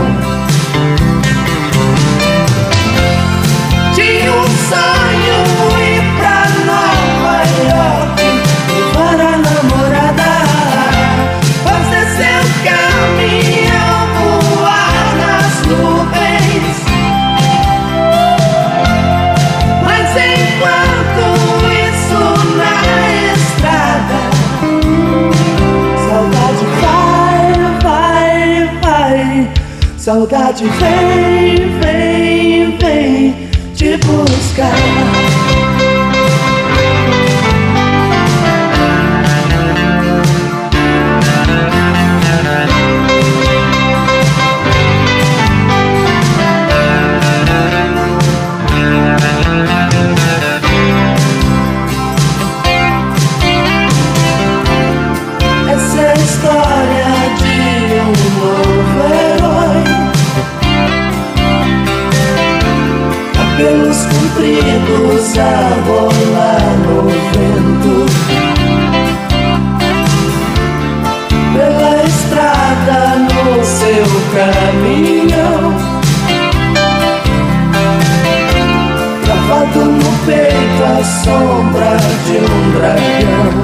Saudade 30.02 30.64
vem, 30.64 31.78
vem, 31.78 32.76
vem 32.76 33.48
te 33.72 33.96
buscar. 33.98 35.41
Sombra 81.04 81.96
de 82.26 82.38
um 82.38 82.72
dragão 82.72 83.61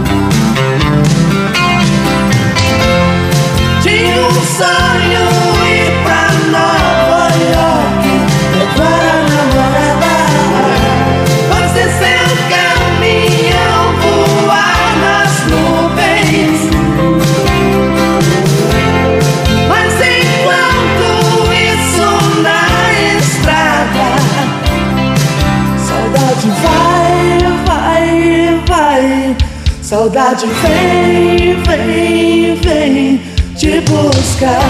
Saudade 30.39 30.55
vem, 30.63 31.63
vem, 31.65 32.55
vem 32.55 33.21
te 33.57 33.81
buscar. 33.81 34.61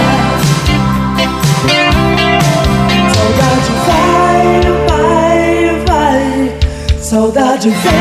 Saudade 3.15 3.73
vai, 3.87 4.63
vai, 4.89 5.85
vai. 5.87 6.59
Saudade 6.99 7.69
vem, 7.69 7.98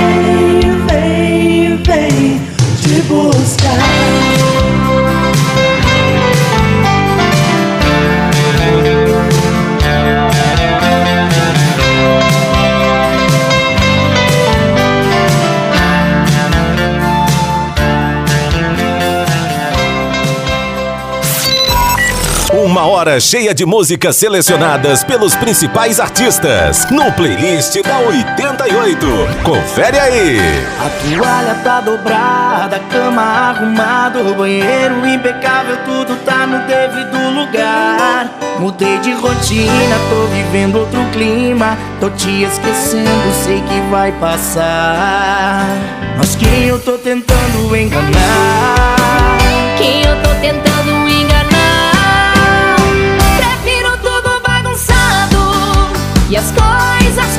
hora 22.98 23.20
cheia 23.20 23.54
de 23.54 23.64
músicas 23.64 24.16
selecionadas 24.16 25.04
pelos 25.04 25.36
principais 25.36 26.00
artistas 26.00 26.90
no 26.90 27.12
playlist 27.12 27.80
da 27.84 28.00
88. 28.00 29.06
Confere 29.44 30.00
aí. 30.00 30.40
A 30.80 30.90
toalha 30.90 31.56
tá 31.64 31.80
dobrada, 31.80 32.78
a 32.78 32.80
cama 32.80 33.22
arrumada, 33.22 34.20
o 34.20 34.34
banheiro 34.34 35.08
impecável, 35.08 35.78
tudo 35.86 36.16
tá 36.26 36.48
no 36.48 36.66
devido 36.66 37.40
lugar. 37.40 38.32
Mudei 38.60 38.98
de 38.98 39.12
rotina, 39.12 39.96
tô 40.10 40.26
vivendo 40.34 40.80
outro 40.80 41.06
clima, 41.12 41.78
tô 42.00 42.10
te 42.10 42.44
esquecendo, 42.44 43.32
sei 43.44 43.62
que 43.62 43.80
vai 43.92 44.12
passar. 44.14 45.68
Mas 46.18 46.36
quem 46.36 46.64
eu 46.66 46.80
tô 46.80 46.94
tentando 46.98 47.76
enganar? 47.76 49.38
Quem 49.78 50.02
eu 50.02 50.16
tô 50.24 50.30
tentando 50.42 51.08
enganar? 51.08 51.57
E 56.30 56.36
as 56.36 56.52
coisas 56.52 57.38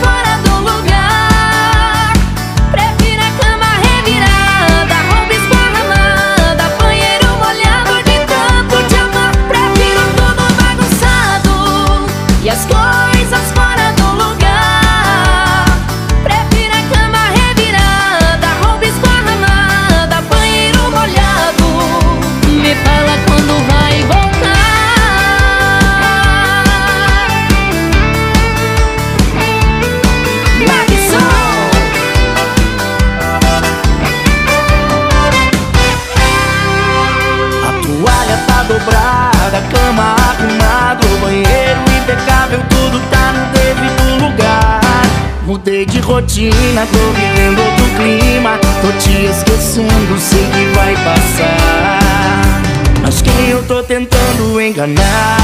rotina, 46.39 46.87
tô 46.87 47.11
vivendo 47.13 47.61
outro 47.61 47.85
clima, 47.97 48.59
tô 48.81 48.93
te 48.99 49.27
esquecendo, 49.27 50.19
sei 50.19 50.47
que 50.53 50.77
vai 50.77 50.95
passar. 50.95 52.63
Mas 53.03 53.21
quem 53.21 53.49
eu 53.49 53.63
tô 53.65 53.83
tentando 53.83 54.61
enganar? 54.61 55.38